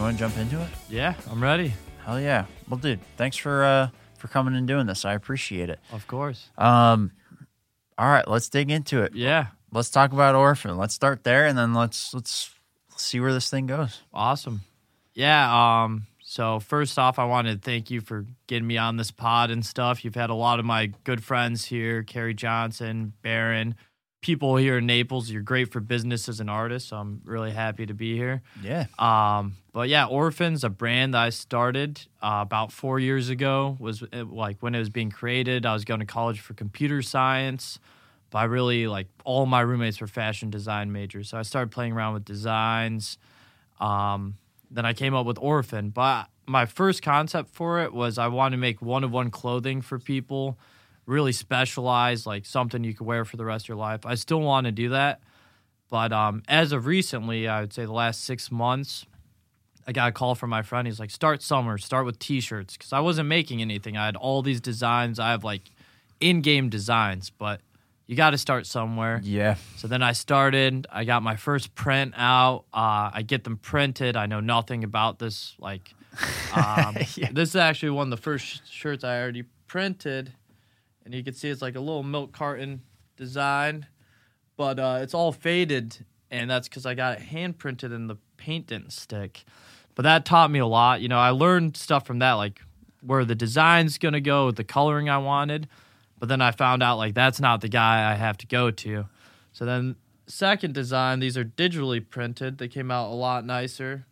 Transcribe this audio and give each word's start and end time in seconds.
You 0.00 0.04
want 0.04 0.16
to 0.16 0.24
jump 0.24 0.38
into 0.38 0.58
it? 0.62 0.68
Yeah, 0.88 1.12
I'm 1.30 1.42
ready. 1.42 1.74
Hell 2.06 2.18
yeah. 2.18 2.46
Well, 2.70 2.78
dude, 2.78 3.00
thanks 3.18 3.36
for 3.36 3.62
uh 3.62 3.88
for 4.16 4.28
coming 4.28 4.56
and 4.56 4.66
doing 4.66 4.86
this. 4.86 5.04
I 5.04 5.12
appreciate 5.12 5.68
it. 5.68 5.78
Of 5.92 6.06
course. 6.06 6.48
Um, 6.56 7.10
all 7.98 8.08
right, 8.08 8.26
let's 8.26 8.48
dig 8.48 8.70
into 8.70 9.02
it. 9.02 9.14
Yeah. 9.14 9.48
Let's 9.70 9.90
talk 9.90 10.14
about 10.14 10.34
Orphan. 10.34 10.78
Let's 10.78 10.94
start 10.94 11.22
there, 11.22 11.44
and 11.44 11.58
then 11.58 11.74
let's 11.74 12.14
let's 12.14 12.48
see 12.96 13.20
where 13.20 13.34
this 13.34 13.50
thing 13.50 13.66
goes. 13.66 14.00
Awesome. 14.14 14.62
Yeah. 15.12 15.82
Um. 15.82 16.06
So 16.22 16.60
first 16.60 16.98
off, 16.98 17.18
I 17.18 17.26
wanted 17.26 17.60
to 17.60 17.70
thank 17.70 17.90
you 17.90 18.00
for 18.00 18.24
getting 18.46 18.66
me 18.66 18.78
on 18.78 18.96
this 18.96 19.10
pod 19.10 19.50
and 19.50 19.66
stuff. 19.66 20.02
You've 20.02 20.14
had 20.14 20.30
a 20.30 20.34
lot 20.34 20.60
of 20.60 20.64
my 20.64 20.94
good 21.04 21.22
friends 21.22 21.66
here, 21.66 22.04
Carrie 22.04 22.32
Johnson, 22.32 23.12
Barron, 23.20 23.74
people 24.20 24.56
here 24.56 24.78
in 24.78 24.86
Naples. 24.86 25.30
You're 25.30 25.42
great 25.42 25.72
for 25.72 25.80
business 25.80 26.28
as 26.28 26.40
an 26.40 26.48
artist, 26.48 26.88
so 26.88 26.96
I'm 26.96 27.22
really 27.24 27.50
happy 27.50 27.86
to 27.86 27.94
be 27.94 28.16
here. 28.16 28.42
Yeah. 28.62 28.86
Um, 28.98 29.56
but 29.72 29.88
yeah, 29.88 30.06
Orphan's 30.06 30.64
a 30.64 30.68
brand 30.70 31.14
that 31.14 31.22
I 31.22 31.30
started 31.30 32.00
uh, 32.22 32.40
about 32.42 32.72
four 32.72 32.98
years 32.98 33.28
ago. 33.28 33.76
Was 33.78 34.02
uh, 34.02 34.24
like 34.24 34.58
when 34.60 34.74
it 34.74 34.78
was 34.78 34.90
being 34.90 35.10
created. 35.10 35.64
I 35.64 35.72
was 35.72 35.84
going 35.84 36.00
to 36.00 36.06
college 36.06 36.40
for 36.40 36.54
computer 36.54 37.02
science, 37.02 37.78
but 38.30 38.38
I 38.38 38.44
really 38.44 38.86
like 38.86 39.08
all 39.24 39.46
my 39.46 39.60
roommates 39.60 40.00
were 40.00 40.06
fashion 40.06 40.50
design 40.50 40.92
majors, 40.92 41.28
so 41.28 41.38
I 41.38 41.42
started 41.42 41.70
playing 41.70 41.92
around 41.92 42.14
with 42.14 42.24
designs. 42.24 43.18
Um, 43.80 44.36
then 44.70 44.84
I 44.86 44.92
came 44.92 45.14
up 45.14 45.26
with 45.26 45.38
Orphan, 45.40 45.90
but 45.90 46.28
my 46.46 46.66
first 46.66 47.02
concept 47.02 47.50
for 47.50 47.80
it 47.80 47.92
was 47.92 48.18
I 48.18 48.28
wanted 48.28 48.56
to 48.56 48.60
make 48.60 48.82
one 48.82 49.04
of 49.04 49.10
one 49.10 49.30
clothing 49.30 49.80
for 49.80 49.98
people, 49.98 50.58
really 51.06 51.32
specialized, 51.32 52.26
like 52.26 52.46
something 52.46 52.84
you 52.84 52.94
could 52.94 53.06
wear 53.06 53.24
for 53.24 53.36
the 53.36 53.44
rest 53.44 53.64
of 53.64 53.68
your 53.68 53.76
life. 53.78 54.06
I 54.06 54.14
still 54.14 54.40
want 54.40 54.66
to 54.66 54.72
do 54.72 54.90
that, 54.90 55.20
but 55.90 56.12
um, 56.12 56.42
as 56.48 56.72
of 56.72 56.86
recently, 56.86 57.48
I 57.48 57.60
would 57.60 57.72
say 57.72 57.84
the 57.84 57.92
last 57.92 58.24
six 58.24 58.50
months, 58.50 59.06
I 59.86 59.92
got 59.92 60.08
a 60.08 60.12
call 60.12 60.34
from 60.34 60.50
my 60.50 60.62
friend. 60.62 60.86
He's 60.86 61.00
like, 61.00 61.10
"Start 61.10 61.42
summer. 61.42 61.78
Start 61.78 62.06
with 62.06 62.18
T-shirts," 62.18 62.76
because 62.76 62.92
I 62.92 63.00
wasn't 63.00 63.28
making 63.28 63.60
anything. 63.60 63.96
I 63.96 64.04
had 64.06 64.14
all 64.16 64.42
these 64.42 64.60
designs. 64.60 65.18
I 65.18 65.30
have 65.30 65.42
like 65.42 65.62
in-game 66.20 66.68
designs, 66.68 67.30
but 67.30 67.60
you 68.06 68.14
got 68.14 68.30
to 68.30 68.38
start 68.38 68.66
somewhere. 68.66 69.20
Yeah. 69.24 69.54
So 69.76 69.88
then 69.88 70.02
I 70.02 70.12
started. 70.12 70.86
I 70.92 71.04
got 71.04 71.22
my 71.22 71.36
first 71.36 71.74
print 71.74 72.12
out. 72.16 72.64
Uh, 72.74 73.10
I 73.14 73.22
get 73.26 73.42
them 73.44 73.56
printed. 73.56 74.16
I 74.16 74.26
know 74.26 74.40
nothing 74.40 74.84
about 74.84 75.18
this. 75.18 75.54
Like, 75.58 75.92
um, 76.54 76.96
Yeah. 77.16 77.30
this 77.32 77.50
is 77.50 77.56
actually 77.56 77.90
one 77.90 78.08
of 78.08 78.10
the 78.10 78.22
first 78.22 78.44
sh- 78.44 78.58
shirts 78.68 79.02
I 79.02 79.20
already 79.20 79.44
printed, 79.66 80.32
and 81.10 81.16
you 81.16 81.24
can 81.24 81.34
see 81.34 81.48
it's 81.48 81.60
like 81.60 81.74
a 81.74 81.80
little 81.80 82.04
milk 82.04 82.30
carton 82.30 82.82
design, 83.16 83.84
but 84.56 84.78
uh, 84.78 85.00
it's 85.02 85.12
all 85.12 85.32
faded, 85.32 86.06
and 86.30 86.48
that's 86.48 86.68
because 86.68 86.86
I 86.86 86.94
got 86.94 87.18
it 87.18 87.22
hand 87.22 87.58
printed 87.58 87.92
and 87.92 88.08
the 88.08 88.16
paint 88.36 88.68
didn't 88.68 88.92
stick. 88.92 89.42
But 89.96 90.02
that 90.02 90.24
taught 90.24 90.52
me 90.52 90.60
a 90.60 90.66
lot. 90.66 91.00
You 91.00 91.08
know, 91.08 91.18
I 91.18 91.30
learned 91.30 91.76
stuff 91.76 92.06
from 92.06 92.20
that, 92.20 92.34
like 92.34 92.60
where 93.02 93.24
the 93.24 93.34
design's 93.34 93.98
gonna 93.98 94.20
go, 94.20 94.52
the 94.52 94.62
coloring 94.62 95.08
I 95.08 95.18
wanted. 95.18 95.66
But 96.20 96.28
then 96.28 96.40
I 96.40 96.52
found 96.52 96.80
out 96.80 96.96
like 96.96 97.14
that's 97.14 97.40
not 97.40 97.60
the 97.60 97.68
guy 97.68 98.08
I 98.08 98.14
have 98.14 98.38
to 98.38 98.46
go 98.46 98.70
to. 98.70 99.06
So 99.52 99.64
then 99.64 99.96
second 100.28 100.74
design, 100.74 101.18
these 101.18 101.36
are 101.36 101.44
digitally 101.44 102.08
printed. 102.08 102.58
They 102.58 102.68
came 102.68 102.92
out 102.92 103.10
a 103.10 103.14
lot 103.14 103.44
nicer. 103.44 104.06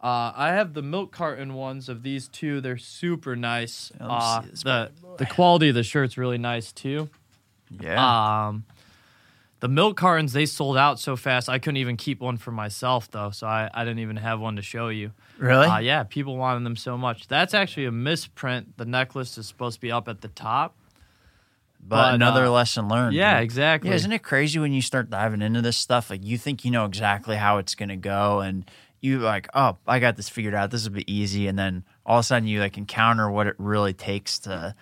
Uh, 0.00 0.32
I 0.36 0.50
have 0.50 0.74
the 0.74 0.82
milk 0.82 1.10
carton 1.10 1.54
ones 1.54 1.88
of 1.88 2.04
these 2.04 2.28
two. 2.28 2.60
They're 2.60 2.78
super 2.78 3.34
nice. 3.34 3.90
Uh, 3.98 4.42
the 4.62 4.92
the 5.18 5.26
quality 5.26 5.68
of 5.68 5.74
the 5.74 5.82
shirt's 5.82 6.16
really 6.16 6.38
nice 6.38 6.72
too. 6.72 7.08
Yeah. 7.80 8.48
Um, 8.48 8.64
the 9.60 9.68
milk 9.68 9.96
cartons 9.96 10.32
they 10.32 10.46
sold 10.46 10.76
out 10.76 11.00
so 11.00 11.16
fast 11.16 11.48
I 11.48 11.58
couldn't 11.58 11.78
even 11.78 11.96
keep 11.96 12.20
one 12.20 12.36
for 12.36 12.52
myself 12.52 13.10
though, 13.10 13.30
so 13.30 13.46
I, 13.46 13.68
I 13.72 13.84
didn't 13.84 13.98
even 14.00 14.16
have 14.16 14.40
one 14.40 14.56
to 14.56 14.62
show 14.62 14.88
you. 14.88 15.12
really? 15.38 15.66
Uh, 15.66 15.78
yeah, 15.78 16.04
people 16.04 16.36
wanted 16.36 16.64
them 16.64 16.76
so 16.76 16.96
much. 16.96 17.26
That's 17.28 17.54
actually 17.54 17.86
a 17.86 17.92
misprint. 17.92 18.76
The 18.76 18.84
necklace 18.84 19.36
is 19.36 19.46
supposed 19.46 19.76
to 19.76 19.80
be 19.80 19.92
up 19.92 20.08
at 20.08 20.20
the 20.20 20.28
top. 20.28 20.76
but, 21.80 21.96
but, 21.96 22.14
another 22.14 22.46
uh, 22.46 22.50
lesson 22.50 22.88
learned. 22.88 23.16
Yeah, 23.16 23.36
dude. 23.36 23.44
exactly. 23.44 23.90
Yeah, 23.90 23.96
isn't 23.96 24.12
it 24.12 24.22
crazy 24.22 24.58
when 24.58 24.72
you 24.72 24.82
start 24.82 25.10
diving 25.10 25.42
into 25.42 25.60
this 25.60 25.76
stuff? 25.76 26.10
Like 26.10 26.24
you 26.24 26.38
think 26.38 26.64
you 26.64 26.70
know 26.70 26.84
exactly 26.84 27.36
how 27.36 27.58
it's 27.58 27.74
gonna 27.74 27.96
go, 27.96 28.40
and 28.40 28.70
you 29.00 29.18
like, 29.18 29.48
oh, 29.54 29.78
I 29.86 29.98
got 29.98 30.16
this 30.16 30.28
figured 30.28 30.54
out. 30.54 30.70
This 30.70 30.84
will 30.84 30.94
be 30.94 31.12
easy, 31.12 31.48
and 31.48 31.58
then 31.58 31.84
all 32.06 32.18
of 32.18 32.22
a 32.22 32.26
sudden 32.26 32.48
you 32.48 32.60
like 32.60 32.78
encounter 32.78 33.28
what 33.30 33.48
it 33.48 33.56
really 33.58 33.92
takes 33.92 34.38
to 34.40 34.74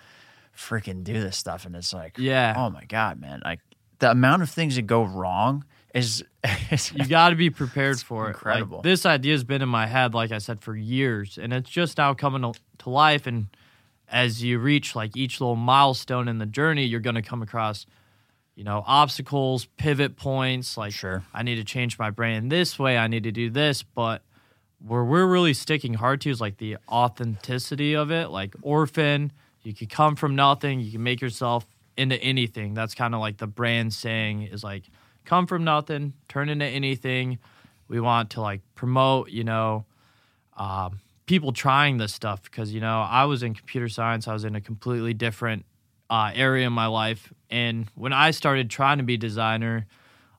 freaking 0.57 1.03
do 1.03 1.13
this 1.13 1.37
stuff, 1.37 1.65
and 1.65 1.75
it's 1.75 1.93
like, 1.93 2.17
Yeah. 2.17 2.53
oh 2.57 2.69
my 2.69 2.83
god, 2.85 3.21
man! 3.21 3.41
Like 3.45 3.59
the 3.99 4.11
amount 4.11 4.41
of 4.41 4.49
things 4.49 4.75
that 4.75 4.83
go 4.83 5.03
wrong 5.03 5.63
is, 5.93 6.23
is 6.71 6.91
you 6.91 7.05
got 7.05 7.29
to 7.29 7.35
be 7.35 7.49
prepared 7.49 7.99
for 7.99 8.25
it. 8.25 8.27
Like, 8.27 8.35
incredible. 8.35 8.81
this 8.81 9.05
idea 9.05 9.33
has 9.33 9.43
been 9.43 9.61
in 9.61 9.69
my 9.69 9.87
head, 9.87 10.13
like 10.13 10.31
I 10.31 10.37
said, 10.39 10.61
for 10.61 10.75
years, 10.75 11.37
and 11.41 11.53
it's 11.53 11.69
just 11.69 11.97
now 11.97 12.13
coming 12.13 12.41
to, 12.41 12.59
to 12.79 12.89
life. 12.89 13.25
And 13.27 13.47
as 14.09 14.43
you 14.43 14.59
reach 14.59 14.95
like 14.95 15.15
each 15.17 15.39
little 15.41 15.55
milestone 15.55 16.27
in 16.27 16.37
the 16.37 16.45
journey, 16.45 16.85
you're 16.85 16.99
going 16.99 17.15
to 17.15 17.21
come 17.21 17.41
across, 17.41 17.85
you 18.55 18.63
know, 18.63 18.83
obstacles, 18.85 19.65
pivot 19.77 20.15
points. 20.17 20.77
Like, 20.77 20.93
Sure. 20.93 21.23
I 21.33 21.43
need 21.43 21.55
to 21.55 21.63
change 21.63 21.97
my 21.97 22.09
brain 22.11 22.49
this 22.49 22.77
way. 22.79 22.97
I 22.97 23.07
need 23.07 23.23
to 23.23 23.31
do 23.31 23.49
this, 23.49 23.83
but 23.83 24.21
where 24.85 25.03
we're 25.03 25.25
really 25.25 25.53
sticking 25.55 25.95
hard 25.95 26.21
to 26.21 26.29
is 26.29 26.39
like 26.39 26.57
the 26.57 26.77
authenticity 26.87 27.95
of 27.95 28.11
it. 28.11 28.29
Like 28.29 28.53
Orphan, 28.61 29.31
you 29.67 29.73
could 29.73 29.89
come 29.89 30.15
from 30.15 30.33
nothing, 30.33 30.79
you 30.79 30.93
can 30.93 31.03
make 31.03 31.19
yourself 31.19 31.67
into 31.97 32.15
anything. 32.21 32.73
That's 32.73 32.95
kind 32.95 33.13
of 33.13 33.19
like 33.19 33.35
the 33.35 33.47
brand 33.47 33.93
saying 33.93 34.43
is 34.43 34.63
like 34.63 34.83
come 35.25 35.45
from 35.45 35.65
nothing, 35.65 36.13
turn 36.29 36.47
into 36.47 36.65
anything. 36.65 37.37
We 37.89 37.99
want 37.99 38.29
to 38.31 38.41
like 38.41 38.61
promote, 38.75 39.29
you 39.29 39.43
know, 39.43 39.85
um, 40.55 41.01
people 41.25 41.51
trying 41.51 41.97
this 41.97 42.13
stuff 42.13 42.43
because 42.43 42.73
you 42.73 42.79
know 42.79 43.01
I 43.01 43.25
was 43.25 43.43
in 43.43 43.53
computer 43.53 43.89
science. 43.89 44.25
I 44.29 44.33
was 44.33 44.45
in 44.45 44.55
a 44.55 44.61
completely 44.61 45.13
different 45.13 45.65
uh, 46.09 46.31
area 46.33 46.65
in 46.65 46.71
my 46.71 46.87
life, 46.87 47.33
and 47.49 47.89
when 47.93 48.13
I 48.13 48.31
started 48.31 48.69
trying 48.69 48.99
to 48.99 49.03
be 49.03 49.15
a 49.15 49.17
designer, 49.17 49.85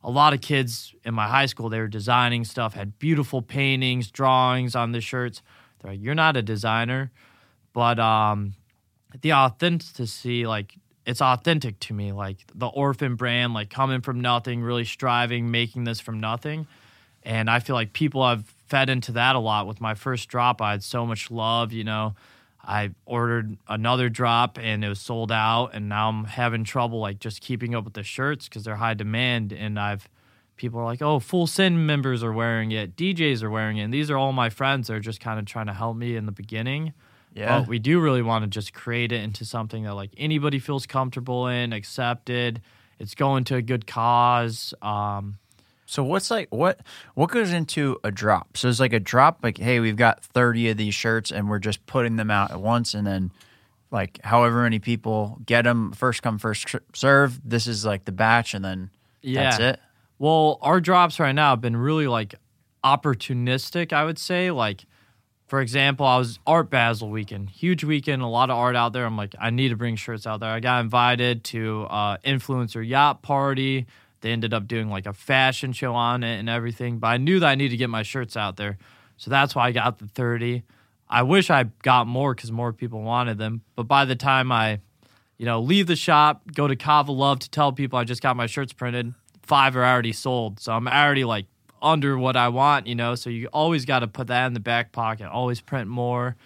a 0.03 0.11
lot 0.11 0.33
of 0.33 0.41
kids 0.41 0.95
in 1.05 1.13
my 1.13 1.29
high 1.29 1.47
school 1.47 1.69
they 1.69 1.81
were 1.81 1.87
designing 1.87 2.45
stuff, 2.45 2.73
had 2.73 2.99
beautiful 2.99 3.43
paintings, 3.43 4.11
drawings 4.11 4.75
on 4.75 4.93
the 4.93 5.03
shirts. 5.03 5.43
They're 5.81 5.93
like, 5.93 6.01
"You're 6.01 6.15
not 6.15 6.39
a 6.39 6.43
designer," 6.43 7.13
but 7.75 7.99
um, 7.99 8.55
the 9.21 9.33
authenticity, 9.33 10.47
like 10.47 10.75
it's 11.07 11.23
authentic 11.23 11.81
to 11.81 11.95
me, 11.95 12.13
like 12.13 12.39
the 12.55 12.67
orphan 12.67 13.17
brand, 13.17 13.55
like 13.55 13.71
coming 13.71 14.01
from 14.01 14.21
nothing, 14.21 14.61
really 14.61 14.85
striving, 14.85 15.51
making 15.51 15.85
this 15.85 16.01
from 16.01 16.21
nothing. 16.21 16.67
And 17.23 17.51
I 17.51 17.61
feel 17.61 17.75
like 17.75 17.93
people 17.93 18.27
have 18.27 18.45
fed 18.69 18.91
into 18.91 19.13
that 19.13 19.35
a 19.35 19.39
lot. 19.39 19.67
With 19.67 19.81
my 19.81 19.95
first 19.95 20.29
drop, 20.29 20.61
I 20.61 20.73
had 20.73 20.83
so 20.83 21.07
much 21.07 21.31
love, 21.31 21.73
you 21.73 21.85
know. 21.85 22.15
I 22.63 22.91
ordered 23.07 23.57
another 23.67 24.11
drop 24.11 24.59
and 24.59 24.85
it 24.85 24.89
was 24.89 25.01
sold 25.01 25.33
out, 25.33 25.71
and 25.73 25.89
now 25.89 26.11
I'm 26.11 26.25
having 26.25 26.65
trouble 26.65 27.01
like 27.01 27.19
just 27.19 27.41
keeping 27.41 27.75
up 27.75 27.85
with 27.85 27.95
the 27.95 28.03
shirts 28.03 28.47
because 28.47 28.65
they're 28.65 28.77
high 28.77 28.95
demand. 28.95 29.53
And 29.53 29.79
I've 29.79 30.09
people 30.57 30.79
are 30.81 30.85
like, 30.85 31.01
"Oh, 31.01 31.19
Full 31.19 31.47
Sin 31.47 31.87
members 31.87 32.23
are 32.23 32.33
wearing 32.33 32.73
it, 32.73 32.97
DJs 32.97 33.43
are 33.43 33.51
wearing 33.51 33.79
it." 33.79 33.85
And 33.85 33.95
these 33.95 34.11
are 34.11 34.19
all 34.19 34.33
my 34.33 34.51
friends. 34.51 34.89
They're 34.89 35.01
just 35.01 35.21
kind 35.21 35.39
of 35.39 35.47
trying 35.47 35.67
to 35.67 35.73
help 35.73 35.97
me 35.97 36.15
in 36.17 36.27
the 36.27 36.33
beginning. 36.33 36.93
Yeah, 37.35 37.61
But 37.61 37.69
we 37.69 37.79
do 37.79 38.01
really 38.01 38.23
want 38.23 38.45
to 38.45 38.49
just 38.49 38.73
create 38.73 39.13
it 39.13 39.23
into 39.23 39.45
something 39.45 39.85
that 39.85 39.95
like 39.95 40.11
anybody 40.17 40.59
feels 40.59 40.87
comfortable 40.87 41.47
in, 41.47 41.73
accepted. 41.73 42.61
It's 42.99 43.15
going 43.15 43.45
to 43.45 43.57
a 43.57 43.63
good 43.63 43.87
cause. 43.87 44.75
Um, 44.83 45.39
So 45.87 46.03
what's 46.03 46.31
like 46.31 46.49
what 46.51 46.81
what 47.15 47.31
goes 47.31 47.53
into 47.53 47.99
a 48.05 48.11
drop? 48.11 48.57
So 48.57 48.69
it's 48.69 48.81
like 48.81 48.93
a 48.93 49.01
drop 49.01 49.41
like 49.43 49.59
hey, 49.59 49.81
we've 49.81 49.97
got 49.97 50.25
30 50.25 50.71
of 50.71 50.77
these 50.77 50.95
shirts 50.95 51.31
and 51.31 51.49
we're 51.49 51.59
just 51.59 51.85
putting 51.87 52.17
them 52.17 52.31
out 52.31 52.51
at 52.51 52.61
once 52.61 52.95
and 52.95 53.07
then 53.07 53.31
like 53.91 54.21
however 54.23 54.63
many 54.63 54.79
people 54.79 55.39
get 55.47 55.63
them 55.63 55.93
first 55.93 56.23
come 56.23 56.39
first 56.39 56.67
serve. 56.95 57.41
This 57.45 57.67
is 57.67 57.85
like 57.85 58.05
the 58.05 58.13
batch 58.13 58.55
and 58.55 58.65
then 58.65 58.91
yeah. 59.23 59.45
that's 59.45 59.61
it. 59.61 59.81
Well, 60.19 60.59
our 60.63 60.81
drops 60.81 61.21
right 61.21 61.33
now 61.33 61.51
have 61.51 61.61
been 61.61 61.77
really 61.77 62.09
like 62.09 62.35
opportunistic, 62.85 63.93
I 63.93 64.05
would 64.05 64.19
say. 64.19 64.51
Like, 64.51 64.85
for 65.49 65.61
example, 65.61 66.07
I 66.07 66.19
was 66.19 66.39
Art 66.47 66.71
Basel 66.71 67.11
weekend, 67.11 67.51
huge 67.51 67.83
weekend, 67.83 68.23
a 68.23 68.27
lot 68.27 68.51
of 68.51 68.57
art 68.57 68.77
out 68.77 68.93
there. 68.93 69.05
I'm 69.05 69.17
like, 69.17 69.35
I 69.41 69.51
need 69.51 69.71
to 69.71 69.77
bring 69.77 69.97
shirts 69.97 70.27
out 70.27 70.41
there. 70.41 70.51
I 70.51 70.61
got 70.61 70.81
invited 70.81 71.43
to 71.45 71.87
uh, 71.91 72.19
influencer 72.19 72.87
yacht 72.87 73.23
party. 73.23 73.87
They 74.21 74.31
ended 74.31 74.53
up 74.53 74.69
doing 74.69 74.89
like 74.89 75.07
a 75.07 75.13
fashion 75.13 75.73
show 75.73 75.95
on 75.95 76.23
it 76.23 76.39
and 76.39 76.49
everything. 76.49 76.99
But 76.99 77.09
I 77.09 77.17
knew 77.17 77.41
that 77.41 77.49
I 77.49 77.55
needed 77.55 77.71
to 77.71 77.77
get 77.79 77.91
my 77.91 78.03
shirts 78.03 78.37
out 78.37 78.57
there, 78.57 78.79
so 79.17 79.31
that's 79.31 79.55
why 79.55 79.67
I 79.67 79.73
got 79.73 79.99
the 79.99 80.07
30. 80.07 80.63
I 81.09 81.23
wish 81.23 81.49
I 81.49 81.65
got 81.83 82.07
more 82.07 82.35
because 82.35 82.53
more 82.53 82.73
people 82.73 83.01
wanted 83.01 83.39
them. 83.39 83.63
But 83.75 83.85
by 83.85 84.05
the 84.05 84.17
time 84.17 84.53
I 84.53 84.81
you 85.39 85.47
know, 85.47 85.61
leave 85.61 85.87
the 85.87 85.97
shop, 85.97 86.43
go 86.53 86.67
to 86.67 86.77
Kava 86.77 87.13
Love 87.13 87.39
to 87.39 87.51
tell 87.51 87.73
people 87.73 87.99
I 87.99 88.05
just 88.05 88.21
got 88.21 88.37
my 88.37 88.47
shirts 88.47 88.73
printed. 88.73 89.15
Five 89.43 89.77
are 89.77 89.85
already 89.85 90.13
sold. 90.13 90.61
So 90.61 90.73
I'm 90.73 90.87
already 90.87 91.25
like 91.25 91.47
under 91.83 92.19
what 92.19 92.37
I 92.37 92.49
want, 92.49 92.87
you 92.87 92.95
know. 92.95 93.15
So 93.15 93.31
you 93.31 93.49
always 93.53 93.85
got 93.85 94.01
to 94.01 94.07
put 94.07 94.27
that 94.29 94.47
in 94.47 94.55
the 94.55 94.61
back 94.61 94.93
pocket, 94.93 95.29
always 95.29 95.61
print 95.61 95.89
more. 95.89 96.37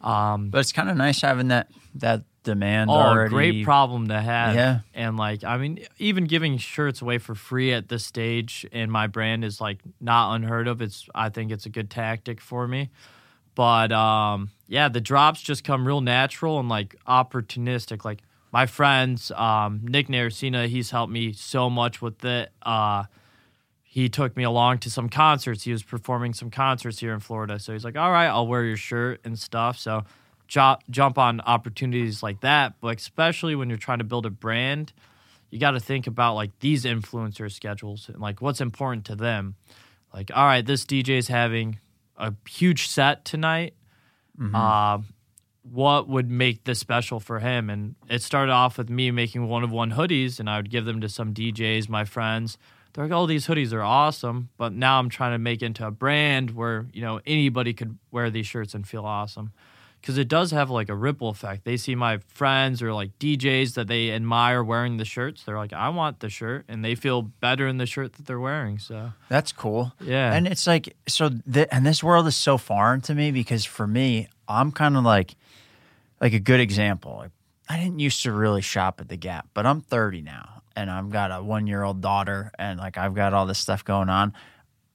Um, 0.00 0.50
But 0.50 0.58
it's 0.58 0.72
kind 0.72 0.90
of 0.90 0.96
nice 0.96 1.20
having 1.22 1.48
that 1.48 1.68
that 1.96 2.22
demand 2.42 2.90
Oh, 2.90 2.94
already. 2.94 3.30
great 3.30 3.64
problem 3.64 4.08
to 4.08 4.20
have. 4.20 4.54
Yeah. 4.54 4.80
And 4.92 5.16
like, 5.16 5.44
I 5.44 5.56
mean, 5.56 5.78
even 5.98 6.24
giving 6.24 6.58
shirts 6.58 7.00
away 7.00 7.16
for 7.16 7.34
free 7.34 7.72
at 7.72 7.88
this 7.88 8.04
stage 8.04 8.66
in 8.70 8.90
my 8.90 9.06
brand 9.06 9.44
is 9.44 9.60
like 9.62 9.78
not 10.00 10.34
unheard 10.34 10.68
of. 10.68 10.82
It's 10.82 11.08
I 11.14 11.30
think 11.30 11.50
it's 11.50 11.64
a 11.64 11.70
good 11.70 11.88
tactic 11.88 12.40
for 12.42 12.68
me. 12.68 12.90
But 13.54 13.92
um, 13.92 14.50
yeah, 14.68 14.88
the 14.88 15.00
drops 15.00 15.40
just 15.40 15.64
come 15.64 15.86
real 15.86 16.00
natural 16.02 16.58
and 16.60 16.68
like 16.68 16.96
opportunistic. 17.08 18.04
Like 18.04 18.20
my 18.52 18.66
friends, 18.66 19.30
um, 19.30 19.80
Nick 19.84 20.08
Naracina, 20.08 20.66
he's 20.68 20.90
helped 20.90 21.12
me 21.12 21.32
so 21.32 21.70
much 21.70 22.02
with 22.02 22.22
it. 22.24 22.50
Uh, 22.62 23.04
he 23.94 24.08
took 24.08 24.36
me 24.36 24.42
along 24.42 24.78
to 24.78 24.90
some 24.90 25.08
concerts. 25.08 25.62
He 25.62 25.70
was 25.70 25.84
performing 25.84 26.34
some 26.34 26.50
concerts 26.50 26.98
here 26.98 27.14
in 27.14 27.20
Florida. 27.20 27.60
So 27.60 27.72
he's 27.72 27.84
like, 27.84 27.96
all 27.96 28.10
right, 28.10 28.26
I'll 28.26 28.48
wear 28.48 28.64
your 28.64 28.76
shirt 28.76 29.20
and 29.22 29.38
stuff. 29.38 29.78
So 29.78 30.02
jump, 30.48 30.80
jump 30.90 31.16
on 31.16 31.40
opportunities 31.42 32.20
like 32.20 32.40
that. 32.40 32.74
But 32.80 32.98
especially 32.98 33.54
when 33.54 33.68
you're 33.68 33.78
trying 33.78 33.98
to 33.98 34.04
build 34.04 34.26
a 34.26 34.30
brand, 34.30 34.92
you 35.48 35.60
got 35.60 35.70
to 35.70 35.80
think 35.80 36.08
about 36.08 36.34
like 36.34 36.50
these 36.58 36.84
influencer 36.84 37.48
schedules 37.52 38.08
and 38.08 38.18
like 38.18 38.42
what's 38.42 38.60
important 38.60 39.04
to 39.04 39.14
them. 39.14 39.54
Like, 40.12 40.32
all 40.34 40.44
right, 40.44 40.66
this 40.66 40.84
DJ 40.84 41.10
is 41.10 41.28
having 41.28 41.78
a 42.16 42.34
huge 42.48 42.88
set 42.88 43.24
tonight. 43.24 43.74
Uh, 44.56 44.98
what 45.62 46.08
would 46.08 46.28
make 46.28 46.64
this 46.64 46.80
special 46.80 47.20
for 47.20 47.38
him? 47.38 47.70
And 47.70 47.94
it 48.10 48.22
started 48.22 48.50
off 48.50 48.76
with 48.76 48.90
me 48.90 49.12
making 49.12 49.46
one 49.46 49.62
of 49.62 49.70
one 49.70 49.92
hoodies, 49.92 50.40
and 50.40 50.50
I 50.50 50.56
would 50.56 50.68
give 50.68 50.84
them 50.84 51.00
to 51.00 51.08
some 51.08 51.32
DJs, 51.32 51.88
my 51.88 52.04
friends. 52.04 52.58
They're 52.94 53.04
like, 53.04 53.12
"Oh, 53.12 53.26
these 53.26 53.46
hoodies 53.46 53.72
are 53.72 53.82
awesome," 53.82 54.48
but 54.56 54.72
now 54.72 54.98
I'm 54.98 55.08
trying 55.08 55.32
to 55.32 55.38
make 55.38 55.62
it 55.62 55.66
into 55.66 55.86
a 55.86 55.90
brand 55.90 56.52
where 56.52 56.86
you 56.92 57.02
know 57.02 57.20
anybody 57.26 57.74
could 57.74 57.98
wear 58.10 58.30
these 58.30 58.46
shirts 58.46 58.74
and 58.74 58.86
feel 58.86 59.04
awesome. 59.04 59.52
Because 60.00 60.18
it 60.18 60.28
does 60.28 60.50
have 60.50 60.68
like 60.68 60.90
a 60.90 60.94
ripple 60.94 61.30
effect. 61.30 61.64
They 61.64 61.78
see 61.78 61.94
my 61.94 62.18
friends 62.28 62.82
or 62.82 62.92
like 62.92 63.18
DJs 63.18 63.72
that 63.72 63.88
they 63.88 64.10
admire 64.10 64.62
wearing 64.62 64.98
the 64.98 65.04
shirts. 65.06 65.44
They're 65.44 65.56
like, 65.56 65.72
I 65.72 65.88
want 65.88 66.20
the 66.20 66.28
shirt. 66.28 66.66
And 66.68 66.84
they 66.84 66.94
feel 66.94 67.22
better 67.22 67.66
in 67.66 67.78
the 67.78 67.86
shirt 67.86 68.12
that 68.12 68.26
they're 68.26 68.38
wearing. 68.38 68.78
So, 68.78 69.12
That's 69.30 69.50
cool. 69.50 69.94
Yeah. 70.02 70.34
And 70.34 70.46
it's 70.46 70.66
like 70.66 70.94
so 71.08 71.30
th- 71.50 71.68
and 71.72 71.86
this 71.86 72.04
world 72.04 72.26
is 72.26 72.36
so 72.36 72.58
foreign 72.58 73.00
to 73.02 73.14
me 73.14 73.30
because 73.30 73.64
for 73.64 73.86
me, 73.86 74.28
I'm 74.46 74.72
kind 74.72 74.96
of 74.98 75.04
like 75.04 75.36
like 76.20 76.34
a 76.34 76.40
good 76.40 76.60
example. 76.60 77.16
Like, 77.16 77.30
I 77.70 77.78
didn't 77.78 77.98
used 77.98 78.22
to 78.24 78.32
really 78.32 78.60
shop 78.60 79.00
at 79.00 79.08
the 79.08 79.16
Gap, 79.16 79.48
but 79.54 79.64
I'm 79.64 79.80
30 79.80 80.20
now 80.20 80.62
and 80.76 80.90
I've 80.90 81.10
got 81.10 81.30
a 81.30 81.34
1-year-old 81.34 82.00
daughter 82.00 82.50
and 82.58 82.78
like 82.78 82.98
I've 82.98 83.14
got 83.14 83.32
all 83.32 83.46
this 83.46 83.58
stuff 83.58 83.84
going 83.84 84.08
on. 84.08 84.32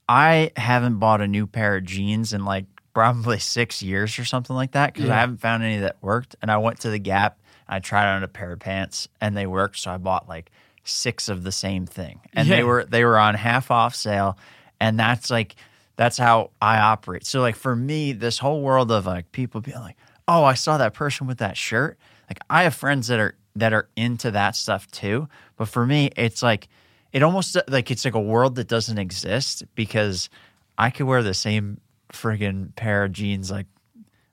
I 0.07 0.51
haven't 0.55 0.97
bought 0.97 1.21
a 1.21 1.27
new 1.27 1.47
pair 1.47 1.77
of 1.77 1.85
jeans 1.85 2.33
in 2.33 2.45
like 2.45 2.65
probably 2.93 3.39
6 3.39 3.81
years 3.81 4.19
or 4.19 4.25
something 4.25 4.55
like 4.55 4.71
that 4.71 4.93
cuz 4.93 5.09
I 5.09 5.15
haven't 5.15 5.37
found 5.37 5.63
any 5.63 5.77
that 5.77 5.97
worked 6.01 6.35
and 6.41 6.51
I 6.51 6.57
went 6.57 6.79
to 6.81 6.89
the 6.89 6.99
Gap 6.99 7.39
I 7.67 7.79
tried 7.79 8.15
on 8.15 8.23
a 8.23 8.27
pair 8.27 8.51
of 8.51 8.59
pants 8.59 9.07
and 9.21 9.37
they 9.37 9.45
worked 9.45 9.77
so 9.79 9.91
I 9.91 9.97
bought 9.97 10.27
like 10.27 10.51
6 10.83 11.29
of 11.29 11.43
the 11.43 11.51
same 11.51 11.85
thing. 11.85 12.19
And 12.33 12.49
they 12.49 12.63
were 12.63 12.83
they 12.83 13.05
were 13.05 13.17
on 13.17 13.35
half 13.35 13.71
off 13.71 13.95
sale 13.95 14.37
and 14.79 14.99
that's 14.99 15.29
like 15.29 15.55
that's 15.95 16.17
how 16.17 16.51
I 16.61 16.79
operate. 16.79 17.25
So 17.25 17.41
like 17.41 17.55
for 17.55 17.75
me, 17.75 18.13
this 18.13 18.37
whole 18.37 18.61
world 18.61 18.89
of 18.89 19.05
like 19.05 19.31
people 19.33 19.59
being 19.59 19.79
like, 19.79 19.97
"Oh, 20.29 20.45
I 20.45 20.53
saw 20.53 20.77
that 20.77 20.93
person 20.93 21.27
with 21.27 21.39
that 21.39 21.57
shirt." 21.57 21.97
Like 22.29 22.39
I 22.49 22.63
have 22.63 22.73
friends 22.73 23.07
that 23.07 23.19
are 23.19 23.35
that 23.59 23.73
are 23.73 23.89
into 23.95 24.31
that 24.31 24.55
stuff 24.55 24.89
too, 24.91 25.27
but 25.57 25.67
for 25.67 25.85
me, 25.85 26.11
it's 26.15 26.41
like 26.43 26.67
it 27.11 27.23
almost 27.23 27.57
like 27.67 27.91
it's 27.91 28.05
like 28.05 28.15
a 28.15 28.19
world 28.19 28.55
that 28.55 28.67
doesn't 28.67 28.97
exist 28.97 29.63
because 29.75 30.29
I 30.77 30.89
could 30.89 31.05
wear 31.05 31.23
the 31.23 31.33
same 31.33 31.79
friggin' 32.11 32.75
pair 32.75 33.03
of 33.03 33.11
jeans 33.11 33.51
like 33.51 33.67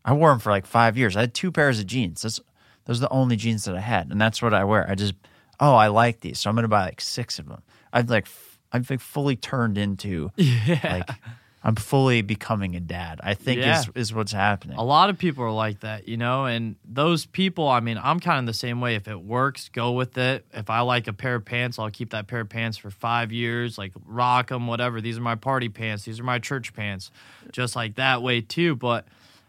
I 0.05 0.12
wore 0.12 0.31
them 0.31 0.38
for 0.38 0.50
like 0.50 0.67
5 0.67 0.96
years. 0.96 1.17
I 1.17 1.20
had 1.20 1.34
two 1.34 1.50
pairs 1.50 1.81
of 1.81 1.87
jeans. 1.87 2.23
That's 2.23 2.40
those 2.84 2.99
are 2.99 3.08
the 3.08 3.11
only 3.11 3.37
jeans 3.37 3.64
that 3.64 3.75
I 3.75 3.81
had, 3.81 4.11
and 4.11 4.20
that's 4.20 4.40
what 4.40 4.55
I 4.55 4.64
wear. 4.64 4.88
I 4.88 4.94
just 4.94 5.14
oh, 5.58 5.75
I 5.75 5.88
like 5.88 6.20
these, 6.20 6.38
so 6.38 6.49
I'm 6.49 6.56
gonna 6.56 6.69
buy 6.69 6.84
like 6.84 7.00
six 7.00 7.38
of 7.38 7.49
them. 7.49 7.62
I've 7.93 8.08
like 8.08 8.26
f- 8.26 8.58
I've 8.72 8.88
like 8.88 9.00
fully 9.00 9.37
turned 9.37 9.79
into 9.79 10.31
yeah. 10.37 10.81
like 11.06 11.11
I'm 11.66 11.74
fully 11.74 12.22
becoming 12.22 12.76
a 12.76 12.80
dad. 12.80 13.18
I 13.24 13.34
think 13.34 13.58
Yeah. 13.58 13.80
is 13.80 13.88
is 13.96 14.14
what's 14.14 14.30
happening. 14.30 14.76
A 14.78 14.84
lot 14.84 15.10
of 15.10 15.18
people 15.18 15.42
are 15.42 15.50
like 15.50 15.80
that, 15.80 16.06
you 16.06 16.16
know, 16.16 16.44
and 16.44 16.76
those 16.84 17.26
people, 17.26 17.66
I 17.68 17.80
mean, 17.80 17.98
I'm 18.00 18.20
kind 18.20 18.38
of 18.38 18.46
the 18.46 18.56
same 18.56 18.80
way. 18.80 18.94
If 18.94 19.08
it 19.08 19.20
works, 19.20 19.68
go 19.70 19.90
with 19.90 20.16
it. 20.16 20.46
If 20.54 20.70
I 20.70 20.80
like 20.82 21.08
a 21.08 21.12
pair 21.12 21.34
of 21.34 21.44
pants, 21.44 21.76
I'll 21.80 21.90
keep 21.90 22.10
that 22.10 22.28
pair 22.28 22.42
of 22.42 22.48
pants 22.48 22.78
for 22.78 22.92
five 22.92 23.32
years, 23.32 23.78
like 23.78 23.90
rock 24.06 24.50
them, 24.50 24.68
whatever. 24.68 25.00
These 25.00 25.18
are 25.18 25.22
my 25.22 25.34
party 25.34 25.68
pants, 25.68 26.04
these 26.04 26.20
are 26.20 26.24
my 26.24 26.38
church 26.38 26.72
pants, 26.72 27.10
just 27.50 27.74
like 27.74 27.96
that 27.96 28.22
way, 28.22 28.42
too. 28.42 28.76
But 28.76 29.04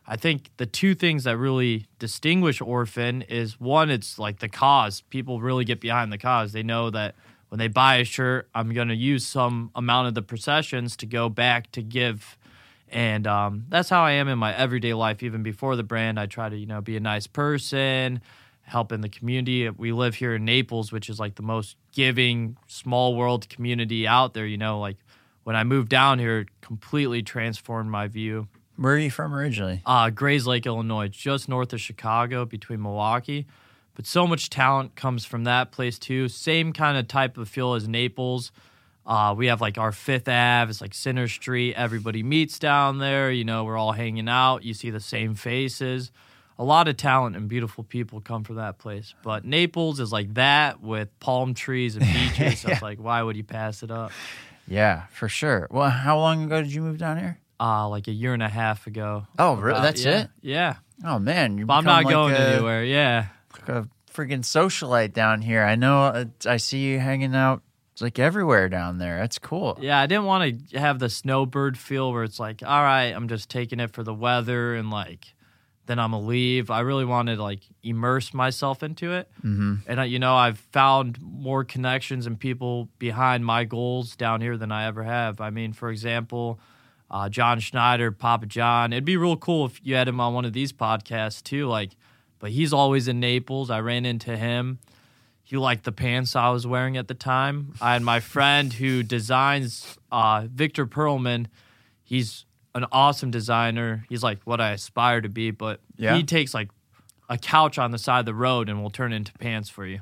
I 0.08 0.16
think 0.16 0.50
the 0.58 0.66
two 0.66 0.96
things 0.96 1.26
that 1.26 1.38
really 1.38 1.86
distinguish 2.00 2.62
Orphan 2.62 3.22
is 3.24 3.60
one, 3.60 3.92
it's 3.92 4.18
like 4.18 4.40
the 4.40 4.50
cause. 4.50 5.02
People 5.12 5.40
really 5.40 5.66
get 5.66 5.80
behind 5.82 6.12
the 6.12 6.18
cause. 6.18 6.52
They 6.52 6.64
know 6.64 6.90
that 6.90 7.14
when 7.50 7.60
they 7.60 7.68
buy 7.68 7.98
a 7.98 8.04
shirt, 8.04 8.50
I'm 8.54 8.74
going 8.74 8.90
to 8.90 8.96
use 8.96 9.26
some 9.26 9.72
amount 9.76 10.10
of 10.10 10.14
the 10.16 10.22
processions 10.22 10.98
to 10.98 11.06
go 11.06 11.30
back 11.30 11.72
to 11.74 11.82
give 11.82 12.38
and 12.90 13.28
um, 13.28 13.66
that's 13.70 13.90
how 13.90 14.04
I 14.04 14.12
am 14.14 14.28
in 14.28 14.40
my 14.40 14.56
everyday 14.56 14.94
life. 14.94 15.22
Even 15.22 15.44
before 15.44 15.76
the 15.76 15.84
brand, 15.84 16.20
I 16.20 16.26
try 16.26 16.50
to 16.50 16.56
you 16.56 16.66
know 16.66 16.82
be 16.82 16.96
a 16.96 17.02
nice 17.02 17.28
person, 17.28 18.22
help 18.62 18.92
in 18.92 19.02
the 19.02 19.10
community. 19.10 19.70
We 19.70 19.92
live 19.92 20.16
here 20.16 20.36
in 20.36 20.46
Naples, 20.46 20.92
which 20.92 21.10
is 21.10 21.20
like 21.20 21.36
the 21.36 21.42
most 21.42 21.76
giving 21.92 22.58
small 22.68 23.16
world 23.16 23.50
community 23.50 24.08
out 24.08 24.34
there. 24.34 24.46
You 24.46 24.58
know, 24.58 24.80
like 24.80 24.98
when 25.44 25.56
I 25.56 25.64
moved 25.64 25.90
down 25.90 26.20
here, 26.20 26.40
it 26.40 26.62
completely 26.62 27.24
transformed 27.24 27.90
my 27.90 28.08
view. 28.08 28.48
Where 28.78 28.94
are 28.94 29.00
you 29.00 29.12
from 29.12 29.34
originally? 29.34 29.82
Uh, 29.86 30.10
Grayslake, 30.10 30.66
Illinois, 30.66 31.08
just 31.08 31.50
north 31.50 31.74
of 31.74 31.82
Chicago, 31.82 32.46
between 32.46 32.82
Milwaukee. 32.82 33.48
But 33.98 34.06
so 34.06 34.28
much 34.28 34.52
talent 34.52 34.96
comes 34.96 35.26
from 35.26 35.46
that 35.46 35.72
place 35.72 35.98
too. 35.98 36.30
Same 36.30 36.72
kind 36.72 37.00
of 37.00 37.08
type 37.08 37.36
of 37.36 37.50
feel 37.50 37.74
as 37.74 37.88
Naples. 37.88 38.52
Uh, 39.08 39.34
we 39.36 39.48
have 39.48 39.60
like 39.60 39.80
our 39.80 39.92
Fifth 39.92 40.28
Ave, 40.28 40.70
it's 40.70 40.82
like 40.82 40.94
Center 40.94 41.28
Street. 41.28 41.74
Everybody 41.74 42.22
meets 42.22 42.60
down 42.60 43.00
there. 43.00 43.32
You 43.32 43.44
know, 43.44 43.64
we're 43.64 43.76
all 43.76 43.94
hanging 43.94 44.30
out. 44.30 44.64
You 44.64 44.76
see 44.76 44.92
the 44.92 45.00
same 45.00 45.34
faces. 45.34 46.12
A 46.60 46.64
lot 46.64 46.88
of 46.88 46.96
talent 46.96 47.36
and 47.36 47.50
beautiful 47.50 47.84
people 47.84 48.22
come 48.22 48.44
from 48.44 48.58
that 48.58 48.78
place. 48.78 49.16
But 49.24 49.46
Naples 49.46 50.00
is 50.00 50.12
like 50.12 50.36
that 50.36 50.80
with 50.80 51.10
palm 51.20 51.56
trees 51.56 51.96
and 51.96 52.06
beaches. 52.14 52.60
So 52.60 52.70
it's 52.70 52.84
like, 52.84 53.00
why 53.00 53.24
would 53.24 53.36
you 53.36 53.44
pass 53.44 53.82
it 53.82 53.90
up? 53.90 54.12
Yeah, 54.68 55.08
for 55.08 55.28
sure. 55.28 55.68
Well, 55.72 55.90
how 55.90 56.20
long 56.20 56.44
ago 56.44 56.62
did 56.62 56.72
you 56.72 56.82
move 56.82 57.00
down 57.00 57.18
here? 57.18 57.40
Uh, 57.60 57.90
like 57.90 58.08
a 58.08 58.12
year 58.12 58.36
and 58.36 58.44
a 58.44 58.50
half 58.50 58.86
ago. 58.86 59.26
Oh, 59.40 59.56
really? 59.56 59.72
About- 59.72 59.82
That's 59.82 60.06
yeah, 60.06 60.22
it? 60.22 60.30
Yeah. 60.42 60.76
Oh 61.04 61.18
man, 61.18 61.58
you 61.58 61.66
But 61.66 61.76
I'm 61.76 61.86
not 61.86 62.04
going 62.04 62.36
anywhere. 62.36 62.84
Yeah. 62.84 63.28
A 63.68 63.88
freaking 64.12 64.40
socialite 64.40 65.14
down 65.14 65.42
here. 65.42 65.64
I 65.64 65.76
know. 65.76 66.04
uh, 66.04 66.26
I 66.46 66.58
see 66.58 66.80
you 66.80 67.00
hanging 67.00 67.36
out. 67.36 67.62
It's 67.94 68.02
like 68.02 68.20
everywhere 68.20 68.70
down 68.70 69.00
there. 69.00 69.20
That's 69.20 69.40
cool. 69.40 69.78
Yeah, 69.82 70.00
I 70.00 70.06
didn't 70.06 70.26
want 70.26 70.70
to 70.70 70.80
have 70.80 71.00
the 71.00 71.10
snowbird 71.10 71.78
feel 71.78 72.12
where 72.14 72.24
it's 72.24 72.40
like, 72.40 72.62
all 72.64 72.84
right, 72.84 73.08
I'm 73.08 73.28
just 73.28 73.50
taking 73.50 73.80
it 73.80 73.92
for 73.92 74.04
the 74.04 74.14
weather 74.14 74.76
and 74.76 74.92
like, 74.92 75.34
then 75.88 75.98
I'm 76.00 76.12
gonna 76.12 76.26
leave. 76.26 76.70
I 76.70 76.82
really 76.82 77.06
wanted 77.06 77.38
to 77.38 77.44
like 77.44 77.62
immerse 77.82 78.34
myself 78.34 78.84
into 78.84 79.14
it, 79.14 79.32
mm-hmm. 79.40 79.76
and 79.88 80.02
I, 80.02 80.06
you 80.06 80.20
know, 80.20 80.36
I've 80.36 80.60
found 80.60 81.18
more 81.22 81.64
connections 81.64 82.28
and 82.28 82.40
people 82.40 82.90
behind 83.00 83.46
my 83.46 83.64
goals 83.64 84.16
down 84.16 84.42
here 84.42 84.58
than 84.58 84.72
I 84.72 84.86
ever 84.86 85.04
have. 85.04 85.42
I 85.42 85.50
mean, 85.50 85.74
for 85.74 85.90
example, 85.90 86.60
uh, 87.10 87.30
John 87.30 87.60
Schnatter, 87.60 88.16
Papa 88.16 88.46
John. 88.46 88.94
It'd 88.94 89.06
be 89.06 89.18
real 89.18 89.38
cool 89.38 89.66
if 89.66 89.80
you 89.82 89.96
had 89.96 90.08
him 90.08 90.20
on 90.20 90.34
one 90.34 90.46
of 90.46 90.54
these 90.54 90.74
podcasts 90.74 91.42
too. 91.42 91.68
Like, 91.68 91.92
but 92.40 92.52
he's 92.52 92.74
always 92.74 93.08
in 93.08 93.20
Naples. 93.20 93.70
I 93.70 93.80
ran 93.80 94.06
into 94.06 94.36
him. 94.38 94.80
He 95.44 95.56
liked 95.58 95.86
the 95.86 95.92
pants 95.94 96.36
I 96.36 96.50
was 96.50 96.68
wearing 96.68 96.98
at 96.98 97.08
the 97.08 97.14
time. 97.14 97.74
I 97.80 97.94
had 97.94 98.02
my 98.02 98.20
friend 98.20 98.74
who 98.74 99.02
designs 99.04 99.98
uh, 100.12 100.46
Victor 100.54 100.86
Perlman. 100.86 101.46
He's 102.04 102.46
an 102.76 102.86
awesome 102.92 103.32
designer. 103.32 104.06
He's 104.10 104.24
like 104.24 104.40
what 104.44 104.60
I 104.60 104.72
aspire 104.72 105.22
to 105.22 105.30
be, 105.30 105.52
but 105.52 105.80
Yeah. 105.98 106.16
he 106.18 106.24
takes 106.24 106.54
like 106.54 106.70
a 107.30 107.38
couch 107.38 107.78
on 107.80 107.92
the 107.92 107.98
side 107.98 108.20
of 108.20 108.26
the 108.26 108.34
road 108.34 108.68
and 108.70 108.82
will 108.84 108.90
turn 108.90 109.14
into 109.14 109.32
pants 109.34 109.70
for 109.70 109.86
you. 109.86 110.02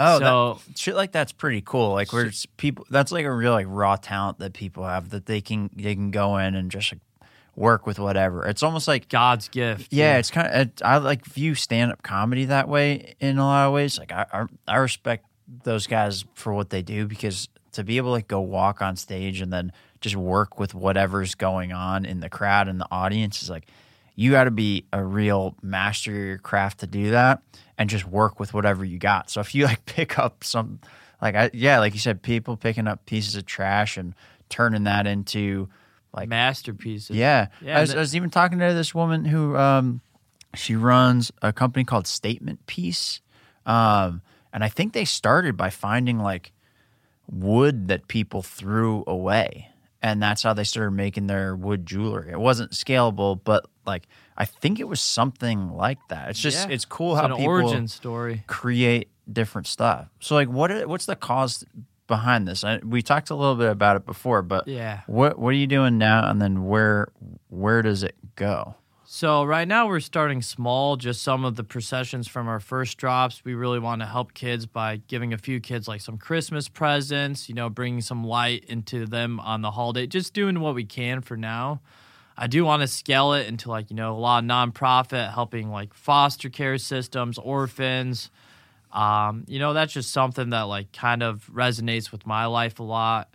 Oh, 0.00 0.18
So- 0.18 0.60
that, 0.66 0.78
shit 0.78 0.94
like 0.96 1.12
that's 1.12 1.32
pretty 1.32 1.62
cool. 1.64 1.92
Like 1.92 2.12
where 2.12 2.30
people, 2.56 2.84
that's 2.90 3.12
like 3.12 3.24
a 3.26 3.32
real 3.32 3.52
like 3.52 3.66
raw 3.68 3.96
talent 3.96 4.38
that 4.40 4.54
people 4.54 4.84
have 4.84 5.10
that 5.10 5.26
they 5.26 5.40
can 5.40 5.70
they 5.76 5.94
can 5.94 6.10
go 6.10 6.36
in 6.38 6.54
and 6.54 6.70
just 6.70 6.92
like 6.92 7.00
work 7.60 7.86
with 7.86 7.98
whatever. 7.98 8.46
It's 8.46 8.62
almost 8.62 8.88
like 8.88 9.08
God's 9.10 9.48
gift. 9.48 9.92
yeah, 9.92 10.16
it's 10.16 10.30
kind 10.30 10.52
of 10.52 10.70
I 10.82 10.96
like 10.96 11.24
view 11.26 11.54
stand 11.54 11.92
up 11.92 12.02
comedy 12.02 12.46
that 12.46 12.68
way 12.68 13.14
in 13.20 13.38
a 13.38 13.44
lot 13.44 13.66
of 13.66 13.74
ways. 13.74 13.98
Like 13.98 14.10
I, 14.10 14.26
I 14.32 14.46
I 14.66 14.76
respect 14.78 15.26
those 15.62 15.86
guys 15.86 16.24
for 16.34 16.54
what 16.54 16.70
they 16.70 16.82
do 16.82 17.06
because 17.06 17.48
to 17.72 17.84
be 17.84 17.98
able 17.98 18.08
to 18.08 18.12
like 18.12 18.28
go 18.28 18.40
walk 18.40 18.80
on 18.80 18.96
stage 18.96 19.40
and 19.42 19.52
then 19.52 19.72
just 20.00 20.16
work 20.16 20.58
with 20.58 20.74
whatever's 20.74 21.34
going 21.34 21.72
on 21.72 22.06
in 22.06 22.20
the 22.20 22.30
crowd 22.30 22.66
and 22.66 22.80
the 22.80 22.88
audience 22.90 23.42
is 23.42 23.50
like 23.50 23.66
you 24.16 24.30
got 24.30 24.44
to 24.44 24.50
be 24.50 24.86
a 24.92 25.04
real 25.04 25.54
master 25.62 26.10
of 26.10 26.16
your 26.16 26.38
craft 26.38 26.80
to 26.80 26.86
do 26.86 27.10
that 27.10 27.42
and 27.76 27.90
just 27.90 28.06
work 28.06 28.40
with 28.40 28.54
whatever 28.54 28.84
you 28.84 28.98
got. 28.98 29.30
So 29.30 29.40
if 29.40 29.54
you 29.54 29.66
like 29.66 29.84
pick 29.86 30.18
up 30.18 30.44
some 30.44 30.80
like 31.20 31.34
I 31.34 31.50
yeah, 31.52 31.78
like 31.78 31.92
you 31.92 32.00
said 32.00 32.22
people 32.22 32.56
picking 32.56 32.88
up 32.88 33.04
pieces 33.04 33.36
of 33.36 33.44
trash 33.44 33.98
and 33.98 34.14
turning 34.48 34.84
that 34.84 35.06
into 35.06 35.68
like 36.14 36.28
masterpieces. 36.28 37.16
yeah. 37.16 37.46
Yeah, 37.60 37.78
I, 37.78 37.80
was, 37.82 37.94
I 37.94 37.98
was 37.98 38.16
even 38.16 38.30
talking 38.30 38.58
to 38.58 38.74
this 38.74 38.94
woman 38.94 39.24
who 39.24 39.56
um, 39.56 40.00
She 40.54 40.74
runs 40.74 41.30
a 41.42 41.52
company 41.52 41.84
called 41.84 42.06
Statement 42.06 42.66
Piece. 42.66 43.20
Um, 43.66 44.22
and 44.52 44.64
I 44.64 44.68
think 44.68 44.92
they 44.92 45.04
started 45.04 45.56
by 45.56 45.70
finding 45.70 46.18
like 46.18 46.52
wood 47.30 47.88
that 47.88 48.08
people 48.08 48.42
threw 48.42 49.04
away. 49.06 49.68
And 50.02 50.22
that's 50.22 50.42
how 50.42 50.54
they 50.54 50.64
started 50.64 50.92
making 50.92 51.26
their 51.26 51.54
wood 51.54 51.84
jewelry. 51.84 52.30
It 52.32 52.40
wasn't 52.40 52.72
scalable, 52.72 53.38
but 53.44 53.66
like 53.86 54.08
I 54.36 54.46
think 54.46 54.80
it 54.80 54.88
was 54.88 55.00
something 55.00 55.70
like 55.76 55.98
that. 56.08 56.30
It's 56.30 56.40
just 56.40 56.68
Yeah. 56.68 56.74
it's 56.74 56.86
cool 56.86 57.12
It's 57.12 57.20
how 57.20 57.36
people 57.36 57.44
origin 57.52 57.86
story. 57.86 58.42
create 58.46 59.08
different 59.30 59.66
stuff. 59.66 60.08
So 60.18 60.34
like 60.34 60.48
what 60.48 60.70
are, 60.72 60.88
what's 60.88 61.04
the 61.06 61.16
cause 61.16 61.64
behind 62.10 62.46
this? 62.46 62.62
I, 62.62 62.80
we 62.84 63.00
talked 63.00 63.30
a 63.30 63.34
little 63.34 63.54
bit 63.54 63.70
about 63.70 63.96
it 63.96 64.04
before, 64.04 64.42
but 64.42 64.68
Yeah. 64.68 65.00
what 65.06 65.38
what 65.38 65.48
are 65.48 65.52
you 65.64 65.66
doing 65.66 65.96
now 65.96 66.28
and 66.28 66.42
then 66.42 66.66
where 66.66 67.08
where 67.48 67.80
does 67.80 68.02
it 68.02 68.14
go? 68.36 68.74
So 69.04 69.42
right 69.44 69.66
now 69.66 69.88
we're 69.88 69.98
starting 70.00 70.40
small, 70.42 70.96
just 70.96 71.22
some 71.22 71.44
of 71.44 71.56
the 71.56 71.64
processions 71.64 72.28
from 72.28 72.46
our 72.46 72.60
first 72.60 72.96
drops. 72.98 73.42
We 73.44 73.54
really 73.54 73.78
want 73.80 74.02
to 74.02 74.06
help 74.06 74.34
kids 74.34 74.66
by 74.66 75.00
giving 75.08 75.32
a 75.32 75.38
few 75.38 75.58
kids 75.58 75.88
like 75.88 76.00
some 76.00 76.16
Christmas 76.18 76.68
presents, 76.68 77.48
you 77.48 77.54
know, 77.56 77.68
bringing 77.70 78.02
some 78.02 78.22
light 78.24 78.64
into 78.68 79.06
them 79.06 79.40
on 79.40 79.62
the 79.62 79.72
holiday, 79.72 80.06
just 80.06 80.32
doing 80.34 80.60
what 80.60 80.74
we 80.76 80.84
can 80.84 81.22
for 81.22 81.36
now. 81.36 81.80
I 82.38 82.46
do 82.46 82.64
want 82.64 82.82
to 82.82 82.86
scale 82.88 83.32
it 83.32 83.48
into 83.48 83.68
like, 83.68 83.90
you 83.90 83.96
know, 83.96 84.12
a 84.14 84.20
lot 84.20 84.44
of 84.44 84.48
nonprofit 84.48 85.34
helping 85.34 85.70
like 85.70 85.92
foster 85.92 86.48
care 86.48 86.78
systems, 86.78 87.36
orphans. 87.36 88.30
Um, 88.92 89.44
you 89.46 89.58
know, 89.58 89.72
that's 89.72 89.92
just 89.92 90.10
something 90.10 90.50
that 90.50 90.62
like 90.62 90.92
kind 90.92 91.22
of 91.22 91.48
resonates 91.52 92.10
with 92.10 92.26
my 92.26 92.46
life 92.46 92.80
a 92.80 92.82
lot. 92.82 93.28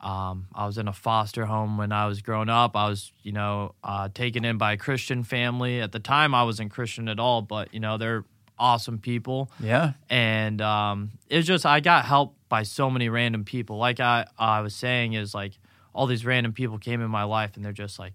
Um, 0.00 0.46
I 0.54 0.66
was 0.66 0.78
in 0.78 0.86
a 0.86 0.92
foster 0.92 1.46
home 1.46 1.76
when 1.76 1.90
I 1.90 2.06
was 2.06 2.22
growing 2.22 2.48
up. 2.48 2.76
I 2.76 2.88
was, 2.88 3.12
you 3.22 3.32
know, 3.32 3.74
uh, 3.82 4.08
taken 4.12 4.44
in 4.44 4.56
by 4.58 4.72
a 4.72 4.76
Christian 4.76 5.24
family. 5.24 5.80
At 5.80 5.92
the 5.92 5.98
time, 5.98 6.34
I 6.34 6.44
wasn't 6.44 6.70
Christian 6.70 7.08
at 7.08 7.18
all, 7.18 7.42
but 7.42 7.74
you 7.74 7.80
know, 7.80 7.98
they're 7.98 8.24
awesome 8.58 8.98
people. 8.98 9.50
Yeah. 9.60 9.92
And 10.08 10.60
um, 10.60 11.12
it 11.28 11.36
was 11.36 11.46
just 11.46 11.66
I 11.66 11.80
got 11.80 12.04
helped 12.04 12.36
by 12.48 12.62
so 12.62 12.90
many 12.90 13.08
random 13.08 13.44
people. 13.44 13.76
Like 13.76 14.00
I, 14.00 14.26
I 14.38 14.60
was 14.60 14.74
saying, 14.74 15.14
is 15.14 15.34
like 15.34 15.58
all 15.92 16.06
these 16.06 16.24
random 16.24 16.52
people 16.52 16.78
came 16.78 17.00
in 17.00 17.10
my 17.10 17.24
life, 17.24 17.56
and 17.56 17.64
they're 17.64 17.72
just 17.72 17.98
like 17.98 18.14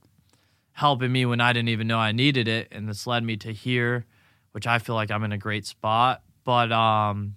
helping 0.73 1.11
me 1.11 1.25
when 1.25 1.41
I 1.41 1.53
didn't 1.53 1.69
even 1.69 1.87
know 1.87 1.99
I 1.99 2.11
needed 2.11 2.47
it, 2.47 2.69
and 2.71 2.87
this 2.87 3.05
led 3.05 3.23
me 3.23 3.37
to 3.37 3.53
here, 3.53 4.05
which 4.51 4.67
I 4.67 4.79
feel 4.79 4.95
like 4.95 5.11
I'm 5.11 5.23
in 5.23 5.31
a 5.31 5.37
great 5.37 5.65
spot. 5.65 6.21
But 6.43 6.71
um, 6.71 7.35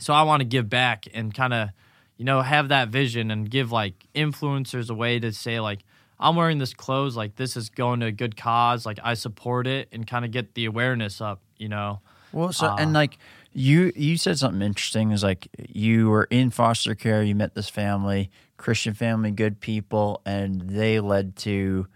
so 0.00 0.12
I 0.12 0.22
want 0.22 0.40
to 0.40 0.44
give 0.46 0.68
back 0.68 1.04
and 1.12 1.32
kind 1.34 1.54
of 1.54 1.68
you 2.16 2.24
know 2.24 2.42
have 2.42 2.68
that 2.68 2.88
vision 2.88 3.30
and 3.30 3.50
give 3.50 3.72
like 3.72 4.06
influencers 4.14 4.90
a 4.90 4.94
way 4.94 5.18
to 5.18 5.32
say 5.32 5.58
like 5.58 5.78
i'm 6.18 6.36
wearing 6.36 6.58
this 6.58 6.74
clothes 6.74 7.16
like 7.16 7.36
this 7.36 7.56
is 7.56 7.70
going 7.70 8.00
to 8.00 8.06
a 8.06 8.12
good 8.12 8.36
cause 8.36 8.84
like 8.84 8.98
i 9.02 9.14
support 9.14 9.66
it 9.66 9.88
and 9.90 10.06
kind 10.06 10.26
of 10.26 10.30
get 10.30 10.52
the 10.52 10.66
awareness 10.66 11.22
up 11.22 11.40
you 11.60 11.68
know? 11.68 12.00
Well, 12.32 12.52
so 12.52 12.68
Uh, 12.68 12.76
and 12.78 12.92
like 12.92 13.18
you 13.52 13.92
you 13.94 14.16
said 14.16 14.38
something 14.38 14.62
interesting 14.62 15.12
is 15.12 15.22
like 15.22 15.48
you 15.68 16.08
were 16.08 16.24
in 16.24 16.50
foster 16.50 16.94
care, 16.94 17.22
you 17.22 17.34
met 17.34 17.54
this 17.54 17.68
family, 17.68 18.30
Christian 18.56 18.94
family, 18.94 19.30
good 19.30 19.60
people, 19.60 20.22
and 20.24 20.62
they 20.62 21.00
led 21.00 21.36
to 21.36 21.86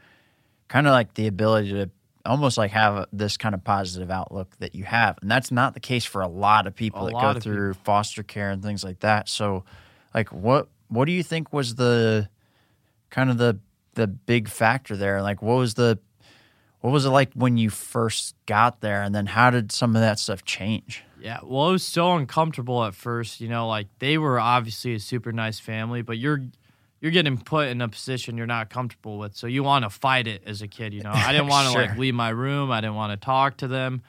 kind 0.68 0.86
of 0.86 0.92
like 0.92 1.14
the 1.14 1.26
ability 1.26 1.70
to 1.70 1.90
almost 2.24 2.58
like 2.58 2.70
have 2.70 3.06
this 3.12 3.36
kind 3.36 3.54
of 3.54 3.62
positive 3.64 4.10
outlook 4.10 4.56
that 4.58 4.74
you 4.74 4.84
have, 4.84 5.18
and 5.20 5.30
that's 5.30 5.50
not 5.50 5.74
the 5.74 5.80
case 5.80 6.04
for 6.04 6.22
a 6.22 6.28
lot 6.28 6.66
of 6.66 6.74
people 6.74 7.06
A 7.06 7.10
that 7.10 7.34
go 7.34 7.40
through 7.40 7.74
foster 7.74 8.22
care 8.22 8.50
and 8.50 8.62
things 8.62 8.82
like 8.84 9.00
that. 9.00 9.28
So, 9.28 9.64
like, 10.14 10.32
what 10.32 10.68
what 10.88 11.04
do 11.06 11.12
you 11.12 11.22
think 11.22 11.52
was 11.52 11.74
the 11.74 12.28
kind 13.10 13.30
of 13.30 13.38
the 13.38 13.58
the 13.94 14.06
big 14.06 14.48
factor 14.48 14.96
there? 14.96 15.22
Like, 15.22 15.42
what 15.42 15.56
was 15.56 15.74
the 15.74 15.98
what 16.80 16.90
was 16.90 17.06
it 17.06 17.10
like 17.10 17.32
when 17.34 17.56
you 17.56 17.70
first 17.70 18.34
got 18.46 18.80
there, 18.80 19.02
and 19.02 19.14
then 19.14 19.26
how 19.26 19.50
did 19.50 19.72
some 19.72 19.96
of 19.96 20.02
that 20.02 20.18
stuff 20.18 20.44
change? 20.44 21.02
Yeah, 21.20 21.38
well, 21.42 21.70
it 21.70 21.72
was 21.72 21.82
so 21.82 22.14
uncomfortable 22.16 22.84
at 22.84 22.94
first. 22.94 23.40
You 23.40 23.48
know, 23.48 23.66
like 23.66 23.86
they 23.98 24.18
were 24.18 24.38
obviously 24.38 24.94
a 24.94 25.00
super 25.00 25.32
nice 25.32 25.58
family, 25.58 26.02
but 26.02 26.18
you're 26.18 26.42
you're 27.04 27.12
getting 27.12 27.36
put 27.36 27.68
in 27.68 27.82
a 27.82 27.88
position 27.88 28.38
you're 28.38 28.46
not 28.46 28.70
comfortable 28.70 29.18
with, 29.18 29.36
so 29.36 29.46
you 29.46 29.62
want 29.62 29.84
to 29.84 29.90
fight 29.90 30.26
it 30.26 30.42
as 30.46 30.62
a 30.62 30.66
kid. 30.66 30.94
You 30.94 31.02
know, 31.02 31.10
I 31.12 31.32
didn't 31.32 31.48
want 31.54 31.66
to 31.66 31.72
Sure. 31.74 31.82
like 31.86 31.98
leave 31.98 32.14
my 32.14 32.30
room. 32.30 32.70
I 32.70 32.80
didn't 32.80 32.94
want 32.96 33.12
to 33.12 33.22
talk 33.22 33.58
to 33.58 33.68
them, 33.68 34.00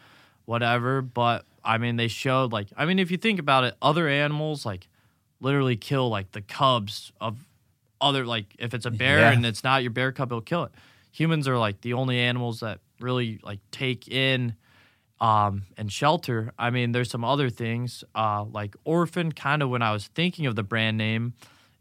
whatever. 0.45 1.01
But 1.01 1.43
I 1.61 1.77
mean, 1.77 1.97
they 1.97 2.07
showed 2.07 2.53
like 2.53 2.67
I 2.77 2.85
mean, 2.85 2.97
if 2.99 3.11
you 3.11 3.17
think 3.17 3.37
about 3.37 3.65
it, 3.65 3.75
other 3.81 4.07
animals 4.07 4.65
like 4.65 4.87
literally 5.41 5.75
kill 5.75 6.07
like 6.07 6.31
the 6.31 6.41
cubs 6.41 7.11
of 7.19 7.37
other 7.99 8.25
like 8.25 8.45
if 8.59 8.73
it's 8.73 8.85
a 8.85 8.91
bear 8.91 9.19
Yeah. 9.19 9.31
and 9.33 9.45
it's 9.45 9.63
not 9.63 9.81
your 9.83 9.91
bear 9.91 10.13
cub, 10.13 10.31
it'll 10.31 10.39
kill 10.41 10.63
it. 10.63 10.71
Humans 11.11 11.49
are 11.49 11.57
like 11.57 11.81
the 11.81 11.91
only 11.93 12.17
animals 12.17 12.61
that 12.61 12.79
really 13.01 13.39
like 13.43 13.59
take 13.71 14.07
in 14.07 14.55
um, 15.19 15.63
and 15.77 15.91
shelter. 15.91 16.53
I 16.57 16.69
mean, 16.69 16.91
there's 16.93 17.09
some 17.09 17.23
other 17.25 17.49
things 17.49 18.03
uh, 18.15 18.43
like 18.45 18.75
orphan. 18.85 19.31
Kind 19.33 19.61
of 19.61 19.69
when 19.69 19.81
I 19.81 19.91
was 19.91 20.07
thinking 20.07 20.45
of 20.45 20.55
the 20.55 20.63
brand 20.63 20.97
name, 20.97 21.33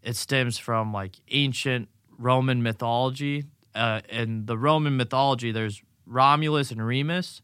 it 0.04 0.16
stems 0.16 0.58
from 0.58 0.92
like 0.92 1.16
ancient 1.30 1.88
Roman 2.18 2.62
mythology. 2.62 3.44
Uh, 3.74 4.00
in 4.08 4.46
the 4.46 4.56
Roman 4.56 4.96
mythology, 4.96 5.50
there's 5.50 5.82
Romulus 6.06 6.70
and 6.70 6.84
Remus, 6.84 7.42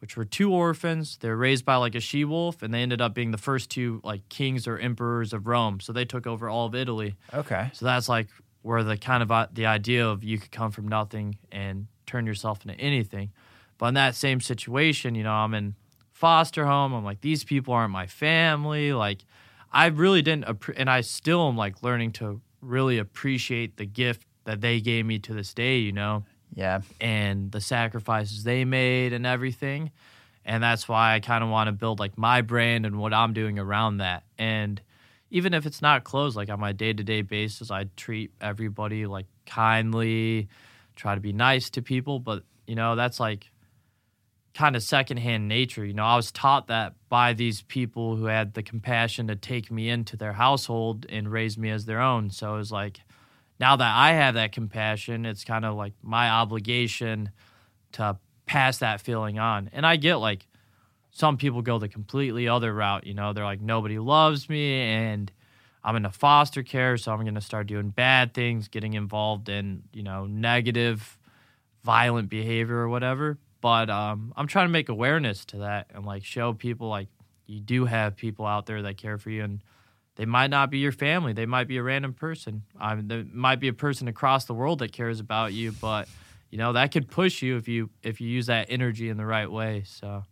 which 0.00 0.16
were 0.16 0.24
two 0.24 0.52
orphans. 0.52 1.18
They're 1.20 1.36
raised 1.36 1.64
by 1.64 1.76
like 1.76 1.94
a 1.94 2.00
she 2.00 2.24
wolf, 2.24 2.62
and 2.62 2.74
they 2.74 2.82
ended 2.82 3.00
up 3.00 3.14
being 3.14 3.30
the 3.30 3.38
first 3.38 3.70
two 3.70 4.00
like 4.02 4.28
kings 4.28 4.66
or 4.66 4.78
emperors 4.78 5.32
of 5.32 5.46
Rome. 5.46 5.80
So 5.80 5.92
they 5.92 6.04
took 6.04 6.26
over 6.26 6.48
all 6.48 6.66
of 6.66 6.74
Italy. 6.74 7.14
Okay. 7.32 7.70
So 7.74 7.84
that's 7.84 8.08
like 8.08 8.28
where 8.62 8.82
the 8.82 8.96
kind 8.96 9.22
of 9.22 9.30
uh, 9.30 9.46
the 9.52 9.66
idea 9.66 10.08
of 10.08 10.24
you 10.24 10.38
could 10.38 10.50
come 10.50 10.70
from 10.70 10.88
nothing 10.88 11.38
and 11.52 11.86
turn 12.06 12.26
yourself 12.26 12.64
into 12.64 12.78
anything. 12.80 13.30
But 13.76 13.88
in 13.88 13.94
that 13.94 14.16
same 14.16 14.40
situation, 14.40 15.14
you 15.14 15.22
know, 15.22 15.32
I'm 15.32 15.54
in 15.54 15.74
foster 16.12 16.66
home. 16.66 16.92
I'm 16.92 17.04
like, 17.04 17.20
these 17.20 17.44
people 17.44 17.74
aren't 17.74 17.92
my 17.92 18.06
family. 18.06 18.92
Like, 18.92 19.24
I 19.72 19.86
really 19.86 20.22
didn't, 20.22 20.46
appre- 20.46 20.74
and 20.76 20.88
I 20.88 21.02
still 21.02 21.46
am 21.48 21.56
like 21.56 21.82
learning 21.82 22.12
to 22.12 22.40
really 22.60 22.98
appreciate 22.98 23.76
the 23.76 23.84
gift 23.86 24.26
that 24.44 24.60
they 24.60 24.80
gave 24.80 25.04
me 25.06 25.18
to 25.20 25.34
this 25.34 25.52
day, 25.54 25.78
you 25.78 25.92
know, 25.92 26.24
Yeah. 26.54 26.80
and 27.00 27.52
the 27.52 27.60
sacrifices 27.60 28.44
they 28.44 28.64
made 28.64 29.12
and 29.12 29.26
everything. 29.26 29.90
And 30.44 30.62
that's 30.62 30.88
why 30.88 31.14
I 31.14 31.20
kind 31.20 31.44
of 31.44 31.50
want 31.50 31.68
to 31.68 31.72
build 31.72 32.00
like 32.00 32.16
my 32.16 32.40
brand 32.40 32.86
and 32.86 32.98
what 32.98 33.12
I'm 33.12 33.34
doing 33.34 33.58
around 33.58 33.98
that. 33.98 34.22
And 34.38 34.80
even 35.30 35.52
if 35.52 35.66
it's 35.66 35.82
not 35.82 36.04
clothes, 36.04 36.34
like 36.36 36.48
on 36.48 36.58
my 36.58 36.72
day 36.72 36.94
to 36.94 37.04
day 37.04 37.20
basis, 37.20 37.70
I 37.70 37.84
treat 37.96 38.30
everybody 38.40 39.04
like 39.04 39.26
kindly, 39.44 40.48
try 40.96 41.14
to 41.14 41.20
be 41.20 41.32
nice 41.34 41.68
to 41.70 41.82
people. 41.82 42.18
But, 42.18 42.44
you 42.66 42.74
know, 42.74 42.96
that's 42.96 43.20
like 43.20 43.50
kind 44.58 44.74
of 44.74 44.82
secondhand 44.82 45.46
nature. 45.46 45.84
You 45.84 45.94
know, 45.94 46.04
I 46.04 46.16
was 46.16 46.32
taught 46.32 46.66
that 46.66 46.94
by 47.08 47.32
these 47.32 47.62
people 47.62 48.16
who 48.16 48.24
had 48.24 48.54
the 48.54 48.62
compassion 48.64 49.28
to 49.28 49.36
take 49.36 49.70
me 49.70 49.88
into 49.88 50.16
their 50.16 50.32
household 50.32 51.06
and 51.08 51.30
raise 51.30 51.56
me 51.56 51.70
as 51.70 51.84
their 51.84 52.00
own. 52.00 52.30
So 52.30 52.54
it 52.54 52.58
was 52.58 52.72
like, 52.72 53.00
now 53.60 53.76
that 53.76 53.96
I 53.96 54.14
have 54.14 54.34
that 54.34 54.50
compassion, 54.50 55.26
it's 55.26 55.44
kind 55.44 55.64
of 55.64 55.76
like 55.76 55.92
my 56.02 56.28
obligation 56.28 57.30
to 57.92 58.18
pass 58.46 58.78
that 58.78 59.00
feeling 59.00 59.38
on. 59.38 59.70
And 59.72 59.86
I 59.86 59.94
get 59.94 60.16
like 60.16 60.48
some 61.12 61.36
people 61.36 61.62
go 61.62 61.78
the 61.78 61.88
completely 61.88 62.48
other 62.48 62.74
route. 62.74 63.06
You 63.06 63.14
know, 63.14 63.32
they're 63.32 63.44
like, 63.44 63.60
nobody 63.60 64.00
loves 64.00 64.48
me 64.48 64.80
and 64.80 65.30
I'm 65.84 65.94
in 65.94 66.04
a 66.04 66.10
foster 66.10 66.64
care, 66.64 66.96
so 66.96 67.12
I'm 67.12 67.20
going 67.20 67.36
to 67.36 67.40
start 67.40 67.68
doing 67.68 67.90
bad 67.90 68.34
things, 68.34 68.66
getting 68.66 68.94
involved 68.94 69.48
in, 69.48 69.84
you 69.92 70.02
know, 70.02 70.26
negative, 70.26 71.16
violent 71.84 72.28
behavior 72.28 72.78
or 72.78 72.88
whatever. 72.88 73.38
But 73.60 73.90
um, 73.90 74.32
I'm 74.36 74.46
trying 74.46 74.66
to 74.66 74.72
make 74.72 74.88
awareness 74.88 75.44
to 75.46 75.58
that 75.58 75.88
and 75.94 76.04
like 76.06 76.24
show 76.24 76.52
people 76.52 76.88
like 76.88 77.08
you 77.46 77.60
do 77.60 77.86
have 77.86 78.16
people 78.16 78.46
out 78.46 78.66
there 78.66 78.82
that 78.82 78.96
care 78.96 79.18
for 79.18 79.30
you 79.30 79.42
and 79.42 79.62
they 80.18 80.26
might 80.26 80.50
not 80.50 80.68
be 80.68 80.78
your 80.78 80.92
family. 80.92 81.32
They 81.32 81.46
might 81.46 81.68
be 81.68 81.76
a 81.76 81.82
random 81.82 82.12
person. 82.12 82.64
I 82.78 82.96
mean, 82.96 83.06
there 83.06 83.24
might 83.32 83.60
be 83.60 83.68
a 83.68 83.72
person 83.72 84.08
across 84.08 84.46
the 84.46 84.54
world 84.54 84.80
that 84.80 84.92
cares 84.92 85.20
about 85.20 85.52
you, 85.52 85.70
but 85.72 86.08
you 86.50 86.58
know 86.58 86.72
that 86.72 86.90
could 86.90 87.08
push 87.08 87.40
you 87.40 87.56
if 87.56 87.68
you 87.68 87.88
if 88.02 88.20
you 88.20 88.28
use 88.28 88.46
that 88.46 88.66
energy 88.68 89.08
in 89.08 89.16
the 89.16 89.24
right 89.24 89.50
way. 89.50 89.84
So, 89.86 90.24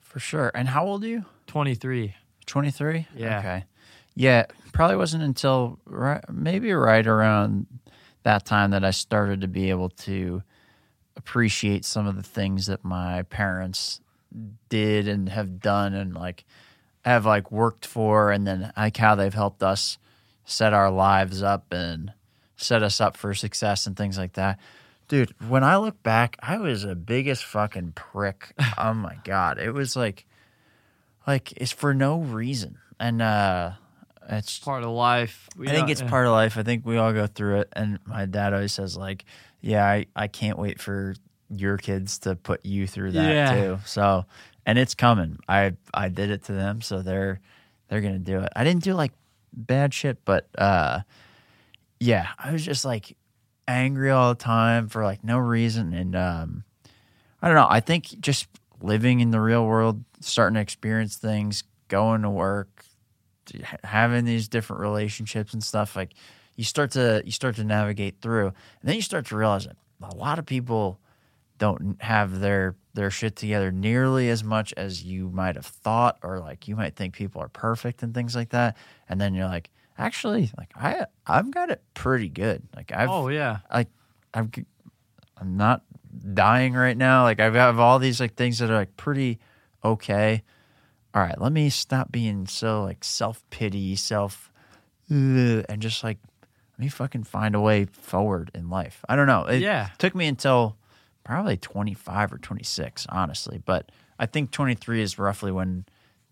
For 0.00 0.20
sure. 0.20 0.52
And 0.54 0.68
how 0.68 0.86
old 0.86 1.02
are 1.02 1.08
you? 1.08 1.24
23. 1.48 2.14
23? 2.46 3.08
Yeah. 3.16 3.38
Okay. 3.38 3.64
Yeah, 4.14 4.46
probably 4.72 4.96
wasn't 4.96 5.24
until 5.24 5.80
right, 5.84 6.22
maybe 6.30 6.72
right 6.72 7.04
around 7.04 7.66
that 8.22 8.44
time 8.44 8.70
that 8.70 8.84
I 8.84 8.92
started 8.92 9.40
to 9.40 9.48
be 9.48 9.70
able 9.70 9.88
to 9.90 10.42
appreciate 11.16 11.84
some 11.84 12.06
of 12.06 12.16
the 12.16 12.22
things 12.22 12.66
that 12.66 12.84
my 12.84 13.22
parents 13.22 14.00
did 14.68 15.06
and 15.06 15.28
have 15.28 15.60
done 15.60 15.94
and 15.94 16.14
like 16.14 16.44
have 17.04 17.24
like 17.24 17.52
worked 17.52 17.86
for 17.86 18.30
and 18.32 18.46
then 18.46 18.72
like 18.76 18.96
how 18.96 19.14
they've 19.14 19.34
helped 19.34 19.62
us 19.62 19.98
set 20.44 20.72
our 20.72 20.90
lives 20.90 21.42
up 21.42 21.72
and 21.72 22.12
set 22.56 22.82
us 22.82 23.00
up 23.00 23.16
for 23.16 23.34
success 23.34 23.86
and 23.86 23.96
things 23.96 24.18
like 24.18 24.32
that. 24.34 24.58
Dude, 25.06 25.34
when 25.48 25.62
I 25.62 25.76
look 25.76 26.02
back, 26.02 26.36
I 26.40 26.58
was 26.58 26.82
the 26.82 26.94
biggest 26.94 27.44
fucking 27.44 27.92
prick. 27.92 28.52
oh 28.78 28.94
my 28.94 29.16
god. 29.24 29.58
It 29.58 29.72
was 29.72 29.96
like 29.96 30.26
like 31.26 31.52
it's 31.56 31.72
for 31.72 31.94
no 31.94 32.18
reason. 32.18 32.78
And 32.98 33.22
uh 33.22 33.72
it's 34.28 34.58
Part 34.58 34.84
of 34.84 34.90
life. 34.90 35.48
We 35.56 35.68
I 35.68 35.72
think 35.72 35.90
it's 35.90 36.00
yeah. 36.00 36.08
part 36.08 36.26
of 36.26 36.32
life. 36.32 36.56
I 36.56 36.62
think 36.62 36.86
we 36.86 36.96
all 36.96 37.12
go 37.12 37.26
through 37.26 37.60
it. 37.60 37.68
And 37.74 37.98
my 38.06 38.26
dad 38.26 38.54
always 38.54 38.72
says, 38.72 38.96
like, 38.96 39.24
yeah, 39.64 39.84
I, 39.86 40.06
I 40.14 40.28
can't 40.28 40.58
wait 40.58 40.78
for 40.80 41.14
your 41.48 41.78
kids 41.78 42.18
to 42.20 42.36
put 42.36 42.64
you 42.66 42.86
through 42.86 43.12
that 43.12 43.30
Yeah. 43.30 43.50
too. 43.50 43.78
So, 43.86 44.26
and 44.66 44.78
it's 44.78 44.94
coming. 44.94 45.38
I 45.48 45.72
I 45.92 46.08
did 46.08 46.30
it 46.30 46.44
to 46.44 46.52
them, 46.52 46.82
so 46.82 47.00
they're 47.02 47.40
they're 47.88 48.00
gonna 48.02 48.18
do 48.18 48.40
it. 48.40 48.52
I 48.54 48.62
didn't 48.64 48.82
do 48.84 48.94
like 48.94 49.12
bad 49.52 49.94
shit, 49.94 50.24
but 50.24 50.48
uh, 50.58 51.00
yeah, 52.00 52.28
I 52.38 52.52
was 52.52 52.64
just 52.64 52.84
like 52.84 53.16
angry 53.66 54.10
all 54.10 54.28
the 54.34 54.42
time 54.42 54.88
for 54.88 55.02
like 55.04 55.24
no 55.24 55.38
reason, 55.38 55.94
and 55.94 56.14
um, 56.14 56.64
I 57.40 57.48
don't 57.48 57.56
know. 57.56 57.66
I 57.68 57.80
think 57.80 58.20
just 58.20 58.46
living 58.82 59.20
in 59.20 59.30
the 59.30 59.40
real 59.40 59.64
world, 59.64 60.04
starting 60.20 60.54
to 60.56 60.60
experience 60.60 61.16
things, 61.16 61.64
going 61.88 62.22
to 62.22 62.30
work, 62.30 62.84
having 63.82 64.24
these 64.24 64.48
different 64.48 64.80
relationships 64.82 65.52
and 65.54 65.62
stuff 65.62 65.96
like 65.96 66.12
you 66.56 66.64
start 66.64 66.90
to 66.92 67.22
you 67.24 67.32
start 67.32 67.56
to 67.56 67.64
navigate 67.64 68.20
through 68.20 68.46
and 68.46 68.54
then 68.84 68.96
you 68.96 69.02
start 69.02 69.26
to 69.26 69.36
realize 69.36 69.66
that 69.66 69.76
a 70.02 70.14
lot 70.14 70.38
of 70.38 70.46
people 70.46 70.98
don't 71.58 72.00
have 72.02 72.40
their 72.40 72.74
their 72.94 73.10
shit 73.10 73.36
together 73.36 73.70
nearly 73.72 74.28
as 74.28 74.44
much 74.44 74.72
as 74.76 75.02
you 75.02 75.30
might 75.30 75.56
have 75.56 75.66
thought 75.66 76.18
or 76.22 76.38
like 76.38 76.68
you 76.68 76.76
might 76.76 76.96
think 76.96 77.14
people 77.14 77.40
are 77.40 77.48
perfect 77.48 78.02
and 78.02 78.14
things 78.14 78.36
like 78.36 78.50
that 78.50 78.76
and 79.08 79.20
then 79.20 79.34
you're 79.34 79.46
like 79.46 79.70
actually 79.96 80.50
like 80.58 80.70
i 80.76 81.06
i've 81.26 81.50
got 81.50 81.70
it 81.70 81.82
pretty 81.94 82.28
good 82.28 82.62
like 82.74 82.92
i've 82.92 83.08
oh 83.08 83.28
yeah. 83.28 83.58
like 83.72 83.88
I'm 84.34 84.50
I'm 85.38 85.56
not 85.56 85.82
dying 86.34 86.74
right 86.74 86.96
now. 86.96 87.22
Like 87.22 87.40
I 87.40 87.44
have 87.44 87.54
got 87.54 87.76
all 87.76 87.98
these 87.98 88.20
like 88.20 88.34
things 88.34 88.58
that 88.58 88.70
are 88.70 88.74
like 88.74 88.96
pretty 88.96 89.38
okay. 89.84 90.42
All 91.14 91.22
right, 91.22 91.40
let 91.40 91.52
me 91.52 91.70
stop 91.70 92.10
being 92.10 92.46
so 92.46 92.82
like 92.82 93.04
self 93.04 93.42
pity, 93.50 93.94
self, 93.94 94.52
and 95.08 95.80
just 95.80 96.02
like 96.02 96.18
let 96.76 96.82
me 96.84 96.88
fucking 96.88 97.24
find 97.24 97.54
a 97.54 97.60
way 97.60 97.84
forward 97.86 98.50
in 98.54 98.68
life. 98.68 99.04
I 99.08 99.16
don't 99.16 99.26
know. 99.26 99.44
It 99.44 99.60
Yeah. 99.62 99.90
took 99.98 100.14
me 100.14 100.26
until 100.26 100.76
probably 101.24 101.56
25 101.56 102.32
or 102.32 102.38
26, 102.38 103.06
honestly, 103.08 103.62
but 103.64 103.90
I 104.18 104.26
think 104.26 104.50
23 104.50 105.00
is 105.00 105.18
roughly 105.18 105.52
when 105.52 105.84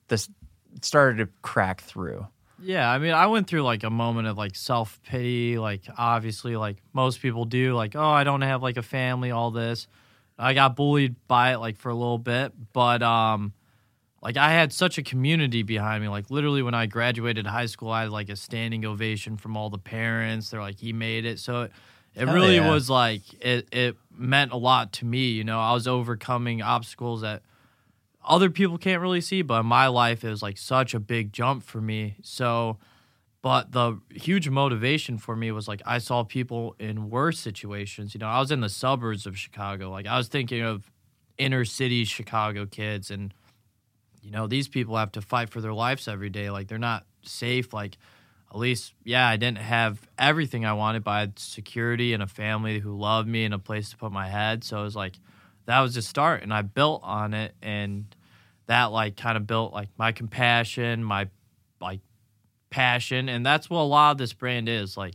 this 0.08 0.28
started 0.80 1.18
to 1.18 1.28
crack 1.42 1.80
through. 1.80 2.26
Yeah, 2.60 2.88
I 2.90 2.98
mean, 2.98 3.12
I 3.12 3.26
went 3.26 3.46
through 3.48 3.62
like 3.62 3.82
a 3.82 3.90
moment 3.90 4.28
of 4.28 4.36
like 4.38 4.54
self 4.54 5.00
pity, 5.04 5.58
like 5.58 5.82
obviously, 5.96 6.56
like 6.56 6.76
most 6.92 7.20
people 7.20 7.44
do, 7.44 7.74
like, 7.74 7.96
oh, 7.96 8.08
I 8.10 8.22
don't 8.24 8.42
have 8.42 8.62
like 8.62 8.76
a 8.76 8.82
family, 8.82 9.30
all 9.32 9.50
this. 9.50 9.88
I 10.38 10.54
got 10.54 10.76
bullied 10.76 11.16
by 11.28 11.52
it 11.54 11.58
like 11.58 11.76
for 11.76 11.88
a 11.90 11.94
little 11.94 12.18
bit, 12.18 12.52
but 12.72 13.02
um, 13.02 13.52
like 14.22 14.36
I 14.36 14.52
had 14.52 14.72
such 14.72 14.98
a 14.98 15.02
community 15.02 15.64
behind 15.64 16.02
me. 16.02 16.08
Like 16.08 16.30
literally, 16.30 16.62
when 16.62 16.74
I 16.74 16.86
graduated 16.86 17.46
high 17.46 17.66
school, 17.66 17.90
I 17.90 18.02
had 18.02 18.10
like 18.10 18.28
a 18.28 18.36
standing 18.36 18.84
ovation 18.84 19.36
from 19.36 19.56
all 19.56 19.68
the 19.68 19.78
parents. 19.78 20.50
They're 20.50 20.60
like, 20.60 20.78
he 20.78 20.92
made 20.92 21.24
it. 21.24 21.40
So 21.40 21.62
it, 21.62 21.72
it 22.14 22.26
Hell 22.26 22.34
really 22.34 22.56
yeah. 22.56 22.70
was 22.70 22.88
like 22.88 23.22
it. 23.44 23.68
It 23.72 23.96
meant 24.16 24.52
a 24.52 24.56
lot 24.56 24.92
to 24.94 25.04
me. 25.04 25.30
You 25.30 25.42
know, 25.42 25.58
I 25.58 25.72
was 25.72 25.88
overcoming 25.88 26.62
obstacles 26.62 27.22
that 27.22 27.42
other 28.24 28.48
people 28.48 28.78
can't 28.78 29.02
really 29.02 29.20
see, 29.20 29.42
but 29.42 29.60
in 29.60 29.66
my 29.66 29.88
life, 29.88 30.22
it 30.22 30.30
was 30.30 30.42
like 30.42 30.56
such 30.56 30.94
a 30.94 31.00
big 31.00 31.32
jump 31.32 31.64
for 31.64 31.80
me. 31.80 32.14
So, 32.22 32.78
but 33.42 33.72
the 33.72 34.00
huge 34.12 34.48
motivation 34.48 35.18
for 35.18 35.34
me 35.34 35.50
was 35.50 35.66
like 35.66 35.82
I 35.84 35.98
saw 35.98 36.22
people 36.22 36.76
in 36.78 37.10
worse 37.10 37.40
situations. 37.40 38.14
You 38.14 38.20
know, 38.20 38.28
I 38.28 38.38
was 38.38 38.52
in 38.52 38.60
the 38.60 38.68
suburbs 38.68 39.26
of 39.26 39.36
Chicago. 39.36 39.90
Like 39.90 40.06
I 40.06 40.16
was 40.16 40.28
thinking 40.28 40.62
of 40.62 40.92
inner 41.38 41.64
city 41.64 42.04
Chicago 42.04 42.66
kids, 42.66 43.10
and 43.10 43.34
you 44.22 44.30
know, 44.30 44.46
these 44.46 44.68
people 44.68 44.96
have 44.96 45.12
to 45.12 45.20
fight 45.20 45.50
for 45.50 45.60
their 45.60 45.74
lives 45.74 46.08
every 46.08 46.30
day. 46.30 46.48
Like 46.50 46.68
they're 46.68 46.78
not 46.78 47.04
safe. 47.22 47.72
Like 47.72 47.98
at 48.50 48.58
least, 48.58 48.94
yeah, 49.04 49.26
I 49.26 49.36
didn't 49.36 49.58
have 49.58 49.98
everything 50.18 50.64
I 50.64 50.74
wanted, 50.74 51.04
but 51.04 51.10
I 51.10 51.20
had 51.20 51.38
security 51.38 52.12
and 52.12 52.22
a 52.22 52.26
family 52.26 52.78
who 52.78 52.96
loved 52.96 53.28
me 53.28 53.44
and 53.44 53.52
a 53.52 53.58
place 53.58 53.90
to 53.90 53.96
put 53.96 54.12
my 54.12 54.28
head. 54.28 54.62
So 54.62 54.80
it 54.80 54.84
was 54.84 54.96
like 54.96 55.14
that 55.66 55.80
was 55.80 55.94
the 55.94 56.02
start, 56.02 56.42
and 56.42 56.52
I 56.52 56.62
built 56.62 57.02
on 57.04 57.34
it, 57.34 57.54
and 57.62 58.14
that 58.66 58.86
like 58.86 59.16
kind 59.16 59.36
of 59.36 59.46
built 59.46 59.72
like 59.72 59.88
my 59.96 60.12
compassion, 60.12 61.02
my 61.02 61.28
like 61.80 62.00
passion, 62.70 63.28
and 63.28 63.44
that's 63.44 63.68
what 63.68 63.80
a 63.80 63.82
lot 63.82 64.12
of 64.12 64.18
this 64.18 64.32
brand 64.32 64.68
is. 64.68 64.96
Like 64.96 65.14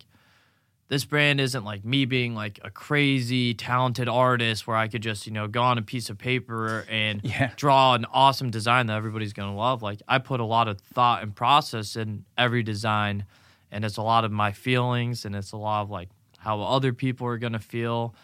this 0.89 1.03
brand 1.03 1.41
isn't 1.41 1.65
like 1.65 1.83
me 1.83 2.05
being 2.05 2.33
like 2.33 2.59
a 2.63 2.69
crazy 2.69 3.53
talented 3.53 4.07
artist 4.07 4.65
where 4.67 4.77
I 4.77 4.87
could 4.87 5.03
just, 5.03 5.27
you 5.27 5.33
know, 5.33 5.47
go 5.47 5.61
on 5.61 5.77
a 5.77 5.81
piece 5.81 6.09
of 6.09 6.17
paper 6.17 6.85
and 6.89 7.21
Yeah. 7.25 7.51
draw 7.57 7.93
an 7.93 8.05
awesome 8.05 8.49
design 8.51 8.87
that 8.87 8.95
everybody's 8.95 9.33
going 9.33 9.49
to 9.51 9.55
love. 9.57 9.81
Like 9.81 10.01
I 10.07 10.19
put 10.19 10.39
a 10.39 10.45
lot 10.45 10.67
of 10.69 10.79
thought 10.79 11.23
and 11.23 11.35
process 11.35 11.95
in 11.97 12.23
every 12.37 12.63
design 12.63 13.25
and 13.69 13.83
it's 13.83 13.97
a 13.97 14.01
lot 14.01 14.23
of 14.23 14.31
my 14.31 14.53
feelings 14.53 15.25
and 15.25 15.35
it's 15.35 15.51
a 15.51 15.57
lot 15.57 15.81
of 15.81 15.89
like 15.89 16.07
how 16.37 16.61
other 16.61 16.93
people 16.93 17.27
are 17.27 17.37
going 17.37 17.53
to 17.53 17.59
feel 17.59 18.15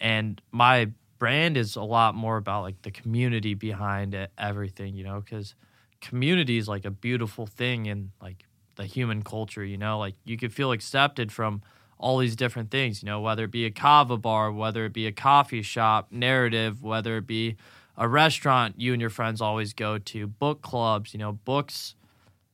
and 0.00 0.40
my 0.52 0.90
brand 1.18 1.56
is 1.56 1.76
a 1.76 1.82
lot 1.82 2.14
more 2.14 2.36
about 2.38 2.62
like 2.62 2.80
the 2.82 2.90
community 2.90 3.54
behind 3.54 4.14
it, 4.14 4.30
everything, 4.38 4.94
you 4.94 5.04
know, 5.04 5.20
cuz 5.20 5.54
community 6.00 6.56
is 6.56 6.68
like 6.68 6.84
a 6.86 6.90
beautiful 6.90 7.46
thing 7.46 7.86
in 7.86 8.10
like 8.22 8.44
the 8.76 8.84
human 8.86 9.22
culture, 9.22 9.64
you 9.64 9.76
know, 9.76 9.98
like 9.98 10.14
you 10.24 10.36
could 10.36 10.52
feel 10.52 10.72
accepted 10.72 11.30
from 11.32 11.62
all 11.98 12.18
these 12.18 12.36
different 12.36 12.70
things, 12.70 13.02
you 13.02 13.06
know, 13.06 13.20
whether 13.20 13.44
it 13.44 13.50
be 13.50 13.64
a 13.64 13.70
kava 13.70 14.16
bar, 14.16 14.52
whether 14.52 14.84
it 14.84 14.92
be 14.92 15.06
a 15.06 15.12
coffee 15.12 15.62
shop, 15.62 16.08
narrative, 16.10 16.82
whether 16.82 17.16
it 17.16 17.26
be 17.26 17.56
a 17.96 18.06
restaurant 18.06 18.74
you 18.78 18.92
and 18.92 19.00
your 19.00 19.10
friends 19.10 19.40
always 19.40 19.72
go 19.72 19.96
to, 19.98 20.26
book 20.26 20.60
clubs, 20.60 21.14
you 21.14 21.18
know, 21.18 21.32
books 21.32 21.94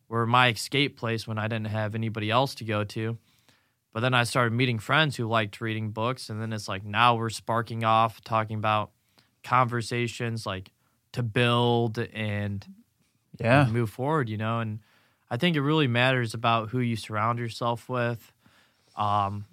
were 0.08 0.26
my 0.26 0.48
escape 0.48 0.96
place 0.96 1.26
when 1.26 1.38
I 1.38 1.48
didn't 1.48 1.66
have 1.68 1.94
anybody 1.94 2.30
else 2.30 2.54
to 2.56 2.64
go 2.64 2.84
to. 2.84 3.18
But 3.92 4.00
then 4.00 4.14
I 4.14 4.24
started 4.24 4.52
meeting 4.54 4.78
friends 4.78 5.16
who 5.16 5.26
liked 5.26 5.60
reading 5.60 5.90
books, 5.90 6.30
and 6.30 6.40
then 6.40 6.52
it's 6.52 6.68
like 6.68 6.84
now 6.84 7.14
we're 7.16 7.28
sparking 7.28 7.82
off 7.84 8.22
talking 8.22 8.56
about 8.56 8.90
conversations 9.42 10.46
like 10.46 10.70
to 11.12 11.22
build 11.22 11.98
and 11.98 12.64
Yeah. 13.38 13.64
and 13.64 13.72
move 13.72 13.90
forward, 13.90 14.28
you 14.28 14.36
know. 14.36 14.60
And 14.60 14.80
I 15.30 15.36
think 15.36 15.56
it 15.56 15.62
really 15.62 15.88
matters 15.88 16.32
about 16.32 16.70
who 16.70 16.78
you 16.80 16.96
surround 16.96 17.38
yourself 17.38 17.88
with. 17.88 18.32
Um, 18.96 19.46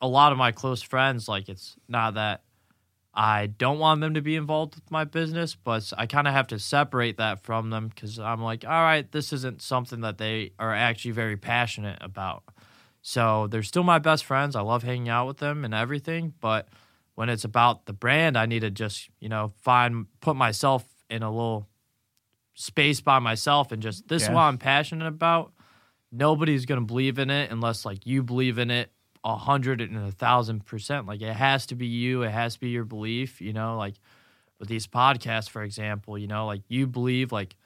a 0.00 0.08
lot 0.08 0.32
of 0.32 0.38
my 0.38 0.52
close 0.52 0.82
friends, 0.82 1.28
like 1.28 1.48
it's 1.48 1.76
not 1.88 2.14
that 2.14 2.42
I 3.14 3.46
don't 3.46 3.78
want 3.78 4.00
them 4.00 4.14
to 4.14 4.20
be 4.20 4.34
involved 4.34 4.74
with 4.74 4.90
my 4.90 5.04
business, 5.04 5.54
but 5.54 5.92
I 5.96 6.06
kind 6.06 6.26
of 6.26 6.34
have 6.34 6.48
to 6.48 6.58
separate 6.58 7.16
that 7.18 7.40
from 7.42 7.70
them 7.70 7.88
because 7.88 8.18
I'm 8.18 8.42
like, 8.42 8.64
all 8.64 8.70
right, 8.70 9.10
this 9.10 9.32
isn't 9.32 9.62
something 9.62 10.00
that 10.00 10.18
they 10.18 10.52
are 10.58 10.74
actually 10.74 11.12
very 11.12 11.36
passionate 11.36 11.98
about. 12.00 12.42
So 13.02 13.46
they're 13.46 13.62
still 13.62 13.84
my 13.84 13.98
best 13.98 14.24
friends. 14.24 14.56
I 14.56 14.62
love 14.62 14.82
hanging 14.82 15.08
out 15.08 15.26
with 15.26 15.36
them 15.38 15.64
and 15.64 15.72
everything, 15.72 16.34
but 16.40 16.68
when 17.14 17.28
it's 17.28 17.44
about 17.44 17.86
the 17.86 17.92
brand, 17.92 18.36
I 18.36 18.46
need 18.46 18.60
to 18.60 18.70
just, 18.70 19.08
you 19.20 19.28
know, 19.28 19.52
find 19.62 20.06
put 20.20 20.34
myself 20.34 20.84
in 21.08 21.22
a 21.22 21.30
little 21.30 21.68
space 22.54 23.00
by 23.00 23.18
myself 23.20 23.72
and 23.72 23.82
just 23.82 24.08
this 24.08 24.22
is 24.24 24.30
what 24.30 24.42
I'm 24.42 24.58
passionate 24.58 25.06
about. 25.06 25.52
Nobody's 26.14 26.64
gonna 26.64 26.82
believe 26.82 27.18
in 27.18 27.30
it 27.30 27.50
unless 27.50 27.84
like 27.84 28.06
you 28.06 28.22
believe 28.22 28.58
in 28.58 28.70
it 28.70 28.90
a 29.24 29.36
hundred 29.36 29.80
and 29.80 29.96
a 29.96 30.12
thousand 30.12 30.66
percent. 30.66 31.06
Like 31.06 31.22
it 31.22 31.32
has 31.32 31.66
to 31.66 31.74
be 31.74 31.86
you, 31.86 32.22
it 32.22 32.30
has 32.30 32.54
to 32.54 32.60
be 32.60 32.68
your 32.68 32.84
belief, 32.84 33.40
you 33.40 33.52
know, 33.52 33.76
like 33.76 33.94
with 34.60 34.68
these 34.68 34.86
podcasts, 34.86 35.48
for 35.48 35.62
example, 35.62 36.16
you 36.16 36.26
know, 36.26 36.46
like 36.46 36.62
you 36.68 36.86
believe 36.86 37.32
like 37.32 37.56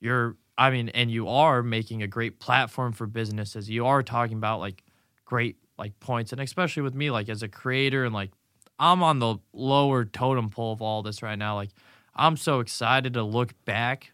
you're 0.00 0.36
I 0.56 0.70
mean, 0.70 0.88
and 0.88 1.08
you 1.10 1.28
are 1.28 1.62
making 1.62 2.02
a 2.02 2.08
great 2.08 2.40
platform 2.40 2.92
for 2.92 3.06
businesses. 3.06 3.70
You 3.70 3.86
are 3.86 4.02
talking 4.02 4.36
about 4.36 4.58
like 4.58 4.82
great 5.24 5.56
like 5.78 6.00
points 6.00 6.32
and 6.32 6.40
especially 6.40 6.82
with 6.82 6.94
me, 6.94 7.10
like 7.10 7.28
as 7.28 7.42
a 7.42 7.48
creator 7.48 8.04
and 8.04 8.14
like 8.14 8.32
I'm 8.78 9.02
on 9.02 9.18
the 9.18 9.36
lower 9.52 10.04
totem 10.04 10.50
pole 10.50 10.72
of 10.72 10.82
all 10.82 11.02
this 11.02 11.22
right 11.22 11.38
now. 11.38 11.54
Like 11.54 11.70
I'm 12.16 12.36
so 12.36 12.60
excited 12.60 13.14
to 13.14 13.22
look 13.22 13.52
back 13.64 14.12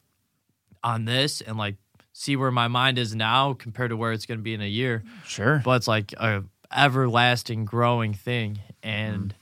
on 0.82 1.06
this 1.06 1.40
and 1.40 1.56
like 1.56 1.76
see 2.14 2.36
where 2.36 2.52
my 2.52 2.68
mind 2.68 2.96
is 2.96 3.14
now 3.14 3.52
compared 3.52 3.90
to 3.90 3.96
where 3.96 4.12
it's 4.12 4.24
going 4.24 4.38
to 4.38 4.42
be 4.42 4.54
in 4.54 4.62
a 4.62 4.68
year. 4.68 5.02
Sure. 5.26 5.60
But 5.62 5.72
it's 5.72 5.88
like 5.88 6.14
a 6.14 6.44
everlasting 6.74 7.66
growing 7.66 8.14
thing, 8.14 8.60
and 8.82 9.34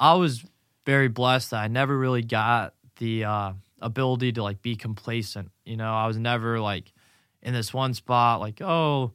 I 0.00 0.14
was 0.14 0.44
very 0.84 1.08
blessed 1.08 1.52
that 1.52 1.62
I 1.62 1.68
never 1.68 1.96
really 1.96 2.22
got 2.22 2.74
the 2.98 3.24
uh, 3.24 3.52
ability 3.80 4.32
to 4.32 4.42
like 4.42 4.62
be 4.62 4.74
complacent. 4.74 5.50
You 5.64 5.76
know, 5.76 5.92
I 5.92 6.06
was 6.06 6.16
never 6.16 6.58
like 6.58 6.92
in 7.42 7.54
this 7.54 7.72
one 7.72 7.94
spot. 7.94 8.40
Like, 8.40 8.60
oh, 8.60 9.12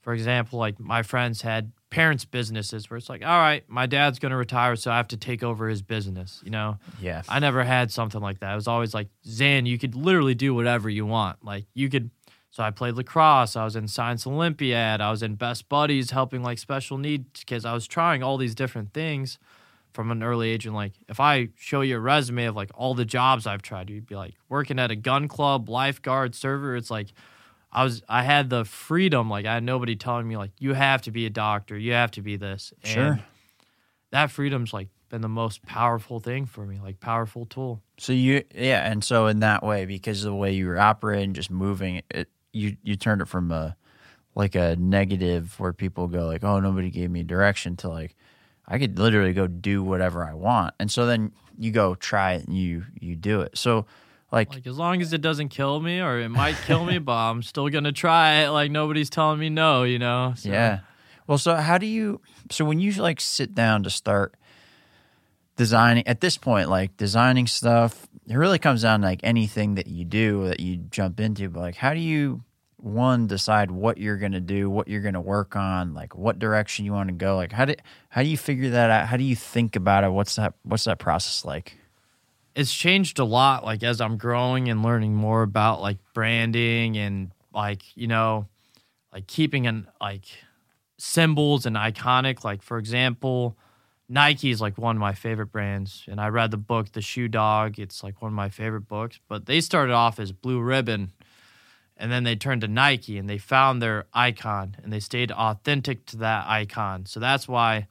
for 0.00 0.14
example, 0.14 0.58
like 0.58 0.78
my 0.80 1.02
friends 1.02 1.42
had 1.42 1.72
parents' 1.90 2.24
businesses 2.24 2.88
where 2.88 2.96
it's 2.96 3.08
like, 3.08 3.24
all 3.24 3.38
right, 3.38 3.64
my 3.68 3.86
dad's 3.86 4.18
going 4.18 4.30
to 4.30 4.36
retire, 4.36 4.76
so 4.76 4.90
I 4.90 4.96
have 4.96 5.08
to 5.08 5.16
take 5.16 5.42
over 5.42 5.68
his 5.68 5.82
business. 5.82 6.40
You 6.44 6.50
know, 6.50 6.78
yeah. 7.00 7.22
I 7.28 7.40
never 7.40 7.64
had 7.64 7.90
something 7.90 8.20
like 8.20 8.38
that. 8.40 8.52
It 8.52 8.56
was 8.56 8.68
always 8.68 8.94
like, 8.94 9.08
Zan, 9.26 9.66
you 9.66 9.78
could 9.78 9.96
literally 9.96 10.34
do 10.34 10.54
whatever 10.54 10.88
you 10.88 11.06
want. 11.06 11.44
Like 11.44 11.66
you 11.74 11.88
could 11.88 12.10
so 12.52 12.62
I 12.62 12.70
played 12.70 12.94
lacrosse, 12.94 13.56
I 13.56 13.64
was 13.64 13.76
in 13.76 13.88
Science 13.88 14.26
Olympiad, 14.26 15.00
I 15.00 15.10
was 15.10 15.22
in 15.22 15.36
Best 15.36 15.70
Buddies 15.70 16.10
helping 16.10 16.42
like 16.42 16.58
special 16.58 16.98
needs 16.98 17.44
kids. 17.44 17.64
I 17.64 17.72
was 17.72 17.86
trying 17.86 18.22
all 18.22 18.36
these 18.36 18.54
different 18.54 18.92
things 18.92 19.38
from 19.94 20.10
an 20.10 20.22
early 20.22 20.50
age 20.50 20.66
and 20.66 20.74
like 20.74 20.92
if 21.08 21.18
I 21.18 21.48
show 21.56 21.80
you 21.80 21.96
a 21.96 22.00
resume 22.00 22.44
of 22.44 22.54
like 22.54 22.70
all 22.74 22.94
the 22.94 23.06
jobs 23.06 23.46
I've 23.46 23.62
tried, 23.62 23.88
you'd 23.88 24.06
be 24.06 24.16
like 24.16 24.34
working 24.50 24.78
at 24.78 24.90
a 24.90 24.96
gun 24.96 25.28
club, 25.28 25.70
lifeguard, 25.70 26.34
server, 26.34 26.76
it's 26.76 26.90
like 26.90 27.08
I 27.72 27.84
was 27.84 28.02
I 28.06 28.22
had 28.22 28.50
the 28.50 28.66
freedom, 28.66 29.30
like 29.30 29.46
I 29.46 29.54
had 29.54 29.64
nobody 29.64 29.96
telling 29.96 30.28
me 30.28 30.36
like 30.36 30.50
you 30.58 30.74
have 30.74 31.00
to 31.02 31.10
be 31.10 31.24
a 31.24 31.30
doctor, 31.30 31.78
you 31.78 31.92
have 31.94 32.10
to 32.12 32.22
be 32.22 32.36
this. 32.36 32.74
Sure. 32.84 33.02
And 33.02 33.22
that 34.10 34.30
freedom's 34.30 34.74
like 34.74 34.88
been 35.08 35.22
the 35.22 35.28
most 35.28 35.62
powerful 35.64 36.20
thing 36.20 36.44
for 36.44 36.66
me, 36.66 36.80
like 36.82 37.00
powerful 37.00 37.46
tool. 37.46 37.82
So 37.98 38.12
you, 38.12 38.44
yeah, 38.54 38.90
and 38.90 39.02
so 39.02 39.26
in 39.26 39.40
that 39.40 39.62
way, 39.62 39.86
because 39.86 40.22
of 40.22 40.30
the 40.30 40.36
way 40.36 40.52
you 40.52 40.66
were 40.66 40.78
operating, 40.78 41.32
just 41.32 41.50
moving 41.50 42.02
it, 42.10 42.28
you 42.52 42.76
you 42.82 42.96
turned 42.96 43.20
it 43.22 43.28
from 43.28 43.50
a 43.50 43.76
like 44.34 44.54
a 44.54 44.76
negative 44.76 45.58
where 45.60 45.72
people 45.72 46.08
go 46.08 46.26
like, 46.26 46.44
oh, 46.44 46.60
nobody 46.60 46.90
gave 46.90 47.10
me 47.10 47.22
direction 47.22 47.76
to 47.76 47.88
like, 47.88 48.16
I 48.66 48.78
could 48.78 48.98
literally 48.98 49.32
go 49.32 49.46
do 49.46 49.82
whatever 49.82 50.24
I 50.24 50.34
want, 50.34 50.74
and 50.78 50.90
so 50.90 51.06
then 51.06 51.32
you 51.58 51.70
go 51.70 51.94
try 51.94 52.34
it 52.34 52.46
and 52.46 52.56
you 52.56 52.84
you 53.00 53.16
do 53.16 53.40
it. 53.42 53.58
So 53.58 53.86
like, 54.30 54.50
Like 54.54 54.66
as 54.66 54.78
long 54.78 55.02
as 55.02 55.12
it 55.12 55.20
doesn't 55.20 55.50
kill 55.50 55.80
me, 55.80 56.00
or 56.00 56.18
it 56.18 56.30
might 56.30 56.56
kill 56.66 56.84
me, 56.84 56.98
but 57.10 57.12
I'm 57.12 57.42
still 57.42 57.68
gonna 57.68 57.92
try 57.92 58.42
it. 58.44 58.48
Like 58.48 58.70
nobody's 58.70 59.10
telling 59.10 59.38
me 59.38 59.50
no, 59.50 59.82
you 59.82 59.98
know. 59.98 60.32
So, 60.36 60.48
yeah. 60.48 60.80
Well, 61.26 61.38
so 61.38 61.54
how 61.56 61.78
do 61.78 61.86
you? 61.86 62.20
So 62.50 62.64
when 62.64 62.80
you 62.80 62.92
like 62.92 63.20
sit 63.20 63.54
down 63.54 63.82
to 63.82 63.90
start 63.90 64.34
designing 65.62 66.04
at 66.08 66.20
this 66.20 66.36
point, 66.36 66.68
like 66.68 66.96
designing 66.96 67.46
stuff, 67.46 68.08
it 68.26 68.34
really 68.34 68.58
comes 68.58 68.82
down 68.82 69.00
to 69.00 69.06
like 69.06 69.20
anything 69.22 69.76
that 69.76 69.86
you 69.86 70.04
do 70.04 70.48
that 70.48 70.58
you 70.58 70.76
jump 70.76 71.20
into. 71.20 71.48
But 71.48 71.60
like, 71.60 71.76
how 71.76 71.94
do 71.94 72.00
you 72.00 72.42
one 72.78 73.28
decide 73.28 73.70
what 73.70 73.96
you're 73.96 74.16
gonna 74.16 74.40
do, 74.40 74.68
what 74.68 74.88
you're 74.88 75.02
gonna 75.02 75.20
work 75.20 75.54
on, 75.54 75.94
like 75.94 76.16
what 76.16 76.40
direction 76.40 76.84
you 76.84 76.92
want 76.92 77.10
to 77.10 77.14
go? 77.14 77.36
Like, 77.36 77.52
how 77.52 77.64
do 77.64 77.74
how 78.08 78.24
do 78.24 78.28
you 78.28 78.36
figure 78.36 78.70
that 78.70 78.90
out? 78.90 79.06
How 79.06 79.16
do 79.16 79.22
you 79.22 79.36
think 79.36 79.76
about 79.76 80.02
it? 80.02 80.10
What's 80.10 80.34
that 80.34 80.54
What's 80.64 80.84
that 80.84 80.98
process 80.98 81.44
like? 81.44 81.76
it's 82.54 82.74
changed 82.74 83.18
a 83.18 83.24
lot 83.24 83.64
like 83.64 83.82
as 83.82 83.98
i'm 83.98 84.18
growing 84.18 84.68
and 84.68 84.82
learning 84.82 85.14
more 85.14 85.42
about 85.42 85.80
like 85.80 85.96
branding 86.12 86.98
and 86.98 87.32
like 87.54 87.80
you 87.96 88.06
know 88.06 88.46
like 89.10 89.26
keeping 89.26 89.66
an 89.66 89.86
like 90.02 90.26
symbols 90.98 91.64
and 91.64 91.76
iconic 91.76 92.44
like 92.44 92.60
for 92.60 92.76
example 92.76 93.56
nike 94.12 94.50
is 94.50 94.60
like 94.60 94.76
one 94.76 94.96
of 94.96 95.00
my 95.00 95.14
favorite 95.14 95.46
brands 95.46 96.04
and 96.06 96.20
i 96.20 96.28
read 96.28 96.50
the 96.50 96.56
book 96.56 96.92
the 96.92 97.00
shoe 97.00 97.28
dog. 97.28 97.78
It's 97.78 98.04
like 98.04 98.20
one 98.20 98.30
of 98.30 98.36
my 98.36 98.50
favorite 98.50 98.86
books 98.86 99.18
but 99.26 99.46
they 99.46 99.60
started 99.60 99.94
off 99.94 100.20
as 100.20 100.32
blue 100.32 100.60
ribbon 100.60 101.12
and 101.96 102.12
then 102.12 102.22
they 102.22 102.36
turned 102.36 102.60
to 102.60 102.68
nike 102.68 103.16
and 103.16 103.28
they 103.28 103.38
found 103.38 103.80
their 103.80 104.04
icon 104.12 104.76
and 104.82 104.92
they 104.92 105.00
stayed 105.00 105.32
authentic 105.32 106.04
to 106.06 106.18
that 106.18 106.46
icon. 106.46 107.06
So 107.06 107.20
that's 107.20 107.48
why 107.48 107.86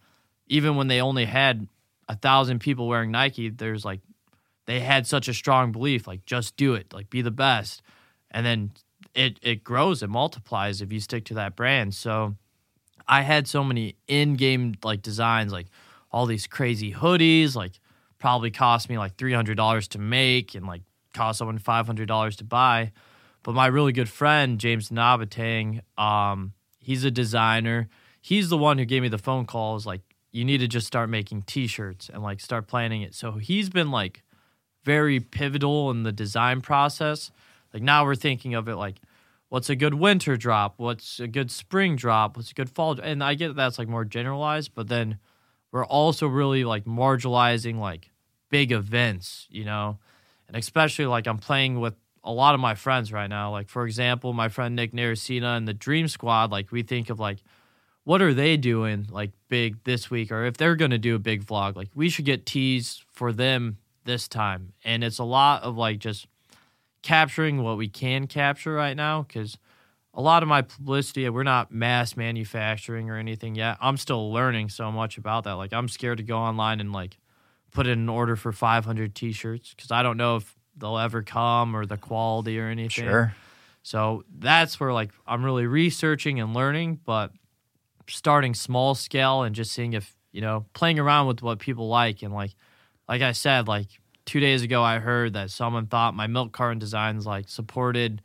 even 0.48 0.76
when 0.76 0.88
they 0.88 1.02
only 1.02 1.26
had 1.26 1.68
a 2.08 2.16
thousand 2.16 2.60
people 2.60 2.88
wearing 2.88 3.10
nike 3.10 3.50
there's 3.50 3.84
like 3.84 4.02
they 4.68 4.80
had 4.80 5.08
such 5.08 5.28
a 5.28 5.34
strong 5.34 5.72
belief 5.72 6.08
like 6.08 6.26
just 6.26 6.56
do 6.56 6.76
it 6.76 6.94
like 6.94 7.10
be 7.10 7.24
the 7.24 7.32
best. 7.32 7.82
And 8.30 8.46
then 8.46 8.72
it 9.16 9.40
it 9.42 9.64
grows 9.64 10.04
it 10.04 10.10
multiplies 10.10 10.82
if 10.82 10.94
you 10.94 11.00
stick 11.00 11.26
to 11.26 11.34
that 11.34 11.56
brand. 11.56 11.96
So 11.96 12.36
i 13.08 13.24
had 13.24 13.48
so 13.48 13.64
many 13.64 13.96
in-game 14.08 14.76
like 14.84 15.02
designs 15.02 15.52
like 15.52 15.66
all 16.12 16.26
these 16.26 16.47
crazy 16.47 16.93
hoodies 16.93 17.56
like 17.56 17.80
probably 18.19 18.52
cost 18.52 18.89
me 18.89 18.97
like 18.97 19.17
$300 19.17 19.88
to 19.89 20.00
make 20.00 20.56
and 20.56 20.67
like 20.67 20.84
cost 21.13 21.39
someone 21.39 21.60
$500 21.60 22.38
to 22.38 22.43
buy. 22.43 22.91
But 23.43 23.56
my 23.56 23.67
really 23.67 23.91
good 23.91 24.10
friend 24.10 24.60
james 24.60 24.89
nabatang 24.89 25.82
um 25.97 26.54
he's 26.80 27.04
a 27.04 27.12
designer. 27.12 27.89
He's 28.21 28.50
the 28.50 28.58
one 28.58 28.78
who 28.78 28.86
gave 28.86 29.02
me 29.02 29.08
the 29.08 29.17
phone 29.17 29.45
calls 29.45 29.86
like 29.86 30.02
you 30.32 30.45
need 30.45 30.60
to 30.60 30.67
just 30.67 30.88
start 30.88 31.10
making 31.10 31.41
t-shirts 31.43 32.10
and 32.10 32.24
like 32.24 32.39
start 32.39 32.67
planning 32.67 33.02
it. 33.02 33.13
So 33.13 33.34
he's 33.34 33.69
been 33.69 33.91
like 33.91 34.24
very 34.84 35.19
pivotal 35.19 35.91
in 35.91 36.04
the 36.04 36.12
design 36.12 36.62
process. 36.62 37.32
Like 37.74 37.84
now 37.84 38.06
we're 38.06 38.15
thinking 38.15 38.54
of 38.54 38.67
it 38.67 38.76
like 38.76 38.97
what's 39.50 39.69
a 39.69 39.76
good 39.76 39.93
winter 39.93 40.38
drop, 40.38 40.76
what's 40.78 41.19
a 41.19 41.28
good 41.28 41.52
spring 41.52 41.95
drop, 41.95 42.38
what's 42.38 42.52
a 42.52 42.54
good 42.54 42.69
fall 42.69 43.00
and 43.00 43.24
I 43.24 43.34
get 43.34 43.56
that's 43.56 43.80
like 43.80 43.88
more 43.88 44.06
generalized, 44.06 44.74
but 44.74 44.88
then 44.88 45.17
we're 45.72 45.86
also 45.86 46.28
really 46.28 46.64
like 46.64 46.86
marginalizing 46.86 47.80
like 47.80 48.10
big 48.50 48.72
events, 48.72 49.48
you 49.50 49.66
know. 49.66 49.98
And 50.48 50.58
especially 50.58 51.06
like 51.06 51.28
I'm 51.28 51.38
playing 51.38 51.80
with 51.80 51.96
a 52.24 52.32
lot 52.32 52.54
of 52.54 52.62
my 52.62 52.76
friends 52.76 53.12
right 53.12 53.30
now. 53.30 53.52
Like 53.52 53.70
for 53.70 53.86
example, 53.86 54.34
my 54.34 54.50
friend 54.50 54.76
Nick 54.76 54.92
Naracina 54.92 55.58
and 55.58 55.68
the 55.68 55.74
Dream 55.74 56.08
Squad, 56.08 56.52
like 56.52 56.72
we 56.72 56.84
think 56.84 57.10
of 57.10 57.20
like 57.20 57.40
what 58.04 58.22
are 58.22 58.34
they 58.34 58.58
doing 58.58 59.08
like 59.12 59.32
big 59.48 59.84
this 59.84 60.10
week 60.10 60.32
or 60.32 60.46
if 60.46 60.58
they're 60.58 60.76
going 60.76 60.92
to 60.92 60.98
do 60.98 61.16
a 61.16 61.20
big 61.20 61.46
vlog, 61.46 61.76
like 61.76 61.90
we 61.96 62.10
should 62.10 62.26
get 62.26 62.46
teas 62.46 63.04
for 63.12 63.32
them 63.32 63.78
this 64.06 64.28
time. 64.28 64.74
And 64.84 65.04
it's 65.04 65.20
a 65.20 65.24
lot 65.24 65.64
of 65.64 65.78
like 65.78 66.00
just 66.00 66.28
capturing 67.02 67.64
what 67.64 67.78
we 67.78 67.88
can 67.88 68.28
capture 68.28 68.74
right 68.74 68.96
now 68.96 69.24
because 69.24 69.58
a 70.13 70.21
lot 70.21 70.43
of 70.43 70.50
my 70.50 70.62
publicity, 70.62 71.28
we're 71.30 71.43
not 71.43 71.71
mass 71.71 72.17
manufacturing 72.17 73.10
or 73.10 73.17
anything 73.17 73.56
yet. 73.56 73.78
I'm 73.80 73.97
still 73.97 74.32
learning 74.32 74.69
so 74.69 74.91
much 74.91 75.17
about 75.17 75.45
that. 75.45 75.54
Like, 75.54 75.74
I'm 75.74 75.88
scared 75.88 76.17
to 76.17 76.24
go 76.24 76.38
online 76.38 76.80
and 76.80 76.91
like 76.91 77.17
put 77.71 77.88
in 77.88 78.00
an 78.00 78.10
order 78.10 78.36
for 78.36 78.52
500 78.52 79.15
t 79.15 79.32
shirts 79.32 79.74
because 79.74 79.91
I 79.91 80.04
don't 80.04 80.17
know 80.17 80.38
if 80.38 80.56
they'll 80.76 80.97
ever 80.97 81.21
come 81.21 81.76
or 81.76 81.86
the 81.86 81.97
quality 81.97 82.60
or 82.60 82.67
anything. 82.67 83.06
Sure. 83.06 83.34
So 83.84 84.24
that's 84.38 84.80
where 84.80 84.93
like 84.93 85.12
I'm 85.26 85.43
really 85.43 85.65
researching 85.65 86.39
and 86.39 86.54
learning, 86.54 87.00
but 87.06 87.32
starting 88.08 88.54
small 88.54 88.95
scale 88.95 89.43
and 89.43 89.56
just 89.56 89.71
seeing 89.71 89.93
if, 89.93 90.15
you 90.32 90.41
know, 90.41 90.65
playing 90.74 91.00
around 91.00 91.28
with 91.28 91.41
what 91.41 91.60
people 91.60 91.88
like 91.88 92.21
and 92.21 92.34
like 92.34 92.52
like 93.08 93.21
I 93.21 93.32
said, 93.32 93.67
like 93.67 93.88
two 94.26 94.39
days 94.39 94.62
ago, 94.62 94.84
I 94.84 95.00
heard 95.00 95.34
that 95.34 95.52
someone 95.52 95.88
thought 95.88 96.13
my 96.13 96.28
milk 96.28 96.52
carton 96.52 96.80
designs 96.80 97.26
like 97.26 97.50
supported 97.50 98.21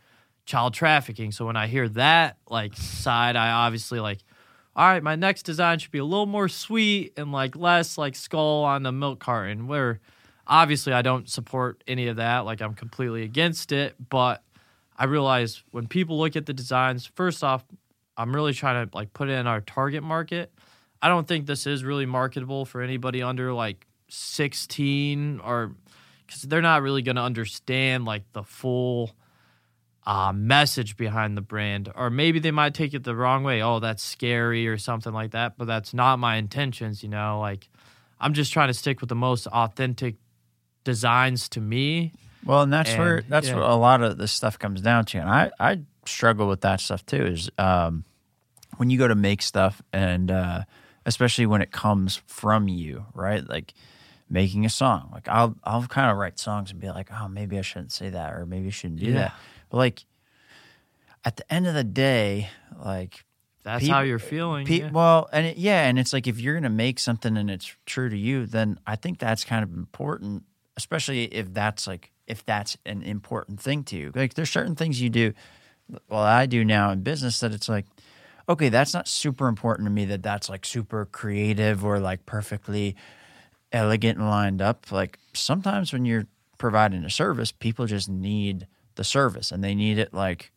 child 0.47 0.73
trafficking. 0.73 1.33
So 1.33 1.45
when 1.45 1.57
I 1.57 1.67
hear 1.67 1.89
that 1.91 2.39
like 2.49 2.75
side, 2.75 3.37
I 3.37 3.51
obviously 3.51 4.01
like, 4.01 4.21
all 4.75 4.87
right, 4.87 5.03
my 5.03 5.17
next 5.17 5.43
design 5.43 5.79
should 5.79 5.91
be 5.91 5.99
a 5.99 6.05
little 6.05 6.27
more 6.27 6.49
sweet 6.49 7.13
and 7.17 7.33
like 7.33 7.57
less 7.57 7.99
like 7.99 8.15
skull 8.15 8.65
on 8.65 8.83
the 8.83 8.93
milk 8.93 9.19
carton. 9.19 9.67
Where 9.67 10.01
obviously 10.47 10.93
I 10.93 11.03
don't 11.03 11.29
support 11.29 11.83
any 11.87 12.07
of 12.07 12.17
that. 12.17 12.45
Like 12.45 12.63
I'm 12.63 12.75
completely 12.75 13.23
against 13.23 13.73
it. 13.73 13.97
But 14.09 14.43
I 14.97 15.05
realize 15.05 15.63
when 15.73 15.89
people 15.89 16.19
look 16.19 16.37
at 16.37 16.47
the 16.47 16.55
designs, 16.55 17.07
first 17.07 17.43
off, 17.43 17.65
I'm 18.17 18.35
really 18.35 18.55
trying 18.55 18.89
to 18.89 18.97
like 18.97 19.13
put 19.13 19.29
it 19.29 19.33
in 19.33 19.47
our 19.47 19.61
target 19.61 20.03
market. 20.03 20.53
I 21.03 21.09
don't 21.09 21.29
think 21.29 21.47
this 21.47 21.67
is 21.67 21.85
really 21.85 22.07
marketable 22.07 22.65
for 22.65 22.81
anybody 22.81 23.23
under 23.23 23.53
like 23.53 23.87
16 24.09 25.41
or 25.41 25.75
because 26.27 26.43
they're 26.43 26.63
not 26.63 26.83
really 26.83 27.03
going 27.03 27.17
to 27.17 27.23
understand 27.23 28.05
like 28.05 28.23
the 28.33 28.43
full 28.43 29.15
uh, 30.07 30.33
message 30.33 30.97
behind 30.97 31.37
the 31.37 31.41
brand 31.41 31.91
or 31.97 32.09
maybe 32.11 32.39
they 32.39 32.53
might 32.53 32.75
take 32.75 32.95
it 32.95 33.03
the 33.03 33.15
wrong 33.17 33.43
way 33.43 33.61
oh 33.61 33.81
that's 33.81 34.03
scary 34.05 34.69
or 34.69 34.79
something 34.79 35.13
like 35.13 35.33
that 35.33 35.59
but 35.59 35.67
that's 35.67 35.93
not 35.93 36.19
my 36.21 36.37
intentions 36.37 37.03
you 37.03 37.09
know 37.09 37.41
like 37.41 37.69
i'm 38.21 38.33
just 38.33 38.53
trying 38.53 38.69
to 38.69 38.75
stick 38.75 39.01
with 39.01 39.09
the 39.09 39.17
most 39.17 39.49
authentic 39.49 40.15
designs 40.85 41.49
to 41.49 41.61
me 41.61 42.13
Well, 42.45 42.63
and 42.63 42.73
that's 42.73 42.95
where 42.97 43.23
that's 43.29 43.49
yeah. 43.49 43.57
what 43.57 43.69
a 43.69 43.75
lot 43.75 44.03
of 44.03 44.19
this 44.19 44.33
stuff 44.33 44.59
comes 44.59 44.81
down 44.81 45.05
to, 45.07 45.19
and 45.19 45.29
I 45.29 45.51
I 45.59 45.81
struggle 46.05 46.47
with 46.47 46.61
that 46.61 46.81
stuff 46.81 47.05
too. 47.05 47.25
Is 47.27 47.51
um, 47.59 48.05
when 48.77 48.91
you 48.91 48.99
go 48.99 49.09
to 49.09 49.17
make 49.17 49.43
stuff, 49.43 49.83
and 49.93 50.31
uh, 50.31 50.63
especially 51.05 51.47
when 51.47 51.61
it 51.63 51.73
comes 51.73 52.23
from 52.27 52.69
you, 52.69 53.07
right? 53.15 53.43
Like 53.49 53.75
making 54.31 54.65
a 54.65 54.71
song. 54.71 55.09
Like 55.13 55.27
I'll 55.29 55.57
I'll 55.65 55.87
kind 55.89 56.09
of 56.11 56.17
write 56.19 56.39
songs 56.39 56.71
and 56.71 56.79
be 56.81 56.89
like, 56.89 57.09
oh, 57.13 57.27
maybe 57.27 57.59
I 57.59 57.63
shouldn't 57.63 57.91
say 57.93 58.11
that, 58.11 58.33
or 58.35 58.47
maybe 58.47 58.69
I 58.69 58.71
shouldn't 58.71 59.01
do 59.01 59.07
Yeah. 59.07 59.13
that. 59.15 59.35
But 59.71 59.77
like 59.79 60.05
at 61.25 61.37
the 61.37 61.53
end 61.53 61.67
of 61.67 61.75
the 61.75 61.85
day, 61.85 62.51
like 62.83 63.25
that's 63.65 63.85
Peop- 63.85 63.93
how 63.93 64.01
you're 64.03 64.21
feeling 64.21 64.65
Pe- 64.65 64.81
yeah. 64.81 64.91
Well, 64.93 65.29
and 65.33 65.47
it, 65.47 65.57
yeah, 65.57 65.89
and 65.89 65.99
it's 65.99 66.13
like 66.13 66.27
if 66.27 66.41
you're 66.41 66.55
gonna 66.55 66.71
make 66.71 66.99
something 66.99 67.37
and 67.37 67.51
it's 67.51 67.75
true 67.85 68.09
to 68.09 68.17
you, 68.17 68.47
then 68.47 68.79
I 68.87 68.97
think 68.97 69.19
that's 69.19 69.45
kind 69.45 69.65
of 69.65 69.75
important, 69.75 70.45
especially 70.77 71.25
if 71.25 71.53
that's 71.53 71.87
like 71.87 72.13
if 72.27 72.45
that's 72.45 72.77
an 72.87 73.03
important 73.03 73.61
thing 73.61 73.83
to 73.85 73.97
you. 73.97 74.13
Like 74.15 74.35
there's 74.35 74.51
certain 74.51 74.77
things 74.77 75.01
you 75.01 75.11
do. 75.11 75.33
Well, 76.09 76.21
I 76.21 76.47
do 76.47 76.65
now 76.65 76.91
in 76.91 77.03
business 77.03 77.41
that 77.41 77.53
it's 77.53 77.69
like, 77.69 77.87
okay, 78.49 78.69
that's 78.69 78.95
not 78.95 79.09
super 79.09 79.49
important 79.49 79.87
to 79.87 79.91
me. 79.91 80.05
That 80.05 80.23
that's 80.23 80.49
like 80.49 80.65
super 80.65 81.05
creative 81.07 81.85
or 81.85 81.99
like 81.99 82.25
perfectly 82.25 82.97
elegant 83.73 84.19
and 84.19 84.29
lined 84.29 84.63
up. 84.63 84.93
Like 84.93 85.19
sometimes 85.33 85.93
when 85.93 86.05
you're 86.05 86.27
providing 86.59 87.05
a 87.05 87.11
service, 87.11 87.53
people 87.53 87.87
just 87.87 88.09
need 88.09 88.67
the 88.97 89.05
service 89.05 89.53
and 89.53 89.63
they 89.63 89.75
need 89.75 89.99
it 89.99 90.13
like 90.13 90.53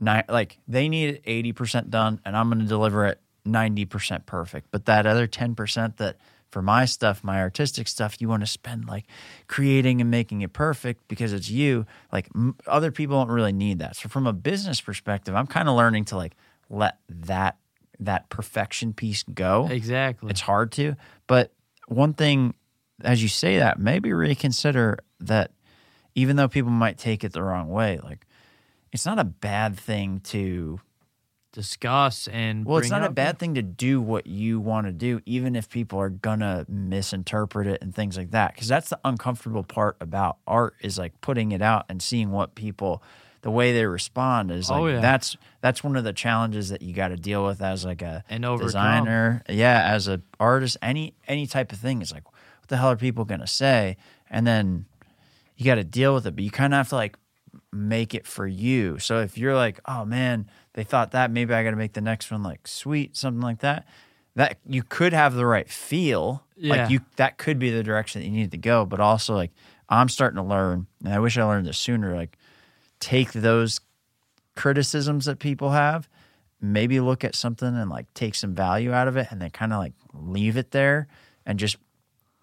ni- 0.00 0.22
like 0.28 0.58
they 0.66 0.88
need 0.88 1.22
it 1.24 1.24
80% 1.24 1.90
done 1.90 2.20
and 2.24 2.36
I'm 2.36 2.48
going 2.48 2.60
to 2.60 2.66
deliver 2.66 3.06
it 3.06 3.20
90% 3.46 4.26
perfect. 4.26 4.68
But 4.70 4.86
that 4.86 5.06
other 5.06 5.26
10% 5.26 5.96
that 5.96 6.16
for 6.50 6.60
my 6.60 6.84
stuff, 6.84 7.24
my 7.24 7.40
artistic 7.40 7.88
stuff, 7.88 8.20
you 8.20 8.28
want 8.28 8.42
to 8.42 8.46
spend 8.46 8.86
like 8.86 9.06
creating 9.46 10.00
and 10.00 10.10
making 10.10 10.42
it 10.42 10.52
perfect 10.52 11.08
because 11.08 11.32
it's 11.32 11.48
you. 11.48 11.86
Like 12.12 12.28
m- 12.34 12.56
other 12.66 12.90
people 12.90 13.18
don't 13.18 13.34
really 13.34 13.52
need 13.52 13.78
that. 13.78 13.96
So 13.96 14.08
from 14.08 14.26
a 14.26 14.32
business 14.32 14.80
perspective, 14.80 15.34
I'm 15.34 15.46
kind 15.46 15.68
of 15.68 15.76
learning 15.76 16.06
to 16.06 16.16
like 16.16 16.34
let 16.68 16.98
that 17.08 17.56
that 18.00 18.28
perfection 18.28 18.92
piece 18.92 19.22
go. 19.22 19.68
exactly 19.70 20.30
It's 20.30 20.40
hard 20.40 20.72
to, 20.72 20.96
but 21.26 21.52
one 21.86 22.14
thing 22.14 22.54
as 23.04 23.22
you 23.22 23.28
say 23.28 23.58
that, 23.58 23.78
maybe 23.78 24.12
reconsider 24.12 24.98
that 25.20 25.50
even 26.14 26.36
though 26.36 26.48
people 26.48 26.70
might 26.70 26.98
take 26.98 27.24
it 27.24 27.32
the 27.32 27.42
wrong 27.42 27.68
way, 27.68 27.98
like 28.02 28.26
it's 28.92 29.06
not 29.06 29.18
a 29.18 29.24
bad 29.24 29.78
thing 29.78 30.20
to 30.24 30.80
discuss 31.52 32.28
and 32.28 32.64
Well, 32.64 32.78
it's 32.78 32.90
not 32.90 33.04
a 33.04 33.10
bad 33.10 33.38
thing 33.38 33.54
to 33.54 33.62
do 33.62 34.00
what 34.00 34.26
you 34.26 34.58
want 34.58 34.86
to 34.86 34.92
do, 34.92 35.20
even 35.26 35.54
if 35.54 35.68
people 35.68 35.98
are 35.98 36.08
gonna 36.08 36.64
misinterpret 36.68 37.66
it 37.66 37.82
and 37.82 37.94
things 37.94 38.16
like 38.16 38.30
that. 38.30 38.54
Because 38.54 38.68
that's 38.68 38.88
the 38.88 38.98
uncomfortable 39.04 39.62
part 39.62 39.96
about 40.00 40.38
art 40.46 40.74
is 40.80 40.98
like 40.98 41.20
putting 41.20 41.52
it 41.52 41.60
out 41.60 41.84
and 41.90 42.00
seeing 42.02 42.30
what 42.30 42.54
people, 42.54 43.02
the 43.42 43.50
way 43.50 43.72
they 43.72 43.84
respond 43.84 44.50
is 44.50 44.70
oh, 44.70 44.74
like 44.74 44.80
Oh, 44.82 44.86
yeah. 44.86 45.00
that's 45.00 45.36
that's 45.60 45.84
one 45.84 45.96
of 45.96 46.04
the 46.04 46.12
challenges 46.14 46.70
that 46.70 46.80
you 46.80 46.94
got 46.94 47.08
to 47.08 47.16
deal 47.16 47.44
with 47.44 47.60
as 47.60 47.84
like 47.84 48.00
a 48.00 48.24
And 48.30 48.44
overcome. 48.46 48.66
designer, 48.68 49.42
yeah, 49.48 49.82
as 49.92 50.08
an 50.08 50.22
artist, 50.40 50.78
any 50.80 51.14
any 51.28 51.46
type 51.46 51.70
of 51.72 51.78
thing 51.78 52.00
is 52.00 52.12
like, 52.12 52.24
what 52.32 52.68
the 52.68 52.78
hell 52.78 52.90
are 52.92 52.96
people 52.96 53.24
gonna 53.26 53.46
say? 53.46 53.98
And 54.30 54.46
then 54.46 54.86
you 55.56 55.64
got 55.64 55.76
to 55.76 55.84
deal 55.84 56.14
with 56.14 56.26
it, 56.26 56.34
but 56.34 56.44
you 56.44 56.50
kind 56.50 56.72
of 56.72 56.78
have 56.78 56.88
to 56.90 56.94
like 56.96 57.16
make 57.72 58.14
it 58.14 58.26
for 58.26 58.46
you. 58.46 58.98
So 58.98 59.20
if 59.20 59.36
you're 59.38 59.54
like, 59.54 59.80
oh 59.86 60.04
man, 60.04 60.48
they 60.74 60.84
thought 60.84 61.12
that, 61.12 61.30
maybe 61.30 61.52
I 61.54 61.62
got 61.64 61.70
to 61.70 61.76
make 61.76 61.92
the 61.92 62.00
next 62.00 62.30
one 62.30 62.42
like 62.42 62.66
sweet, 62.66 63.16
something 63.16 63.40
like 63.42 63.60
that. 63.60 63.86
That 64.34 64.58
you 64.66 64.82
could 64.82 65.12
have 65.12 65.34
the 65.34 65.44
right 65.44 65.68
feel, 65.68 66.42
Yeah. 66.56 66.76
like 66.76 66.90
you 66.90 67.00
that 67.16 67.36
could 67.36 67.58
be 67.58 67.70
the 67.70 67.82
direction 67.82 68.22
that 68.22 68.26
you 68.28 68.32
need 68.32 68.50
to 68.52 68.56
go. 68.58 68.86
But 68.86 68.98
also 69.00 69.34
like 69.34 69.52
I'm 69.90 70.08
starting 70.08 70.36
to 70.36 70.42
learn, 70.42 70.86
and 71.04 71.12
I 71.12 71.18
wish 71.18 71.36
I 71.36 71.44
learned 71.44 71.66
this 71.66 71.76
sooner. 71.76 72.16
Like 72.16 72.38
take 72.98 73.32
those 73.32 73.80
criticisms 74.56 75.26
that 75.26 75.38
people 75.38 75.70
have, 75.70 76.08
maybe 76.60 77.00
look 77.00 77.24
at 77.24 77.34
something 77.34 77.68
and 77.76 77.90
like 77.90 78.12
take 78.14 78.34
some 78.34 78.54
value 78.54 78.92
out 78.92 79.08
of 79.08 79.16
it, 79.16 79.28
and 79.30 79.40
then 79.42 79.50
kind 79.50 79.72
of 79.72 79.78
like 79.78 79.92
leave 80.14 80.56
it 80.56 80.70
there 80.70 81.08
and 81.44 81.58
just 81.58 81.76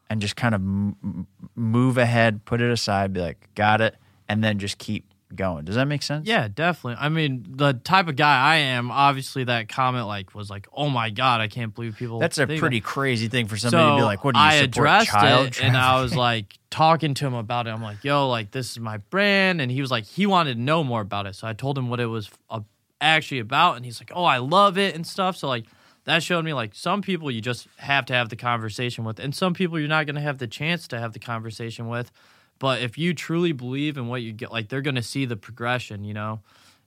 and 0.10 0.22
just 0.22 0.36
kind 0.36 0.56
of 0.56 0.62
m- 0.62 1.28
move 1.56 1.98
ahead, 1.98 2.46
put 2.46 2.62
it 2.62 2.72
aside, 2.72 3.14
be 3.14 3.22
like, 3.22 3.50
got 3.56 3.82
it, 3.82 3.96
and 4.28 4.44
then 4.44 4.60
just 4.60 4.78
keep 4.78 5.06
going. 5.36 5.66
Does 5.66 5.76
that 5.76 5.86
make 5.86 6.02
sense? 6.02 6.28
Yeah, 6.28 6.48
definitely. 6.48 6.98
I 7.00 7.10
mean, 7.10 7.46
the 7.48 7.74
type 7.74 8.08
of 8.08 8.16
guy 8.16 8.42
I 8.42 8.56
am, 8.58 8.90
obviously, 8.92 9.44
that 9.46 9.70
comment 9.70 10.08
like 10.08 10.34
was 10.34 10.50
like, 10.50 10.68
"Oh 10.74 10.90
my 10.90 11.10
god, 11.10 11.42
I 11.42 11.48
can't 11.48 11.74
believe 11.74 11.96
people." 11.98 12.20
That's 12.20 12.38
a 12.38 12.48
pretty 12.48 12.80
that." 12.80 12.86
crazy 12.86 13.28
thing 13.28 13.48
for 13.48 13.58
somebody 13.58 13.84
so 13.84 13.90
to 13.92 14.02
be 14.02 14.04
like, 14.04 14.24
"What 14.24 14.36
do 14.36 14.40
you 14.40 14.46
I 14.46 14.62
support 14.62 14.68
addressed 14.70 15.58
it, 15.60 15.64
and 15.64 15.78
I 15.78 16.02
was 16.02 16.16
like 16.16 16.58
talking 16.70 17.14
to 17.16 17.28
him 17.28 17.36
about 17.36 17.68
it. 17.68 17.72
I'm 17.72 17.84
like, 17.84 18.04
"Yo, 18.04 18.28
like 18.30 18.52
this 18.52 18.72
is 18.72 18.80
my 18.80 18.98
brand," 18.98 19.62
and 19.62 19.72
he 19.72 19.82
was 19.82 19.92
like, 19.92 20.06
he 20.06 20.26
wanted 20.26 20.56
to 20.56 20.62
know 20.62 20.84
more 20.84 21.02
about 21.02 21.28
it. 21.28 21.36
So 21.36 21.48
I 21.48 21.54
told 21.54 21.78
him 21.78 21.90
what 21.90 22.00
it 22.00 22.08
was 22.08 22.30
actually 23.02 23.40
about, 23.40 23.76
and 23.76 23.86
he's 23.86 24.02
like, 24.02 24.12
"Oh, 24.14 24.26
I 24.26 24.38
love 24.38 24.78
it 24.78 24.96
and 24.96 25.06
stuff." 25.06 25.38
So 25.38 25.48
like 25.48 25.66
that 26.10 26.24
showed 26.24 26.44
me 26.44 26.54
like 26.54 26.76
some 26.76 27.02
people 27.02 27.30
you 27.32 27.42
just 27.42 27.68
have 27.78 28.06
to 28.08 28.14
have 28.14 28.30
the 28.30 28.36
conversation 28.36 29.04
with, 29.04 29.20
and 29.20 29.34
some 29.34 29.54
people 29.54 29.80
you're 29.80 29.88
not 29.88 30.06
going 30.06 30.16
to 30.16 30.22
have 30.22 30.38
the 30.40 30.48
chance 30.48 30.88
to 30.90 31.00
have 31.00 31.14
the 31.14 31.20
conversation 31.20 31.88
with. 31.88 32.12
But 32.60 32.82
if 32.82 32.98
you 32.98 33.14
truly 33.14 33.52
believe 33.54 33.98
in 33.98 34.08
what 34.08 34.22
you 34.22 34.34
get, 34.34 34.52
like 34.52 34.68
they're 34.70 34.82
going 34.82 34.96
to 34.96 35.02
see 35.04 35.26
the 35.26 35.38
progression, 35.38 36.04
you 36.04 36.14
know, 36.14 36.42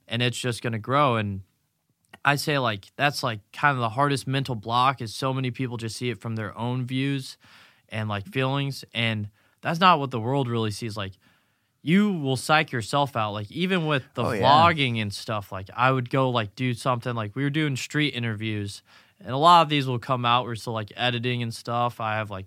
and 0.07 0.21
it's 0.21 0.37
just 0.37 0.61
going 0.61 0.73
to 0.73 0.79
grow. 0.79 1.15
And 1.15 1.41
I 2.23 2.35
say 2.35 2.59
like 2.59 2.85
that's 2.95 3.23
like 3.23 3.39
kind 3.51 3.75
of 3.75 3.79
the 3.81 3.89
hardest 3.89 4.27
mental 4.27 4.55
block 4.55 5.01
is 5.01 5.13
so 5.15 5.33
many 5.33 5.51
people 5.51 5.77
just 5.77 5.95
see 5.97 6.09
it 6.09 6.21
from 6.21 6.35
their 6.35 6.55
own 6.57 6.85
views 6.85 7.37
and 7.89 8.07
like 8.09 8.27
feelings, 8.27 8.85
and 8.93 9.29
that's 9.61 9.79
not 9.79 9.99
what 9.99 10.11
the 10.11 10.19
world 10.19 10.47
really 10.47 10.71
sees. 10.71 10.95
Like 10.97 11.13
you 11.81 12.13
will 12.13 12.37
psych 12.37 12.71
yourself 12.71 13.15
out. 13.15 13.33
Like 13.33 13.51
even 13.51 13.85
with 13.87 14.03
the 14.13 14.23
Oh, 14.23 14.31
yeah. 14.31 14.41
vlogging 14.41 15.01
and 15.01 15.13
stuff, 15.13 15.51
like 15.51 15.69
I 15.75 15.91
would 15.91 16.09
go 16.09 16.29
like 16.29 16.55
do 16.55 16.73
something 16.73 17.13
like 17.15 17.35
we 17.35 17.43
were 17.43 17.49
doing 17.49 17.75
street 17.75 18.13
interviews, 18.15 18.81
and 19.23 19.31
a 19.31 19.37
lot 19.37 19.61
of 19.63 19.69
these 19.69 19.87
will 19.87 19.99
come 19.99 20.25
out. 20.25 20.45
We're 20.45 20.55
still 20.55 20.73
like 20.73 20.91
editing 20.95 21.41
and 21.41 21.53
stuff. 21.53 21.99
I 22.01 22.15
have 22.17 22.29
like 22.29 22.45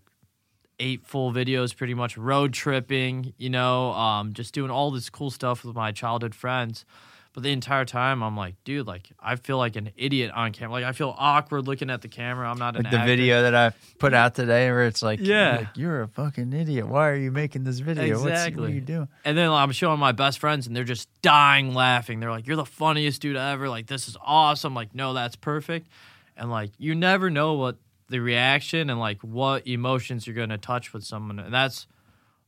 eight 0.78 1.06
full 1.06 1.32
videos 1.32 1.74
pretty 1.74 1.94
much 1.94 2.18
road 2.18 2.52
tripping 2.52 3.32
you 3.38 3.48
know 3.48 3.92
um, 3.92 4.34
just 4.34 4.52
doing 4.52 4.70
all 4.70 4.90
this 4.90 5.08
cool 5.08 5.30
stuff 5.30 5.64
with 5.64 5.74
my 5.74 5.90
childhood 5.90 6.34
friends 6.34 6.84
but 7.32 7.42
the 7.42 7.50
entire 7.50 7.86
time 7.86 8.22
i'm 8.22 8.36
like 8.36 8.54
dude 8.62 8.86
like 8.86 9.08
i 9.18 9.36
feel 9.36 9.56
like 9.56 9.74
an 9.76 9.90
idiot 9.96 10.30
on 10.34 10.52
camera 10.52 10.72
like 10.72 10.84
i 10.84 10.92
feel 10.92 11.14
awkward 11.16 11.66
looking 11.66 11.88
at 11.88 12.02
the 12.02 12.08
camera 12.08 12.50
i'm 12.50 12.58
not 12.58 12.76
an 12.76 12.82
like 12.82 12.90
the 12.92 12.98
actor. 12.98 13.06
video 13.06 13.40
that 13.40 13.54
I 13.54 13.72
put 13.98 14.12
out 14.12 14.34
today, 14.34 14.70
where 14.70 14.84
it's 14.86 15.02
like, 15.02 15.18
Yeah. 15.22 15.56
like, 15.60 15.68
you're 15.76 16.02
a 16.02 16.08
fucking 16.08 16.52
idiot. 16.52 16.86
Why 16.86 17.08
are 17.08 17.16
you 17.16 17.30
making 17.30 17.64
this 17.64 17.78
video? 17.78 18.20
What's, 18.22 18.50
what 18.54 18.68
are 18.68 18.70
you 18.70 18.82
doing? 18.82 19.08
and 19.24 19.38
then 19.38 19.48
i'm 19.50 19.72
showing 19.72 19.98
my 19.98 20.12
best 20.12 20.38
friends 20.38 20.66
and 20.66 20.76
they're 20.76 20.84
just 20.84 21.08
dying 21.22 21.72
laughing 21.72 22.20
they're 22.20 22.30
like 22.30 22.46
you're 22.46 22.54
the 22.56 22.66
funniest 22.66 23.22
dude 23.22 23.36
ever 23.36 23.70
like 23.70 23.86
this 23.86 24.08
is 24.08 24.16
awesome 24.22 24.74
like 24.74 24.94
no 24.94 25.14
that's 25.14 25.36
perfect 25.36 25.88
and 26.36 26.50
like 26.50 26.70
you 26.78 26.94
never 26.94 27.30
know 27.30 27.54
what 27.54 27.76
the 28.08 28.20
reaction 28.20 28.88
and 28.90 29.00
like 29.00 29.20
what 29.22 29.66
emotions 29.66 30.26
you're 30.26 30.36
going 30.36 30.50
to 30.50 30.58
touch 30.58 30.92
with 30.92 31.02
someone 31.04 31.38
and 31.40 31.52
that's 31.52 31.86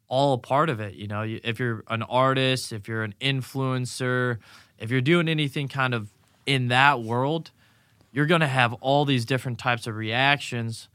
all 0.06 0.34
a 0.34 0.38
part 0.38 0.70
of 0.70 0.80
it 0.80 0.94
you 0.94 1.06
know 1.06 1.22
if 1.26 1.58
you're 1.58 1.82
an 1.88 2.02
artist 2.04 2.72
if 2.72 2.86
you're 2.88 3.02
an 3.02 3.14
influencer 3.20 4.38
if 4.78 4.90
you're 4.90 5.00
doing 5.00 5.28
anything 5.28 5.68
kind 5.68 5.94
of 5.94 6.10
in 6.46 6.68
that 6.68 7.02
world 7.02 7.50
you're 8.12 8.26
going 8.26 8.40
to 8.40 8.46
have 8.46 8.72
all 8.74 9.04
these 9.04 9.24
different 9.24 9.58
types 9.58 9.86
of 9.86 9.94
reactions 9.96 10.88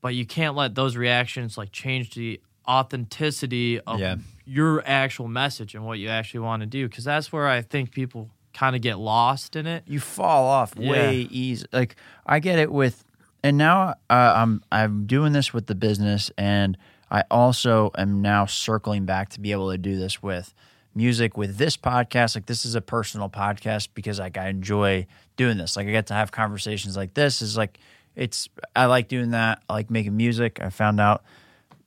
but 0.00 0.14
you 0.14 0.24
can't 0.24 0.54
let 0.54 0.74
those 0.74 0.96
reactions 0.96 1.58
like 1.58 1.72
change 1.72 2.14
the 2.14 2.40
authenticity 2.68 3.80
of 3.80 3.98
Yeah. 4.00 4.16
your 4.44 4.82
actual 4.86 5.28
message 5.28 5.74
and 5.74 5.84
what 5.84 5.98
you 5.98 6.08
actually 6.08 6.40
want 6.40 6.60
to 6.60 6.66
do 6.66 6.88
because 6.88 7.04
that's 7.04 7.32
where 7.32 7.48
i 7.48 7.60
think 7.60 7.90
people 7.90 8.30
kind 8.54 8.74
of 8.76 8.82
get 8.82 8.98
lost 8.98 9.56
in 9.56 9.66
it 9.66 9.82
you 9.86 10.00
fall 10.00 10.46
off 10.46 10.72
Yeah. 10.78 10.90
way 10.90 11.16
easy. 11.30 11.66
Like 11.72 11.96
I 12.24 12.38
get 12.38 12.58
it 12.58 12.72
with, 12.72 13.04
and 13.42 13.58
now 13.58 13.94
uh, 14.08 14.32
I'm 14.36 14.62
I'm 14.72 15.06
doing 15.06 15.32
this 15.32 15.52
with 15.52 15.66
the 15.66 15.74
business, 15.74 16.30
and 16.38 16.78
I 17.10 17.24
also 17.30 17.90
am 17.98 18.22
now 18.22 18.46
circling 18.46 19.04
back 19.04 19.28
to 19.30 19.40
be 19.40 19.52
able 19.52 19.70
to 19.72 19.78
do 19.78 19.96
this 19.98 20.22
with 20.22 20.54
music 20.94 21.36
with 21.36 21.56
this 21.56 21.76
podcast. 21.76 22.36
Like 22.36 22.46
this 22.46 22.64
is 22.64 22.74
a 22.76 22.80
personal 22.80 23.28
podcast 23.28 23.88
because 23.94 24.18
like 24.20 24.38
I 24.38 24.48
enjoy 24.48 25.06
doing 25.36 25.58
this. 25.58 25.76
Like 25.76 25.88
I 25.88 25.90
get 25.90 26.06
to 26.06 26.14
have 26.14 26.30
conversations 26.32 26.96
like 26.96 27.14
this. 27.14 27.42
Is 27.42 27.56
like 27.56 27.78
it's 28.14 28.48
I 28.76 28.86
like 28.86 29.08
doing 29.08 29.30
that. 29.32 29.62
I 29.68 29.72
like 29.74 29.90
making 29.90 30.16
music. 30.16 30.60
I 30.62 30.70
found 30.70 31.00
out 31.00 31.24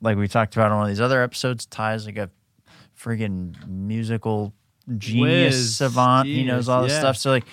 like 0.02 0.16
we 0.18 0.28
talked 0.28 0.54
about 0.54 0.70
on 0.70 0.76
one 0.78 0.84
of 0.86 0.90
these 0.90 1.00
other 1.00 1.22
episodes. 1.22 1.64
ties 1.66 2.04
like 2.06 2.18
a 2.18 2.30
friggin' 2.98 3.66
musical 3.66 4.52
genius 4.96 5.54
Whiz, 5.54 5.76
savant. 5.76 6.28
he 6.28 6.44
knows 6.44 6.68
all 6.68 6.82
this 6.82 6.92
yeah. 6.92 7.00
stuff. 7.00 7.16
So 7.16 7.30
like 7.30 7.44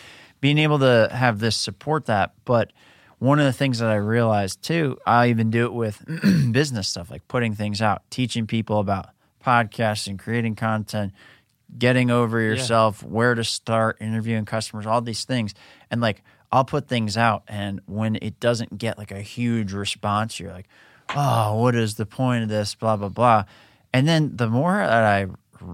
being 0.42 0.58
able 0.58 0.80
to 0.80 1.10
have 1.12 1.40
this 1.40 1.56
support 1.56 2.06
that. 2.06 2.34
But 2.46 2.72
one 3.20 3.40
of 3.40 3.46
the 3.46 3.54
things 3.54 3.80
that 3.80 3.90
I 3.90 3.96
realized 3.96 4.62
too, 4.62 4.98
I 5.06 5.30
even 5.30 5.50
do 5.50 5.66
it 5.66 5.74
with 5.74 6.04
business 6.52 6.88
stuff, 6.88 7.10
like 7.10 7.28
putting 7.28 7.56
things 7.56 7.82
out, 7.82 8.04
teaching 8.10 8.46
people 8.46 8.80
about 8.80 9.08
podcasting, 9.44 10.20
creating 10.20 10.56
content, 10.56 11.14
getting 11.78 12.12
over 12.12 12.40
yourself, 12.40 13.04
where 13.04 13.36
to 13.36 13.44
start, 13.44 13.98
interviewing 14.00 14.46
customers, 14.46 14.86
all 14.86 15.02
these 15.02 15.26
things. 15.26 15.54
And 15.90 16.02
like 16.02 16.24
I'll 16.52 16.66
put 16.66 16.88
things 16.88 17.18
out 17.18 17.44
and 17.48 17.82
when 17.86 18.16
it 18.22 18.40
doesn't 18.40 18.78
get 18.78 18.98
like 18.98 19.12
a 19.12 19.22
huge 19.22 19.74
response, 19.74 20.40
you're 20.40 20.52
like, 20.52 20.68
Oh, 21.16 21.62
what 21.62 21.76
is 21.76 21.96
the 21.96 22.06
point 22.06 22.44
of 22.44 22.50
this? 22.50 22.76
Blah 22.76 22.98
blah 22.98 23.10
blah. 23.10 23.44
And 23.94 24.08
then 24.08 24.36
the 24.36 24.48
more 24.48 24.76
that 24.78 25.04
I 25.04 25.28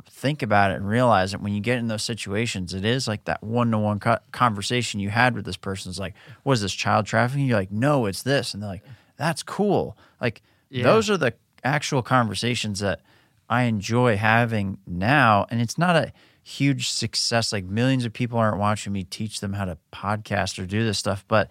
think 0.09 0.41
about 0.43 0.71
it 0.71 0.75
and 0.77 0.87
realize 0.87 1.31
that 1.31 1.41
when 1.41 1.53
you 1.53 1.59
get 1.61 1.77
in 1.79 1.87
those 1.87 2.03
situations, 2.03 2.73
it 2.73 2.85
is 2.85 3.07
like 3.07 3.25
that 3.25 3.43
one 3.43 3.71
to 3.71 3.77
one 3.77 3.99
conversation 4.31 4.99
you 4.99 5.09
had 5.09 5.35
with 5.35 5.45
this 5.45 5.57
person. 5.57 5.89
It's 5.89 5.99
like, 5.99 6.13
was 6.43 6.61
this 6.61 6.73
child 6.73 7.05
trafficking? 7.05 7.45
You're 7.45 7.57
like, 7.59 7.71
no, 7.71 8.05
it's 8.05 8.23
this. 8.23 8.53
And 8.53 8.61
they're 8.61 8.69
like, 8.69 8.83
that's 9.17 9.43
cool. 9.43 9.97
Like, 10.19 10.41
Yeah. 10.69 10.83
those 10.83 11.09
are 11.09 11.17
the 11.17 11.33
actual 11.63 12.01
conversations 12.01 12.79
that 12.79 13.01
I 13.49 13.63
enjoy 13.63 14.17
having 14.17 14.77
now. 14.87 15.45
And 15.49 15.59
it's 15.61 15.77
not 15.77 15.95
a 15.95 16.13
huge 16.43 16.89
success. 16.89 17.51
Like, 17.51 17.65
millions 17.65 18.05
of 18.05 18.13
people 18.13 18.37
aren't 18.39 18.57
watching 18.57 18.93
me 18.93 19.03
teach 19.03 19.39
them 19.39 19.53
how 19.53 19.65
to 19.65 19.77
podcast 19.91 20.61
or 20.61 20.65
do 20.65 20.83
this 20.83 20.97
stuff, 20.97 21.25
but 21.27 21.49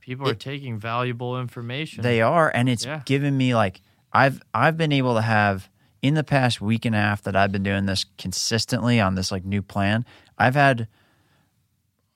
people 0.00 0.28
are 0.28 0.34
taking 0.34 0.78
valuable 0.78 1.40
information 1.40 2.02
they 2.02 2.20
are, 2.20 2.50
and 2.54 2.68
it's 2.68 2.84
Yeah. 2.84 3.02
given 3.04 3.36
me 3.36 3.54
like 3.54 3.80
I've 4.12 4.42
I've 4.52 4.76
been 4.76 4.92
able 4.92 5.14
to 5.14 5.22
have 5.22 5.68
in 6.02 6.14
the 6.14 6.24
past 6.24 6.60
week 6.60 6.84
and 6.84 6.94
a 6.94 6.98
half 6.98 7.22
that 7.22 7.36
I've 7.36 7.52
been 7.52 7.62
doing 7.62 7.86
this 7.86 8.06
consistently 8.18 9.00
on 9.00 9.14
this 9.14 9.30
like 9.30 9.44
new 9.44 9.62
plan. 9.62 10.04
I've 10.38 10.54
had 10.54 10.88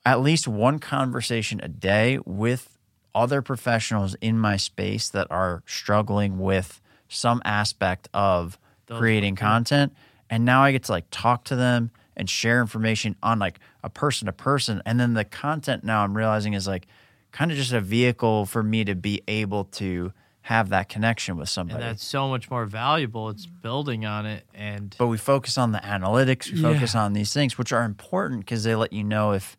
at 0.05 0.21
least 0.21 0.47
one 0.47 0.79
conversation 0.79 1.59
a 1.63 1.67
day 1.67 2.19
with 2.25 2.77
other 3.13 3.41
professionals 3.41 4.15
in 4.21 4.37
my 4.37 4.57
space 4.57 5.09
that 5.09 5.27
are 5.31 5.63
struggling 5.65 6.39
with 6.39 6.81
some 7.07 7.41
aspect 7.45 8.09
of 8.13 8.59
Those 8.87 8.99
creating 8.99 9.35
content 9.35 9.93
and 10.29 10.43
now 10.43 10.63
I 10.63 10.71
get 10.71 10.83
to 10.83 10.91
like 10.91 11.05
talk 11.11 11.45
to 11.45 11.55
them 11.55 11.91
and 12.17 12.29
share 12.29 12.61
information 12.61 13.15
on 13.23 13.39
like 13.39 13.59
a 13.83 13.89
person 13.89 14.25
to 14.25 14.31
person 14.31 14.81
and 14.85 14.99
then 14.99 15.13
the 15.13 15.23
content 15.23 15.83
now 15.83 16.03
I'm 16.03 16.15
realizing 16.15 16.53
is 16.53 16.67
like 16.67 16.87
kind 17.31 17.51
of 17.51 17.57
just 17.57 17.71
a 17.71 17.81
vehicle 17.81 18.45
for 18.45 18.63
me 18.63 18.83
to 18.83 18.95
be 18.95 19.21
able 19.27 19.65
to 19.65 20.11
have 20.45 20.69
that 20.69 20.87
connection 20.89 21.37
with 21.37 21.49
somebody. 21.49 21.81
and 21.81 21.89
that's 21.91 22.05
so 22.05 22.29
much 22.29 22.51
more 22.51 22.65
valuable 22.67 23.29
it's 23.29 23.47
building 23.47 24.05
on 24.05 24.27
it 24.27 24.43
and 24.53 24.95
but 24.99 25.07
we 25.07 25.17
focus 25.17 25.57
on 25.57 25.71
the 25.71 25.79
analytics, 25.79 26.51
we 26.51 26.59
Yeah. 26.59 26.71
focus 26.73 26.93
on 26.93 27.13
these 27.13 27.33
things 27.33 27.57
which 27.57 27.73
are 27.73 27.83
important 27.83 28.41
because 28.41 28.63
they 28.63 28.75
let 28.75 28.93
you 28.93 29.03
know 29.03 29.31
if 29.31 29.57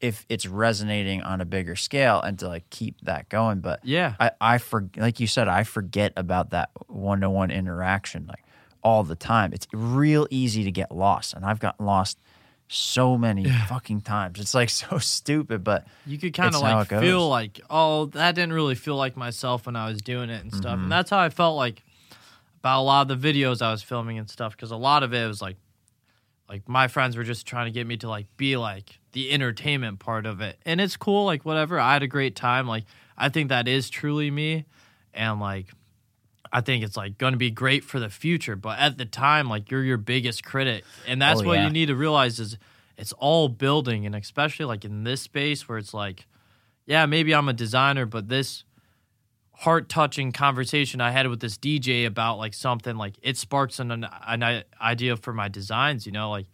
if 0.00 0.24
it's 0.28 0.46
resonating 0.46 1.20
on 1.22 1.40
a 1.40 1.44
bigger 1.44 1.74
scale 1.74 2.22
and 2.22 2.38
to 2.38 2.46
like 2.46 2.68
keep 2.70 2.94
that 3.02 3.28
going. 3.28 3.58
But 3.60 3.80
yeah 3.82 4.14
I, 4.20 4.30
I 4.40 4.58
for 4.58 4.88
like 4.96 5.18
you 5.18 5.26
said, 5.26 5.48
I 5.48 5.64
forget 5.64 6.12
about 6.16 6.50
that 6.50 6.70
one 6.86 7.20
to 7.22 7.28
one 7.28 7.50
interaction 7.50 8.26
like 8.28 8.44
all 8.84 9.02
the 9.02 9.16
time. 9.16 9.52
It's 9.52 9.66
real 9.72 10.26
easy 10.30 10.62
to 10.64 10.70
get 10.70 10.90
lost, 10.94 11.34
and 11.34 11.44
I've 11.44 11.58
gotten 11.58 11.84
lost 11.84 12.18
so 12.72 13.18
many 13.18 13.44
fucking 13.68 14.00
times. 14.00 14.38
It's 14.38 14.54
like 14.54 14.70
so 14.70 14.98
stupid, 14.98 15.64
but 15.64 15.86
you 16.06 16.18
could 16.18 16.32
kind 16.32 16.54
of 16.54 16.60
like 16.60 16.88
feel 16.88 17.28
like, 17.28 17.60
oh, 17.68 18.06
that 18.06 18.34
didn't 18.36 18.52
really 18.52 18.76
feel 18.76 18.96
like 18.96 19.16
myself 19.16 19.66
when 19.66 19.74
I 19.74 19.88
was 19.88 20.00
doing 20.00 20.30
it 20.30 20.42
and 20.42 20.54
stuff. 20.54 20.74
Mm-hmm. 20.74 20.84
And 20.84 20.92
that's 20.92 21.10
how 21.10 21.18
I 21.18 21.30
felt 21.30 21.56
like 21.56 21.82
about 22.60 22.80
a 22.80 22.82
lot 22.82 23.10
of 23.10 23.20
the 23.20 23.32
videos 23.32 23.60
I 23.60 23.72
was 23.72 23.82
filming 23.82 24.18
and 24.18 24.30
stuff. 24.30 24.52
Because 24.52 24.70
a 24.70 24.76
lot 24.76 25.02
of 25.02 25.12
it 25.12 25.26
was 25.26 25.42
like, 25.42 25.56
like 26.48 26.68
my 26.68 26.86
friends 26.86 27.16
were 27.16 27.24
just 27.24 27.44
trying 27.44 27.66
to 27.66 27.72
get 27.72 27.86
me 27.86 27.96
to 27.98 28.08
like 28.08 28.26
be 28.36 28.56
like 28.56 28.98
the 29.12 29.32
entertainment 29.32 29.98
part 29.98 30.24
of 30.24 30.40
it, 30.40 30.56
and 30.64 30.80
it's 30.80 30.96
cool. 30.96 31.24
Like 31.24 31.44
whatever, 31.44 31.78
I 31.80 31.94
had 31.94 32.04
a 32.04 32.08
great 32.08 32.36
time. 32.36 32.68
Like 32.68 32.84
I 33.18 33.28
think 33.28 33.48
that 33.48 33.66
is 33.66 33.90
truly 33.90 34.30
me, 34.30 34.64
and 35.12 35.40
like 35.40 35.66
I 36.52 36.60
think 36.60 36.82
it's 36.84 36.96
like 36.96 37.16
going 37.18 37.32
to 37.32 37.38
be 37.38 37.50
great 37.50 37.84
for 37.84 38.00
the 38.00 38.08
future. 38.10 38.56
But 38.56 38.78
at 38.78 38.98
the 38.98 39.04
time, 39.04 39.48
like 39.48 39.70
you're 39.70 39.84
your 39.84 39.96
biggest 39.98 40.44
critic, 40.44 40.84
and 41.06 41.20
that's 41.22 41.40
Oh, 41.42 41.44
what 41.44 41.54
yeah. 41.58 41.66
you 41.66 41.72
need 41.72 41.86
to 41.86 41.94
realize 41.96 42.38
is 42.40 42.58
it's 42.96 43.12
all 43.14 43.48
building, 43.48 44.04
and 44.06 44.14
especially 44.14 44.66
like 44.66 44.84
in 44.84 45.04
this 45.04 45.22
space 45.22 45.68
where 45.68 45.78
it's 45.78 45.94
like, 45.94 46.26
yeah, 46.86 47.06
maybe 47.06 47.34
I'm 47.34 47.48
a 47.48 47.52
designer, 47.52 48.04
but 48.04 48.28
this 48.28 48.64
heart 49.52 49.88
touching 49.88 50.32
conversation 50.32 51.00
I 51.00 51.10
had 51.10 51.26
with 51.28 51.40
this 51.40 51.56
DJ 51.58 52.06
about 52.06 52.38
like 52.38 52.54
something 52.54 52.96
like 52.96 53.14
it 53.22 53.36
sparks 53.36 53.78
an, 53.78 53.90
an 53.90 54.06
an 54.26 54.64
idea 54.80 55.16
for 55.16 55.32
my 55.32 55.48
designs. 55.48 56.04
You 56.06 56.12
know, 56.12 56.30
like 56.30 56.46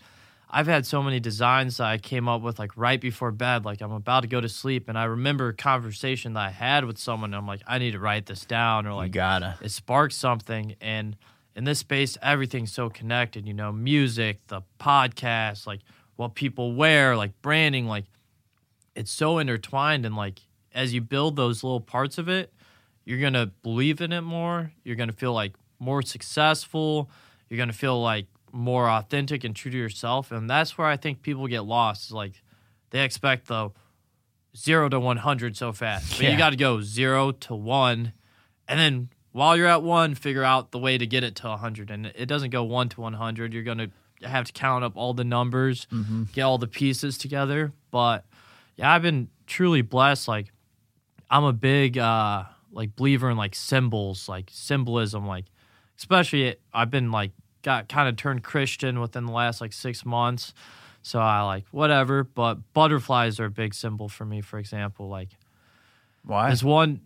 I've 0.48 0.66
had 0.66 0.86
so 0.86 1.02
many 1.02 1.18
designs 1.18 1.78
that 1.78 1.86
I 1.86 1.98
came 1.98 2.28
up 2.28 2.40
with 2.40 2.58
like 2.58 2.70
right 2.76 3.00
before 3.00 3.32
bed, 3.32 3.64
like 3.64 3.80
I'm 3.80 3.92
about 3.92 4.20
to 4.20 4.28
go 4.28 4.40
to 4.40 4.48
sleep, 4.48 4.88
and 4.88 4.96
I 4.96 5.04
remember 5.04 5.48
a 5.48 5.54
conversation 5.54 6.34
that 6.34 6.40
I 6.46 6.50
had 6.50 6.84
with 6.84 6.98
someone. 6.98 7.30
And 7.30 7.36
I'm 7.36 7.46
like, 7.46 7.62
I 7.66 7.78
need 7.78 7.92
to 7.92 7.98
write 7.98 8.26
this 8.26 8.44
down, 8.44 8.86
or 8.86 8.90
you 8.90 8.96
like 8.96 9.12
gotta. 9.12 9.58
it 9.60 9.70
sparks 9.70 10.14
something 10.16 10.76
and 10.80 11.16
in 11.56 11.64
this 11.64 11.78
space 11.78 12.18
everything's 12.20 12.70
so 12.70 12.90
connected 12.90 13.46
you 13.46 13.54
know 13.54 13.72
music 13.72 14.46
the 14.48 14.60
podcast 14.78 15.66
like 15.66 15.80
what 16.16 16.34
people 16.34 16.74
wear 16.74 17.16
like 17.16 17.32
branding 17.40 17.86
like 17.86 18.04
it's 18.94 19.10
so 19.10 19.38
intertwined 19.38 20.04
and 20.04 20.14
like 20.14 20.40
as 20.74 20.92
you 20.92 21.00
build 21.00 21.34
those 21.34 21.64
little 21.64 21.80
parts 21.80 22.18
of 22.18 22.28
it 22.28 22.52
you're 23.06 23.18
gonna 23.18 23.46
believe 23.62 24.02
in 24.02 24.12
it 24.12 24.20
more 24.20 24.70
you're 24.84 24.96
gonna 24.96 25.12
feel 25.12 25.32
like 25.32 25.54
more 25.78 26.02
successful 26.02 27.08
you're 27.48 27.56
gonna 27.58 27.72
feel 27.72 28.00
like 28.02 28.26
more 28.52 28.88
authentic 28.88 29.44
and 29.44 29.54
true 29.56 29.70
to 29.70 29.76
yourself 29.76 30.30
and 30.32 30.48
that's 30.48 30.76
where 30.78 30.86
i 30.86 30.96
think 30.96 31.22
people 31.22 31.46
get 31.46 31.60
lost 31.64 32.06
is 32.06 32.12
like 32.12 32.42
they 32.90 33.02
expect 33.04 33.48
the 33.48 33.70
zero 34.56 34.88
to 34.88 34.98
100 34.98 35.56
so 35.56 35.72
fast 35.72 36.10
but 36.12 36.20
Yeah. 36.20 36.30
you 36.32 36.38
got 36.38 36.50
to 36.50 36.56
go 36.56 36.80
zero 36.80 37.32
to 37.32 37.54
one 37.54 38.12
and 38.68 38.78
then 38.80 39.08
while 39.32 39.54
you're 39.54 39.66
at 39.66 39.82
one, 39.82 40.14
figure 40.14 40.42
out 40.42 40.70
the 40.72 40.78
way 40.78 40.96
to 40.96 41.06
get 41.06 41.22
it 41.22 41.34
to 41.36 41.48
100. 41.48 41.90
And 41.90 42.06
it 42.06 42.24
doesn't 42.24 42.48
go 42.48 42.64
one 42.64 42.88
to 42.88 43.02
100. 43.02 43.52
You're 43.52 43.62
going 43.64 43.76
to 43.76 43.90
have 44.26 44.46
to 44.46 44.52
count 44.54 44.82
up 44.82 44.96
all 44.96 45.12
the 45.12 45.24
numbers, 45.24 45.86
get 46.32 46.40
all 46.40 46.56
the 46.56 46.66
pieces 46.66 47.18
together. 47.18 47.74
But 47.90 48.24
yeah, 48.76 48.90
I've 48.90 49.02
been 49.02 49.28
truly 49.46 49.82
blessed. 49.82 50.26
Like, 50.26 50.52
I'm 51.28 51.44
a 51.44 51.52
big, 51.52 51.98
uh, 51.98 52.44
like, 52.72 52.96
believer 52.96 53.28
in 53.28 53.36
like 53.36 53.54
symbols, 53.54 54.26
like 54.26 54.48
symbolism. 54.50 55.26
Like, 55.26 55.44
especially, 55.98 56.56
I've 56.72 56.90
been 56.90 57.10
like, 57.12 57.32
got 57.66 57.88
kind 57.88 58.08
of 58.08 58.14
turned 58.14 58.44
Christian 58.44 59.00
within 59.00 59.26
the 59.26 59.32
last 59.32 59.60
like 59.60 59.72
six 59.72 60.06
months. 60.06 60.54
So 61.02 61.18
I 61.18 61.42
like 61.42 61.64
whatever, 61.72 62.22
but 62.22 62.72
butterflies 62.72 63.40
are 63.40 63.46
a 63.46 63.50
big 63.50 63.74
symbol 63.74 64.08
for 64.08 64.24
me, 64.24 64.40
for 64.40 64.58
example. 64.58 65.08
Like, 65.08 65.30
Why? 66.22 66.46
there's 66.46 66.64
one. 66.64 67.00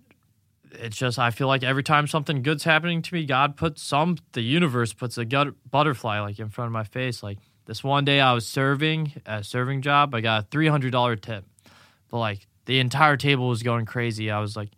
It's 0.72 0.96
just 0.96 1.18
I 1.18 1.30
feel 1.30 1.48
like 1.48 1.64
every 1.64 1.82
time 1.82 2.06
something 2.06 2.42
good's 2.42 2.64
happening 2.64 3.00
to 3.02 3.14
me, 3.14 3.24
God 3.24 3.56
puts 3.56 3.82
some. 3.82 4.18
The 4.32 4.42
universe 4.42 4.92
puts 4.92 5.16
a 5.18 5.24
gut, 5.24 5.48
butterfly 5.68 6.20
like 6.20 6.38
in 6.38 6.50
front 6.50 6.66
of 6.66 6.72
my 6.72 6.84
face. 6.84 7.22
Like 7.22 7.38
this 7.64 7.82
one 7.82 8.04
day, 8.04 8.20
I 8.20 8.34
was 8.34 8.46
serving 8.46 9.14
at 9.24 9.40
a 9.40 9.44
serving 9.44 9.80
job. 9.80 10.14
I 10.14 10.20
got 10.20 10.44
a 10.44 10.46
three 10.50 10.68
hundred 10.68 10.92
dollar 10.92 11.16
tip, 11.16 11.44
but 12.10 12.18
like 12.18 12.46
the 12.66 12.80
entire 12.80 13.16
table 13.16 13.48
was 13.48 13.62
going 13.62 13.86
crazy. 13.86 14.30
I 14.30 14.40
was 14.40 14.56
like 14.56 14.70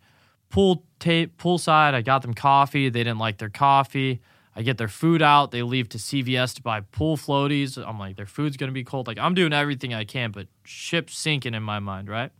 pool 0.49 0.85
tape 0.99 1.37
poolside. 1.37 1.93
I 1.93 2.01
got 2.01 2.21
them 2.21 2.33
coffee. 2.33 2.87
They 2.89 3.03
didn't 3.03 3.19
like 3.19 3.37
their 3.37 3.49
coffee. 3.49 4.21
I 4.55 4.61
get 4.61 4.77
their 4.77 4.87
food 4.87 5.21
out. 5.21 5.51
They 5.51 5.63
leave 5.63 5.89
to 5.89 5.97
CVS 5.97 6.55
to 6.55 6.61
buy 6.61 6.81
pool 6.81 7.17
floaties. 7.17 7.77
I'm 7.77 7.97
like, 7.97 8.15
their 8.15 8.25
food's 8.25 8.57
gonna 8.57 8.71
be 8.71 8.83
cold. 8.83 9.07
Like 9.07 9.17
I'm 9.17 9.33
doing 9.33 9.53
everything 9.53 9.93
I 9.93 10.03
can, 10.05 10.31
but 10.31 10.47
ship's 10.63 11.17
sinking 11.17 11.53
in 11.53 11.63
my 11.63 11.79
mind, 11.79 12.09
right? 12.09 12.31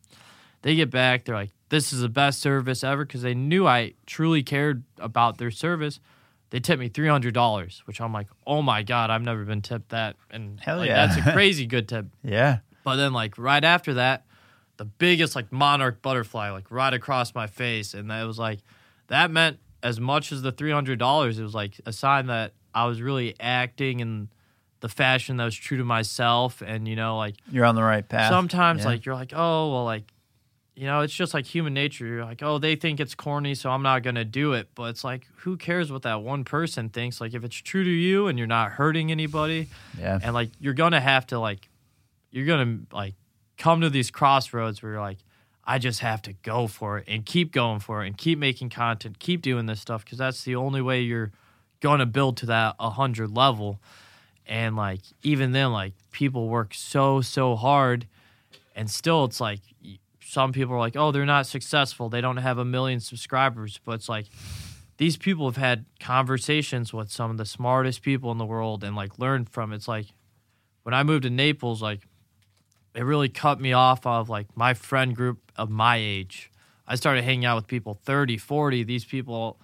They 0.62 0.76
get 0.76 0.90
back, 0.90 1.26
they're 1.26 1.36
like, 1.36 1.52
this 1.70 1.92
is 1.92 2.02
the 2.02 2.10
best 2.10 2.40
service 2.40 2.84
ever 2.84 3.04
because 3.04 3.22
they 3.22 3.34
knew 3.34 3.68
I 3.68 3.94
truly 4.06 4.44
cared 4.44 4.84
about 5.00 5.38
their 5.40 5.52
service. 5.52 6.00
They 6.52 6.60
tipped 6.60 6.80
me 6.80 6.88
three 6.88 7.08
hundred 7.08 7.34
dollars, 7.34 7.82
which 7.86 8.00
I'm 8.00 8.14
like, 8.14 8.28
oh 8.46 8.62
my 8.62 8.84
god, 8.84 9.10
I've 9.10 9.24
never 9.24 9.44
been 9.44 9.62
tipped 9.64 9.90
that, 9.90 10.16
and 10.30 10.60
Hell 10.60 10.78
like, 10.78 10.90
yeah. 10.90 11.08
that's 11.08 11.28
a 11.28 11.32
crazy 11.34 11.66
good 11.66 11.90
tip. 11.90 12.06
yeah. 12.24 12.60
But 12.84 12.98
then 12.98 13.12
like 13.12 13.38
right 13.38 13.64
after 13.64 13.96
that, 13.96 14.26
the 14.78 14.86
biggest 14.86 15.36
like 15.36 15.52
monarch 15.52 16.02
butterfly 16.02 16.52
like 16.52 16.70
right 16.70 16.94
across 16.94 17.34
my 17.34 17.48
face, 17.48 17.96
and 17.96 18.12
that 18.12 18.24
was 18.26 18.38
like 18.38 18.60
that 19.08 19.32
meant 19.32 19.58
as 19.84 20.00
much 20.00 20.32
as 20.32 20.42
the 20.42 20.52
three 20.52 20.72
hundred 20.72 20.98
dollars. 20.98 21.38
It 21.38 21.44
was 21.44 21.54
like 21.54 21.80
a 21.86 21.94
sign 21.94 22.28
that 22.28 22.54
I 22.74 22.86
was 22.88 23.02
really 23.02 23.36
acting 23.40 24.00
in 24.00 24.30
the 24.80 24.90
fashion 24.90 25.38
that 25.38 25.46
was 25.46 25.56
true 25.56 25.78
to 25.78 25.84
myself, 25.84 26.62
and 26.66 26.88
you 26.88 26.96
know 26.96 27.18
like 27.18 27.36
You're 27.52 27.66
on 27.66 27.76
the 27.76 27.84
right 27.84 28.08
path. 28.08 28.30
sometimes 28.32 28.82
Yeah. 28.82 28.88
like 28.88 29.06
you're 29.06 29.16
like 29.16 29.34
oh 29.36 29.72
well 29.72 29.84
like 29.86 30.04
you 30.76 30.86
know 30.88 31.02
it's 31.02 31.14
just 31.14 31.34
like 31.36 31.46
human 31.46 31.74
nature 31.74 32.06
you're 32.08 32.26
like 32.26 32.42
oh 32.42 32.58
they 32.58 32.76
think 32.76 33.00
it's 33.00 33.14
corny 33.14 33.54
so 33.54 33.70
i'm 33.70 33.84
not 33.84 34.02
gonna 34.02 34.26
do 34.26 34.54
it 34.54 34.68
but 34.74 34.86
it's 34.86 35.04
like 35.04 35.28
who 35.36 35.56
cares 35.56 35.92
what 35.92 36.02
that 36.02 36.24
one 36.24 36.44
person 36.44 36.90
thinks 36.90 37.22
like 37.22 37.36
if 37.36 37.44
it's 37.44 37.56
true 37.56 37.84
to 37.84 37.90
you 37.92 38.26
and 38.26 38.40
you're 38.40 38.48
not 38.48 38.72
hurting 38.72 39.12
anybody 39.12 39.68
Yeah. 40.00 40.18
and 40.24 40.34
like 40.34 40.50
you're 40.60 40.74
gonna 40.74 41.00
have 41.00 41.28
to 41.28 41.38
like 41.38 41.70
you're 42.32 42.48
gonna 42.48 42.80
like 42.92 43.14
come 43.60 43.82
to 43.82 43.90
these 43.92 44.10
crossroads 44.10 44.82
where 44.82 44.94
you're 44.94 45.02
like 45.02 45.20
i 45.66 45.78
just 45.78 46.00
have 46.02 46.22
to 46.22 46.34
go 46.34 46.68
for 46.68 46.98
it 46.98 47.06
and 47.08 47.26
keep 47.26 47.52
going 47.52 47.80
for 47.80 48.04
it 48.04 48.08
and 48.08 48.18
keep 48.18 48.38
making 48.38 48.70
content 48.70 49.20
keep 49.20 49.42
doing 49.42 49.66
this 49.66 49.80
stuff 49.80 50.04
because 50.04 50.18
that's 50.18 50.44
the 50.44 50.56
only 50.56 50.82
way 50.82 51.02
you're 51.02 51.32
gonna 51.84 52.06
build 52.06 52.38
to 52.38 52.46
that 52.48 52.76
100 52.80 53.30
level. 53.30 53.80
And 54.48 54.76
like 54.76 55.02
even 55.22 55.52
then 55.52 55.72
like 55.72 55.94
people 56.12 56.48
work 56.50 56.74
so 56.74 57.22
so 57.22 57.56
hard 57.56 58.08
and 58.76 58.90
still 58.90 59.26
it's 59.26 59.40
like 59.40 59.60
some 60.22 60.52
people 60.52 60.74
are 60.74 60.80
like 60.80 60.96
oh 60.96 61.12
they're 61.12 61.26
not 61.26 61.46
successful. 61.46 62.10
They 62.10 62.22
don't 62.22 62.38
have 62.38 62.58
a 62.58 62.66
million 62.66 63.00
subscribers. 63.00 63.80
But 63.86 63.96
it's 63.96 64.10
like 64.10 64.26
these 64.98 65.18
people 65.18 65.46
have 65.46 65.58
had 65.58 65.86
conversations 66.00 66.94
with 66.94 67.12
some 67.12 67.30
of 67.30 67.38
the 67.38 67.46
smartest 67.46 68.02
people 68.02 68.32
in 68.32 68.38
the 68.38 68.46
world 68.46 68.84
and 68.84 68.96
like 68.96 69.20
learned 69.20 69.50
from 69.50 69.74
it's 69.74 69.88
like 69.88 70.08
when 70.84 70.94
i 70.94 71.02
moved 71.02 71.24
to 71.24 71.30
naples 71.30 71.82
like 71.82 72.02
it 72.96 73.04
really 73.04 73.30
cut 73.30 73.60
me 73.60 73.74
off 73.74 74.06
of 74.06 74.30
like 74.30 74.56
my 74.56 74.74
friend 74.74 75.16
group 75.16 75.52
of 75.56 75.70
my 75.70 75.98
age. 75.98 76.52
I 76.88 76.96
started 76.96 77.24
hanging 77.24 77.46
out 77.46 77.56
with 77.56 77.68
people 77.68 77.94
30 77.94 78.38
40 78.38 78.84
these 78.84 79.06
people 79.06 79.60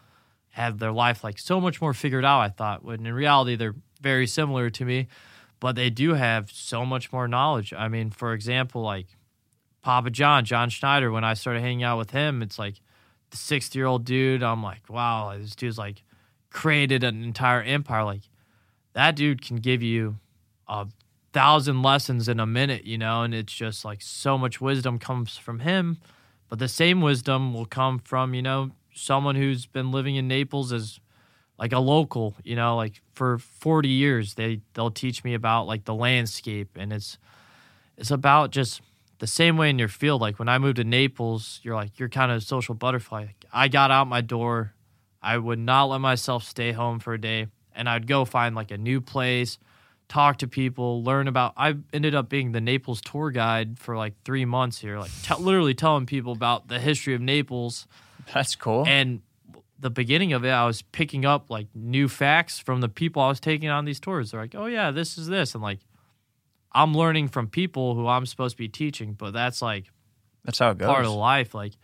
have 0.51 0.79
their 0.79 0.91
life 0.91 1.23
like 1.23 1.37
so 1.37 1.61
much 1.61 1.79
more 1.79 1.93
figured 1.93 2.25
out 2.25 2.39
i 2.39 2.49
thought 2.49 2.83
when 2.83 3.05
in 3.05 3.13
reality 3.13 3.55
they're 3.55 3.75
very 4.01 4.25
similar 4.25 4.69
to 4.69 4.83
me 4.83 5.07
but 5.59 5.75
they 5.75 5.89
do 5.89 6.13
have 6.15 6.49
so 6.49 6.85
much 6.85 7.11
more 7.11 7.27
knowledge. 7.27 7.73
I 7.73 7.87
mean 7.87 8.09
for 8.09 8.33
example 8.33 8.81
like 8.81 9.07
papa 9.81 10.09
john 10.09 10.45
John 10.45 10.69
Schnatter 10.69 11.11
when 11.13 11.23
i 11.23 11.33
started 11.33 11.61
hanging 11.61 11.83
out 11.83 11.97
with 11.97 12.11
him 12.11 12.41
it's 12.41 12.57
like 12.57 12.75
the 13.31 13.37
60 13.37 13.77
year 13.77 13.85
old 13.85 14.05
dude 14.05 14.41
i'm 14.41 14.63
like 14.63 14.89
wow 14.89 15.37
this 15.37 15.55
dude's 15.55 15.77
like 15.77 16.03
created 16.49 17.03
an 17.03 17.23
entire 17.23 17.61
empire. 17.61 18.03
Like 18.03 18.23
that 18.93 19.15
dude 19.15 19.41
can 19.41 19.57
give 19.57 19.81
you 19.81 20.17
a 20.67 20.87
thousand 21.31 21.81
lessons 21.83 22.27
in 22.27 22.39
a 22.39 22.45
minute 22.45 22.85
you 22.85 22.97
know 22.97 23.21
and 23.23 23.33
it's 23.33 23.53
just 23.53 23.85
like 23.85 24.01
so 24.01 24.37
much 24.37 24.59
wisdom 24.59 24.99
comes 24.99 25.37
from 25.37 25.59
him. 25.59 25.97
But 26.49 26.57
the 26.57 26.67
same 26.67 27.01
wisdom 27.01 27.53
will 27.53 27.65
come 27.65 27.99
from 27.99 28.33
you 28.33 28.41
know 28.41 28.71
someone 28.93 29.35
who's 29.35 29.65
been 29.65 29.91
living 29.91 30.15
in 30.15 30.27
naples 30.27 30.73
as 30.73 30.99
like 31.57 31.73
a 31.73 31.79
local 31.79 32.35
you 32.43 32.55
know 32.55 32.75
like 32.75 33.01
for 33.13 33.37
40 33.37 33.89
years. 33.89 34.33
They 34.35 34.61
they'll 34.73 34.91
teach 34.91 35.23
me 35.23 35.33
about 35.33 35.67
like 35.67 35.85
the 35.85 35.93
landscape 35.93 36.69
and 36.75 36.91
it's 36.91 37.17
it's 37.97 38.11
about 38.11 38.51
just 38.51 38.81
the 39.19 39.27
same 39.27 39.57
way 39.57 39.69
in 39.69 39.77
your 39.77 39.89
field. 39.89 40.21
Like 40.21 40.39
when 40.39 40.49
i 40.49 40.57
moved 40.57 40.77
to 40.77 40.83
naples 40.83 41.59
you're 41.63 41.75
like 41.75 41.99
you're 41.99 42.09
kind 42.09 42.31
of 42.31 42.37
a 42.37 42.41
social 42.41 42.75
butterfly. 42.75 43.27
I 43.53 43.67
got 43.67 43.91
out 43.91 44.07
my 44.07 44.21
door. 44.21 44.73
I 45.21 45.37
would 45.37 45.59
not 45.59 45.85
let 45.85 45.99
myself 45.99 46.43
stay 46.43 46.71
home 46.71 46.99
for 46.99 47.13
a 47.13 47.19
day 47.19 47.47
and 47.75 47.87
i'd 47.89 48.07
go 48.07 48.25
find 48.25 48.55
like 48.55 48.71
a 48.71 48.77
new 48.77 49.01
place 49.01 49.57
talk 50.09 50.37
to 50.39 50.47
people 50.47 51.03
learn 51.03 51.27
about 51.27 51.53
i 51.55 51.73
ended 51.93 52.13
up 52.15 52.27
being 52.29 52.51
the 52.51 52.59
naples 52.59 52.99
tour 52.99 53.29
guide 53.31 53.77
for 53.79 53.95
like 53.95 54.13
three 54.25 54.43
months 54.43 54.79
here 54.79 54.97
like 54.99 55.11
t- 55.23 55.35
literally 55.35 55.73
telling 55.75 56.05
people 56.05 56.33
about 56.33 56.67
the 56.67 56.79
history 56.79 57.13
of 57.13 57.21
naples 57.21 57.87
That's 58.33 58.55
cool. 58.55 58.85
and 58.87 59.21
the 59.81 59.89
beginning 59.89 60.33
of 60.33 60.43
it, 60.43 60.49
I 60.49 60.65
was 60.65 60.81
picking 60.81 61.23
up 61.25 61.49
like 61.49 61.67
new 61.73 62.09
facts 62.09 62.59
from 62.59 62.81
the 62.81 62.89
people 62.89 63.21
I 63.21 63.29
was 63.29 63.39
taking 63.39 63.69
on 63.69 63.85
these 63.85 63.97
tours. 64.01 64.31
They're 64.31 64.41
like, 64.41 64.53
"Oh 64.53 64.65
yeah, 64.65 64.91
this 64.91 65.17
is 65.17 65.27
this," 65.27 65.53
and 65.55 65.63
like, 65.63 65.79
I'm 66.73 66.93
learning 66.93 67.29
from 67.29 67.47
people 67.47 67.95
who 67.95 68.05
I'm 68.05 68.25
supposed 68.25 68.55
to 68.55 68.61
be 68.61 68.67
teaching. 68.67 69.13
But 69.13 69.31
that's 69.31 69.61
like 69.61 69.85
That's 70.43 70.59
how 70.59 70.71
it 70.71 70.79
goes. 70.79 70.87
part 70.87 71.05
of 71.05 71.13
life. 71.13 71.53
Like, 71.55 71.75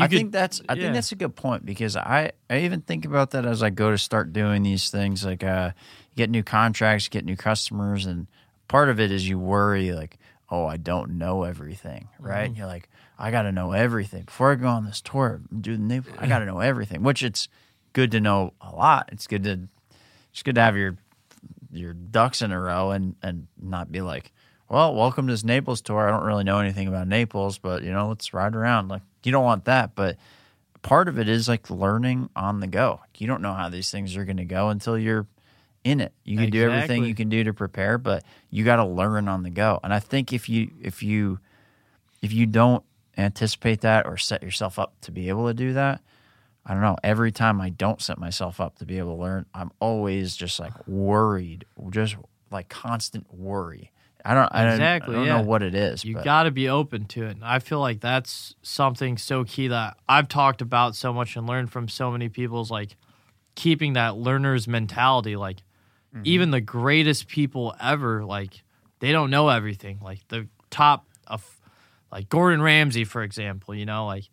I 0.00 0.08
could- 0.08 0.16
think 0.16 0.32
that's 0.32 0.62
I 0.66 0.72
yeah. 0.76 0.80
think 0.84 0.94
that's 0.94 1.12
a 1.12 1.16
good 1.16 1.36
point 1.36 1.66
because 1.66 1.94
I 1.94 2.32
I 2.48 2.60
even 2.60 2.80
think 2.80 3.04
about 3.04 3.32
that 3.32 3.44
as 3.44 3.62
I 3.62 3.68
go 3.68 3.90
to 3.90 3.98
start 3.98 4.32
doing 4.32 4.62
these 4.62 4.88
things 4.88 5.26
like 5.26 5.44
uh 5.44 5.72
you 6.14 6.16
get 6.16 6.30
new 6.30 6.42
contracts, 6.42 7.08
get 7.08 7.24
new 7.24 7.36
customers 7.36 8.06
and 8.06 8.26
part 8.68 8.88
of 8.88 9.00
it 9.00 9.10
is 9.10 9.28
you 9.28 9.38
worry 9.38 9.92
like, 9.92 10.18
oh, 10.50 10.66
I 10.66 10.76
don't 10.76 11.18
know 11.18 11.42
everything, 11.42 12.08
right? 12.18 12.50
Mm-hmm. 12.50 12.58
You're 12.58 12.66
like, 12.66 12.88
I 13.18 13.30
got 13.30 13.42
to 13.42 13.52
know 13.52 13.72
everything 13.72 14.22
before 14.22 14.52
I 14.52 14.54
go 14.56 14.68
on 14.68 14.84
this 14.84 15.00
tour. 15.00 15.40
Do 15.60 15.76
the 15.76 15.82
Naples, 15.82 16.16
I 16.18 16.26
got 16.26 16.40
to 16.40 16.46
know 16.46 16.60
everything, 16.60 17.02
which 17.02 17.22
it's 17.22 17.48
good 17.92 18.10
to 18.12 18.20
know 18.20 18.52
a 18.60 18.74
lot. 18.74 19.08
It's 19.12 19.26
good 19.26 19.44
to 19.44 19.68
it's 20.32 20.42
good 20.42 20.56
to 20.56 20.60
have 20.60 20.76
your 20.76 20.96
your 21.72 21.92
ducks 21.92 22.42
in 22.42 22.52
a 22.52 22.60
row 22.60 22.90
and 22.90 23.16
and 23.22 23.46
not 23.60 23.90
be 23.90 24.00
like, 24.00 24.32
well, 24.68 24.94
welcome 24.94 25.26
to 25.26 25.32
this 25.32 25.44
Naples 25.44 25.80
tour. 25.80 26.08
I 26.08 26.10
don't 26.10 26.24
really 26.24 26.44
know 26.44 26.58
anything 26.58 26.88
about 26.88 27.08
Naples, 27.08 27.58
but 27.58 27.82
you 27.82 27.92
know, 27.92 28.08
let's 28.08 28.34
ride 28.34 28.54
around. 28.54 28.88
Like 28.88 29.02
you 29.22 29.32
don't 29.32 29.44
want 29.44 29.66
that, 29.66 29.94
but 29.94 30.16
part 30.82 31.08
of 31.08 31.18
it 31.18 31.28
is 31.28 31.48
like 31.48 31.70
learning 31.70 32.30
on 32.36 32.60
the 32.60 32.66
go. 32.66 33.00
You 33.18 33.26
don't 33.26 33.42
know 33.42 33.54
how 33.54 33.68
these 33.68 33.90
things 33.90 34.16
are 34.16 34.24
going 34.24 34.38
to 34.38 34.44
go 34.44 34.68
until 34.68 34.98
you're 34.98 35.26
in 35.84 36.00
it. 36.00 36.12
You 36.24 36.38
can 36.38 36.50
do 36.50 36.68
everything 36.70 37.04
you 37.04 37.14
can 37.14 37.28
do 37.28 37.44
to 37.44 37.54
prepare, 37.54 37.98
but 37.98 38.24
you 38.50 38.64
got 38.64 38.76
to 38.76 38.84
learn 38.84 39.28
on 39.28 39.42
the 39.42 39.50
go. 39.50 39.78
And 39.84 39.92
I 39.92 40.00
think 40.00 40.32
if 40.32 40.48
you 40.48 40.70
if 40.82 41.02
you 41.02 41.38
if 42.22 42.32
you 42.32 42.46
don't 42.46 42.82
anticipate 43.16 43.82
that 43.82 44.06
or 44.06 44.16
set 44.16 44.42
yourself 44.42 44.78
up 44.78 44.94
to 45.02 45.12
be 45.12 45.28
able 45.28 45.46
to 45.46 45.54
do 45.54 45.74
that, 45.74 46.00
I 46.66 46.72
don't 46.72 46.82
know. 46.82 46.96
Every 47.04 47.30
time 47.30 47.60
I 47.60 47.68
don't 47.68 48.00
set 48.00 48.18
myself 48.18 48.60
up 48.60 48.78
to 48.78 48.86
be 48.86 48.98
able 48.98 49.16
to 49.16 49.22
learn, 49.22 49.46
I'm 49.54 49.70
always 49.78 50.34
just 50.34 50.58
like 50.58 50.72
worried, 50.88 51.66
just 51.90 52.16
like 52.50 52.68
constant 52.70 53.32
worry. 53.32 53.92
I 54.24 54.32
don't, 54.32 54.48
I 54.52 54.62
don't, 54.62 54.72
Exactly, 54.72 55.14
I 55.14 55.18
don't 55.18 55.26
yeah. 55.26 55.36
know 55.42 55.46
what 55.46 55.62
it 55.62 55.74
is. 55.74 56.02
You 56.02 56.14
got 56.14 56.44
to 56.44 56.50
be 56.50 56.66
open 56.70 57.04
to 57.08 57.26
it. 57.26 57.32
And 57.32 57.44
I 57.44 57.58
feel 57.58 57.78
like 57.78 58.00
that's 58.00 58.54
something 58.62 59.18
so 59.18 59.44
key 59.44 59.68
that 59.68 59.98
I've 60.08 60.28
talked 60.28 60.62
about 60.62 60.96
so 60.96 61.12
much 61.12 61.36
and 61.36 61.46
learned 61.46 61.70
from 61.70 61.88
so 61.88 62.10
many 62.10 62.30
people's 62.30 62.70
like 62.70 62.96
keeping 63.54 63.92
that 63.92 64.16
learner's 64.16 64.66
mentality. 64.66 65.36
Like 65.36 65.58
Mm-hmm. 66.14 66.22
even 66.24 66.50
the 66.52 66.60
greatest 66.60 67.26
people 67.26 67.74
ever, 67.80 68.24
like 68.24 68.62
they 69.00 69.10
don't 69.10 69.30
know 69.30 69.48
everything. 69.48 69.98
Like 70.00 70.20
the 70.28 70.46
top 70.70 71.06
of 71.26 71.60
like 72.12 72.28
Gordon 72.28 72.62
Ramsay, 72.62 73.04
for 73.04 73.22
example, 73.22 73.74
you 73.74 73.84
know, 73.84 74.06
like 74.06 74.24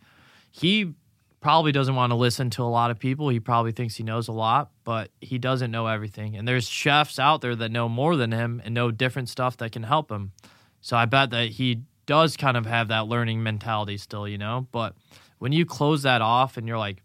he 0.51 0.93
probably 1.39 1.71
doesn't 1.71 1.95
want 1.95 2.11
to 2.11 2.15
listen 2.15 2.51
to 2.51 2.61
a 2.61 2.65
lot 2.69 2.91
of 2.91 2.99
people. 2.99 3.29
He 3.29 3.39
probably 3.39 3.71
thinks 3.71 3.95
he 3.95 4.03
knows 4.03 4.27
a 4.27 4.31
lot, 4.31 4.69
but 4.83 5.09
he 5.19 5.39
doesn't 5.39 5.71
know 5.71 5.87
everything. 5.87 6.35
And 6.35 6.47
there's 6.47 6.67
chefs 6.67 7.17
out 7.17 7.41
there 7.41 7.55
that 7.55 7.71
know 7.71 7.89
more 7.89 8.15
than 8.15 8.31
him 8.31 8.61
and 8.63 8.75
know 8.75 8.91
different 8.91 9.27
stuff 9.27 9.57
that 9.57 9.71
can 9.71 9.83
help 9.83 10.11
him. 10.11 10.33
So 10.81 10.95
I 10.95 11.05
bet 11.05 11.31
that 11.31 11.49
he 11.49 11.81
does 12.05 12.37
kind 12.37 12.57
of 12.57 12.67
have 12.67 12.89
that 12.89 13.07
learning 13.07 13.41
mentality 13.41 13.97
still, 13.97 14.27
you 14.27 14.37
know? 14.37 14.67
But 14.71 14.93
when 15.39 15.51
you 15.51 15.65
close 15.65 16.03
that 16.03 16.21
off 16.21 16.57
and 16.57 16.67
you're 16.67 16.77
like, 16.77 17.01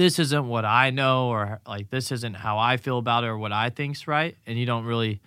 this 0.00 0.18
isn't 0.18 0.48
what 0.48 0.64
I 0.64 0.88
know, 0.88 1.28
or 1.28 1.60
like 1.68 1.90
this 1.90 2.10
isn't 2.10 2.32
how 2.32 2.56
I 2.56 2.78
feel 2.78 2.96
about 2.96 3.22
it, 3.22 3.26
or 3.26 3.36
what 3.36 3.52
I 3.52 3.68
think's 3.68 4.08
right, 4.08 4.34
and 4.46 4.58
you 4.58 4.64
don't 4.64 4.86
really 4.86 5.20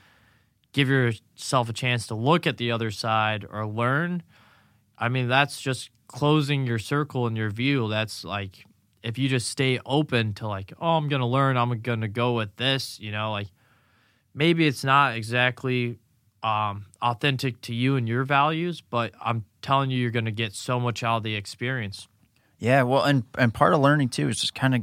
give 0.71 0.89
yourself 0.89 1.69
a 1.69 1.73
chance 1.73 2.07
to 2.07 2.15
look 2.15 2.47
at 2.47 2.57
the 2.57 2.71
other 2.71 2.89
side 2.89 3.45
or 3.47 3.67
learn, 3.67 4.23
I 4.97 5.09
mean, 5.09 5.27
that's 5.27 5.61
just 5.61 5.91
closing 6.07 6.65
your 6.65 6.79
circle 6.79 7.27
and 7.27 7.37
your 7.37 7.51
view. 7.51 7.87
That's 7.87 8.23
like 8.23 8.65
if 9.03 9.19
you 9.19 9.29
just 9.29 9.47
stay 9.47 9.79
open 9.85 10.33
to 10.35 10.47
like, 10.47 10.73
oh, 10.81 10.97
I'm 10.97 11.07
gonna 11.07 11.27
learn, 11.27 11.55
I'm 11.55 11.79
gonna 11.81 12.07
go 12.07 12.33
with 12.33 12.55
this, 12.55 12.99
you 12.99 13.11
know, 13.11 13.31
like 13.31 13.49
maybe 14.33 14.65
it's 14.65 14.83
not 14.83 15.15
exactly 15.15 15.99
um, 16.41 16.87
authentic 16.99 17.61
to 17.61 17.75
you 17.75 17.95
and 17.95 18.07
your 18.07 18.23
values, 18.23 18.81
but 18.81 19.13
I'm 19.21 19.45
telling 19.61 19.91
you, 19.91 19.99
you're 19.99 20.09
gonna 20.09 20.31
get 20.31 20.55
so 20.55 20.79
much 20.79 21.03
out 21.03 21.17
of 21.17 21.23
the 21.23 21.35
experience. 21.35 22.07
Yeah, 22.63 22.83
well, 22.83 23.03
and 23.03 23.23
and 23.37 23.53
part 23.53 23.73
of 23.73 23.81
learning 23.81 24.07
too 24.07 24.29
is 24.29 24.39
just 24.39 24.55
kind 24.55 24.73
of 24.73 24.81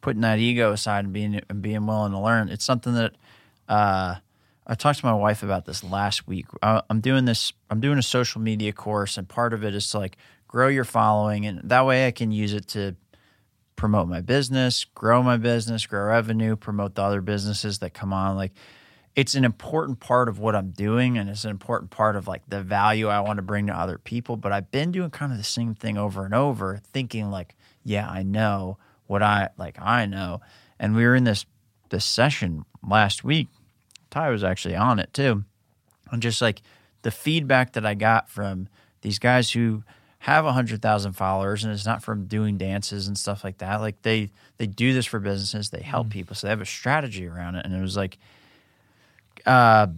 putting 0.00 0.22
that 0.22 0.40
ego 0.40 0.72
aside 0.72 1.04
and 1.04 1.14
being 1.14 1.40
and 1.48 1.62
being 1.62 1.86
willing 1.86 2.10
to 2.10 2.18
learn. 2.18 2.48
It's 2.48 2.64
something 2.64 2.92
that 2.94 3.14
uh, 3.68 4.16
I 4.66 4.74
talked 4.74 4.98
to 4.98 5.06
my 5.06 5.14
wife 5.14 5.44
about 5.44 5.64
this 5.64 5.84
last 5.84 6.26
week. 6.26 6.46
I, 6.60 6.82
I'm 6.90 7.00
doing 7.00 7.26
this. 7.26 7.52
I'm 7.70 7.78
doing 7.78 7.98
a 7.98 8.02
social 8.02 8.40
media 8.40 8.72
course, 8.72 9.16
and 9.16 9.28
part 9.28 9.52
of 9.52 9.62
it 9.62 9.76
is 9.76 9.88
to 9.90 10.00
like 10.00 10.16
grow 10.48 10.66
your 10.66 10.82
following, 10.82 11.46
and 11.46 11.60
that 11.62 11.86
way 11.86 12.08
I 12.08 12.10
can 12.10 12.32
use 12.32 12.52
it 12.52 12.66
to 12.70 12.96
promote 13.76 14.08
my 14.08 14.20
business, 14.20 14.84
grow 14.96 15.22
my 15.22 15.36
business, 15.36 15.86
grow 15.86 16.06
revenue, 16.06 16.56
promote 16.56 16.96
the 16.96 17.02
other 17.02 17.20
businesses 17.20 17.78
that 17.78 17.94
come 17.94 18.12
on. 18.12 18.34
Like 18.34 18.54
it's 19.16 19.34
an 19.34 19.44
important 19.44 20.00
part 20.00 20.28
of 20.28 20.38
what 20.38 20.54
I'm 20.54 20.70
doing 20.70 21.18
and 21.18 21.28
it's 21.28 21.44
an 21.44 21.50
important 21.50 21.90
part 21.90 22.16
of 22.16 22.28
like 22.28 22.42
the 22.48 22.62
value 22.62 23.08
I 23.08 23.20
want 23.20 23.38
to 23.38 23.42
bring 23.42 23.66
to 23.66 23.72
other 23.72 23.98
people. 23.98 24.36
But 24.36 24.52
I've 24.52 24.70
been 24.70 24.92
doing 24.92 25.10
kind 25.10 25.32
of 25.32 25.38
the 25.38 25.44
same 25.44 25.74
thing 25.74 25.98
over 25.98 26.24
and 26.24 26.34
over, 26.34 26.80
thinking 26.92 27.30
like, 27.30 27.56
yeah, 27.82 28.08
I 28.08 28.22
know 28.22 28.78
what 29.06 29.22
I 29.22 29.48
like 29.58 29.80
I 29.80 30.06
know. 30.06 30.40
And 30.78 30.94
we 30.94 31.04
were 31.04 31.16
in 31.16 31.24
this 31.24 31.44
this 31.90 32.04
session 32.04 32.64
last 32.86 33.24
week. 33.24 33.48
Ty 34.10 34.30
was 34.30 34.44
actually 34.44 34.76
on 34.76 34.98
it 34.98 35.12
too. 35.12 35.44
And 36.10 36.22
just 36.22 36.40
like 36.40 36.62
the 37.02 37.10
feedback 37.10 37.72
that 37.72 37.86
I 37.86 37.94
got 37.94 38.28
from 38.28 38.68
these 39.02 39.18
guys 39.18 39.50
who 39.50 39.82
have 40.20 40.44
a 40.44 40.52
hundred 40.52 40.82
thousand 40.82 41.14
followers 41.14 41.64
and 41.64 41.72
it's 41.72 41.86
not 41.86 42.02
from 42.02 42.26
doing 42.26 42.58
dances 42.58 43.08
and 43.08 43.18
stuff 43.18 43.42
like 43.42 43.58
that. 43.58 43.80
Like 43.80 44.02
they 44.02 44.30
they 44.58 44.66
do 44.66 44.92
this 44.92 45.06
for 45.06 45.18
businesses, 45.18 45.70
they 45.70 45.82
help 45.82 46.08
mm. 46.08 46.10
people, 46.10 46.36
so 46.36 46.46
they 46.46 46.50
have 46.50 46.60
a 46.60 46.66
strategy 46.66 47.26
around 47.26 47.56
it. 47.56 47.64
And 47.64 47.74
it 47.74 47.80
was 47.80 47.96
like 47.96 48.18
uh 49.46 49.88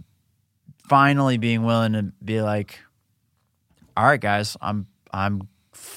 finally 0.89 1.39
being 1.39 1.65
willing 1.65 1.93
to 1.95 2.13
be 2.23 2.43
like, 2.43 2.81
all 3.97 4.05
right, 4.05 4.21
guys, 4.21 4.57
I'm 4.61 4.87
I'm 5.13 5.49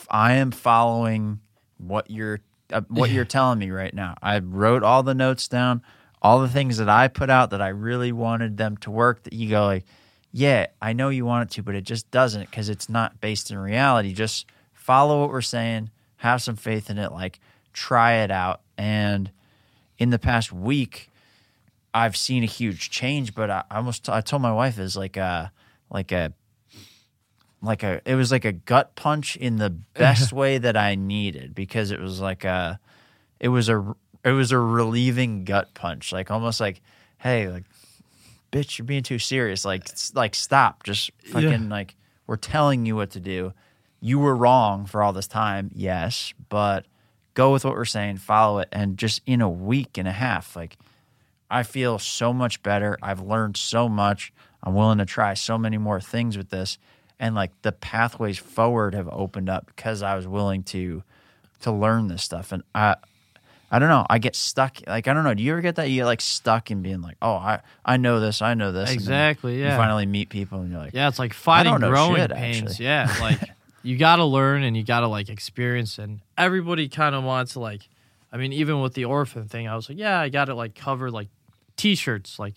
I 0.10 0.34
am 0.34 0.52
following 0.52 1.40
what 1.78 2.10
you're 2.10 2.40
uh, 2.72 2.82
what 2.88 3.10
you're 3.10 3.26
telling 3.38 3.60
me 3.60 3.72
right 3.72 3.94
now. 3.94 4.16
I 4.22 4.40
wrote 4.40 4.84
all 4.84 5.04
the 5.04 5.14
notes 5.14 5.48
down, 5.48 5.82
all 6.22 6.40
the 6.40 6.50
things 6.50 6.78
that 6.78 6.90
I 6.90 7.08
put 7.08 7.30
out 7.30 7.50
that 7.52 7.62
I 7.62 7.70
really 7.70 8.12
wanted 8.12 8.58
them 8.58 8.78
to 8.78 8.92
work. 8.92 9.24
That 9.24 9.34
you 9.34 9.50
go 9.50 9.66
like, 9.66 9.86
yeah, 10.32 10.68
I 10.82 10.94
know 10.94 11.10
you 11.10 11.26
want 11.26 11.50
it 11.50 11.56
to, 11.56 11.64
but 11.64 11.76
it 11.76 11.84
just 11.84 12.10
doesn't 12.12 12.50
because 12.50 12.70
it's 12.70 12.90
not 12.90 13.20
based 13.22 13.52
in 13.52 13.58
reality. 13.58 14.14
Just 14.14 14.46
follow 14.74 15.22
what 15.22 15.30
we're 15.30 15.42
saying, 15.42 15.90
have 16.18 16.42
some 16.42 16.56
faith 16.56 16.90
in 16.90 16.98
it, 16.98 17.12
like 17.12 17.40
try 17.74 18.16
it 18.24 18.32
out. 18.32 18.62
And 18.78 19.32
in 19.98 20.10
the 20.10 20.20
past 20.20 20.52
week, 20.52 21.10
I've 21.96 22.18
seen 22.18 22.44
a 22.44 22.48
huge 22.48 22.90
change. 22.90 23.34
But 23.34 23.50
I 23.50 23.64
I 23.72 23.78
almost 23.78 24.10
I 24.10 24.20
told 24.22 24.42
my 24.42 24.52
wife 24.52 24.78
is 24.78 24.98
like 24.98 25.16
a 25.16 25.52
like 25.90 26.12
a 26.12 26.34
like 27.62 27.84
a 27.84 28.02
it 28.06 28.16
was 28.16 28.32
like 28.32 28.44
a 28.44 28.52
gut 28.52 28.96
punch 28.96 29.38
in 29.38 29.56
the 29.56 29.70
best 29.94 30.34
way 30.34 30.58
that 30.58 30.76
I 30.76 30.96
needed 30.96 31.56
because 31.56 31.92
it 31.92 32.00
was 32.00 32.20
like 32.20 32.44
a 32.44 32.80
it 33.40 33.48
was 33.48 33.70
a 33.70 33.96
it 34.26 34.32
was 34.32 34.52
a 34.52 34.60
relieving 34.60 35.46
gut 35.46 35.74
punch. 35.74 36.12
Like 36.12 36.30
almost 36.30 36.60
like 36.60 36.82
hey 37.18 37.48
like 37.48 37.64
bitch 38.52 38.78
you're 38.78 38.86
being 38.86 39.04
too 39.04 39.20
serious. 39.20 39.64
Like 39.64 39.88
like 40.14 40.36
stop. 40.36 40.84
Just 40.84 41.12
fucking 41.24 41.70
like 41.70 41.96
we're 42.28 42.36
telling 42.36 42.86
you 42.86 42.98
what 42.98 43.12
to 43.12 43.22
do. 43.22 43.54
You 44.02 44.20
were 44.20 44.36
wrong 44.36 44.86
for 44.86 45.02
all 45.02 45.14
this 45.14 45.28
time 45.28 45.72
yes 45.74 46.34
but 46.50 46.86
go 47.34 47.52
with 47.52 47.66
what 47.66 47.74
we're 47.74 47.86
saying 47.86 48.18
follow 48.18 48.60
it 48.60 48.70
and 48.72 48.98
just 48.98 49.20
in 49.26 49.42
a 49.42 49.50
week 49.50 49.98
and 49.98 50.08
a 50.08 50.12
half 50.12 50.56
like 50.56 50.78
I 51.50 51.64
feel 51.64 52.00
so 52.00 52.34
much 52.34 52.62
better. 52.64 52.98
I've 53.02 53.22
learned 53.22 53.58
so 53.58 53.88
much. 53.88 54.34
I'm 54.64 54.74
willing 54.74 54.98
to 54.98 55.06
try 55.06 55.34
so 55.36 55.58
many 55.58 55.78
more 55.78 56.02
things 56.02 56.38
with 56.38 56.50
this. 56.50 56.78
And 57.20 57.36
like 57.36 57.52
the 57.62 57.72
pathways 57.72 58.38
forward 58.38 58.94
have 58.96 59.08
opened 59.10 59.50
up 59.50 59.68
because 59.68 60.02
I 60.02 60.16
was 60.16 60.28
willing 60.28 60.64
to 60.64 61.04
to 61.62 61.72
learn 61.72 62.08
this 62.08 62.24
stuff. 62.24 62.52
And 62.52 62.64
I 62.74 62.96
I 63.72 63.80
don't 63.80 63.90
know. 63.90 64.06
I 64.10 64.20
get 64.20 64.36
stuck. 64.36 64.78
Like 64.86 65.08
I 65.08 65.14
don't 65.14 65.24
know. 65.24 65.34
Do 65.34 65.42
you 65.44 65.52
ever 65.54 65.62
get 65.62 65.76
that? 65.76 65.90
You 65.90 66.02
get 66.02 66.06
like 66.06 66.22
stuck 66.22 66.72
in 66.72 66.82
being 66.82 67.02
like, 67.02 67.16
oh, 67.22 67.36
I 67.36 67.62
I 67.86 67.98
know 67.98 68.20
this. 68.20 68.42
I 68.42 68.54
know 68.54 68.72
this. 68.72 68.92
Exactly, 68.92 69.56
You 69.58 69.64
yeah. 69.64 69.78
finally 69.78 70.06
meet 70.06 70.30
people 70.30 70.60
and 70.62 70.72
you're 70.72 70.80
like, 70.80 70.94
Yeah, 70.94 71.08
it's 71.08 71.20
like 71.20 71.34
fighting 71.34 71.76
growing 71.78 72.18
shit, 72.18 72.32
pains. 72.32 72.72
actually. 72.72 72.86
Yeah, 72.86 73.16
like 73.22 73.40
you 73.82 73.98
got 73.98 74.18
to 74.18 74.26
learn 74.26 74.64
and 74.64 74.76
you 74.76 74.84
got 74.84 75.02
to 75.02 75.08
like 75.08 75.30
experience. 75.30 76.00
And 76.00 76.20
everybody 76.38 76.90
kind 76.90 77.16
of 77.16 77.24
wants 77.24 77.54
to 77.54 77.60
like, 77.60 77.88
I 78.32 78.38
mean, 78.38 78.52
even 78.52 78.82
with 78.82 78.94
the 78.94 79.06
orphan 79.06 79.48
thing, 79.48 79.68
I 79.68 79.76
was 79.76 79.88
like, 79.90 79.98
yeah, 80.00 80.20
I 80.20 80.30
got 80.30 80.46
to 80.46 80.56
like 80.56 80.76
cover 80.76 81.10
like 81.12 81.30
t-shirts. 81.78 82.40
Like 82.40 82.56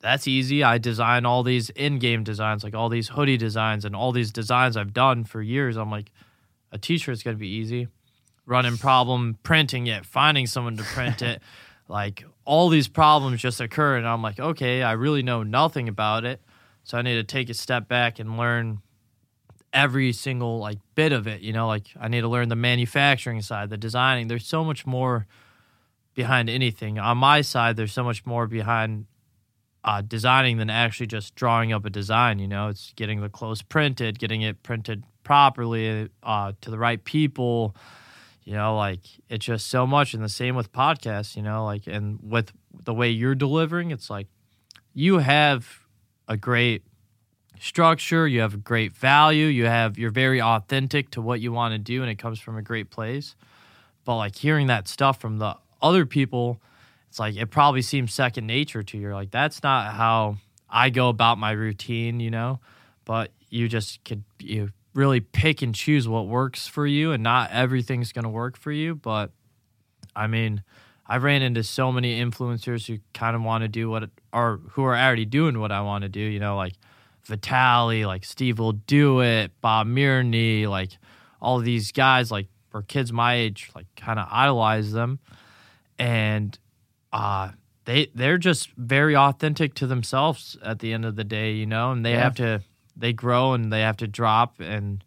that's 0.00 0.28
easy. 0.28 0.62
I 0.62 0.78
design 0.78 1.24
all 1.24 1.42
these 1.42 1.70
in-game 1.70 2.24
designs, 2.24 2.62
like 2.62 2.74
all 2.74 2.88
these 2.88 3.08
hoodie 3.08 3.36
designs 3.36 3.84
and 3.84 3.96
all 3.96 4.12
these 4.12 4.30
designs 4.30 4.76
I've 4.76 4.92
done 4.92 5.24
for 5.24 5.40
years. 5.40 5.76
I'm 5.76 5.90
like, 5.90 6.12
a 6.72 6.78
t-shirt's 6.78 7.22
gonna 7.22 7.36
be 7.36 7.48
easy. 7.48 7.88
Running 8.46 8.76
problem 8.76 9.38
printing 9.42 9.86
it, 9.86 10.04
finding 10.04 10.46
someone 10.46 10.76
to 10.76 10.82
print 10.82 11.22
it, 11.22 11.40
like 11.88 12.24
all 12.44 12.68
these 12.68 12.88
problems 12.88 13.40
just 13.40 13.60
occur, 13.60 13.96
and 13.96 14.06
I'm 14.06 14.22
like, 14.22 14.38
okay, 14.38 14.82
I 14.82 14.92
really 14.92 15.22
know 15.22 15.42
nothing 15.42 15.88
about 15.88 16.24
it, 16.24 16.42
so 16.82 16.98
I 16.98 17.02
need 17.02 17.14
to 17.14 17.24
take 17.24 17.48
a 17.48 17.54
step 17.54 17.88
back 17.88 18.18
and 18.18 18.36
learn 18.36 18.82
every 19.72 20.12
single 20.12 20.58
like 20.58 20.78
bit 20.94 21.12
of 21.12 21.26
it. 21.26 21.40
You 21.40 21.52
know, 21.52 21.66
like 21.66 21.86
I 21.98 22.08
need 22.08 22.20
to 22.20 22.28
learn 22.28 22.48
the 22.48 22.56
manufacturing 22.56 23.42
side, 23.42 23.70
the 23.70 23.76
designing. 23.76 24.28
There's 24.28 24.46
so 24.46 24.64
much 24.64 24.86
more 24.86 25.26
behind 26.14 26.48
anything. 26.48 26.98
On 26.98 27.18
my 27.18 27.40
side, 27.40 27.76
there's 27.76 27.92
so 27.92 28.04
much 28.04 28.24
more 28.24 28.46
behind 28.46 29.06
uh, 29.84 30.00
designing 30.00 30.56
than 30.56 30.70
actually 30.70 31.06
just 31.06 31.34
drawing 31.34 31.72
up 31.72 31.84
a 31.84 31.90
design. 31.90 32.38
You 32.38 32.48
know, 32.48 32.68
it's 32.68 32.92
getting 32.96 33.20
the 33.20 33.28
clothes 33.28 33.62
printed, 33.62 34.18
getting 34.18 34.42
it 34.42 34.62
printed 34.62 35.04
properly 35.24 36.08
uh, 36.22 36.52
to 36.62 36.70
the 36.70 36.78
right 36.78 37.02
people. 37.02 37.76
You 38.44 38.54
know, 38.54 38.76
like 38.76 39.00
it's 39.28 39.44
just 39.44 39.66
so 39.66 39.86
much. 39.86 40.14
And 40.14 40.22
the 40.22 40.28
same 40.28 40.54
with 40.56 40.72
podcasts. 40.72 41.36
You 41.36 41.42
know, 41.42 41.64
like 41.64 41.86
and 41.86 42.18
with 42.22 42.52
the 42.72 42.94
way 42.94 43.10
you're 43.10 43.34
delivering, 43.34 43.90
it's 43.90 44.08
like 44.08 44.28
you 44.94 45.18
have 45.18 45.80
a 46.28 46.36
great 46.36 46.82
structure, 47.60 48.26
you 48.26 48.40
have 48.40 48.54
a 48.54 48.58
great 48.58 48.92
value, 48.92 49.46
you 49.46 49.66
have 49.66 49.98
you're 49.98 50.10
very 50.10 50.40
authentic 50.40 51.10
to 51.10 51.20
what 51.20 51.40
you 51.40 51.52
want 51.52 51.72
to 51.72 51.78
do 51.78 52.02
and 52.02 52.10
it 52.10 52.16
comes 52.16 52.40
from 52.40 52.56
a 52.56 52.62
great 52.62 52.90
place. 52.90 53.34
But 54.04 54.16
like 54.16 54.36
hearing 54.36 54.66
that 54.68 54.88
stuff 54.88 55.20
from 55.20 55.38
the 55.38 55.56
other 55.84 56.06
people, 56.06 56.60
it's 57.08 57.20
like 57.20 57.36
it 57.36 57.50
probably 57.50 57.82
seems 57.82 58.12
second 58.12 58.46
nature 58.46 58.82
to 58.82 58.98
you. 58.98 59.12
Like 59.12 59.30
that's 59.30 59.62
not 59.62 59.94
how 59.94 60.38
I 60.68 60.90
go 60.90 61.08
about 61.10 61.38
my 61.38 61.52
routine, 61.52 62.18
you 62.18 62.30
know? 62.30 62.58
But 63.04 63.30
you 63.50 63.68
just 63.68 64.02
could 64.04 64.24
you 64.40 64.70
really 64.94 65.20
pick 65.20 65.60
and 65.60 65.74
choose 65.74 66.08
what 66.08 66.26
works 66.26 66.66
for 66.66 66.86
you 66.86 67.12
and 67.12 67.22
not 67.22 67.50
everything's 67.50 68.12
going 68.12 68.22
to 68.22 68.30
work 68.30 68.56
for 68.56 68.72
you, 68.72 68.94
but 68.94 69.30
I 70.16 70.26
mean, 70.26 70.62
I 71.06 71.18
ran 71.18 71.42
into 71.42 71.62
so 71.62 71.92
many 71.92 72.20
influencers 72.20 72.86
who 72.86 72.98
kind 73.12 73.36
of 73.36 73.42
want 73.42 73.62
to 73.62 73.68
do 73.68 73.90
what 73.90 74.08
or 74.32 74.60
who 74.70 74.84
are 74.84 74.96
already 74.96 75.26
doing 75.26 75.60
what 75.60 75.72
I 75.72 75.82
want 75.82 76.02
to 76.02 76.08
do, 76.08 76.20
you 76.20 76.40
know, 76.40 76.56
like 76.56 76.74
Vitali, 77.26 78.06
like 78.06 78.24
Steve 78.24 78.58
will 78.58 78.72
do 78.72 79.20
it, 79.20 79.52
Bob 79.60 79.86
Menery, 79.86 80.66
like 80.66 80.92
all 81.40 81.58
these 81.58 81.92
guys, 81.92 82.30
like 82.30 82.46
for 82.70 82.82
kids 82.82 83.12
my 83.12 83.34
age, 83.34 83.70
like 83.74 83.86
kind 83.96 84.18
of 84.18 84.26
idolize 84.30 84.92
them, 84.92 85.18
and 85.98 86.58
uh, 87.12 87.50
they 87.84 88.08
they're 88.14 88.38
just 88.38 88.70
very 88.76 89.16
authentic 89.16 89.74
to 89.74 89.86
themselves 89.86 90.56
at 90.62 90.78
the 90.80 90.92
end 90.92 91.04
of 91.04 91.16
the 91.16 91.24
day, 91.24 91.52
you 91.52 91.66
know, 91.66 91.92
and 91.92 92.04
they 92.04 92.12
Yeah. 92.12 92.22
have 92.24 92.34
to 92.36 92.62
they 92.96 93.12
grow 93.12 93.52
and 93.54 93.72
they 93.72 93.80
have 93.80 93.96
to 93.98 94.06
drop 94.06 94.60
and 94.60 95.02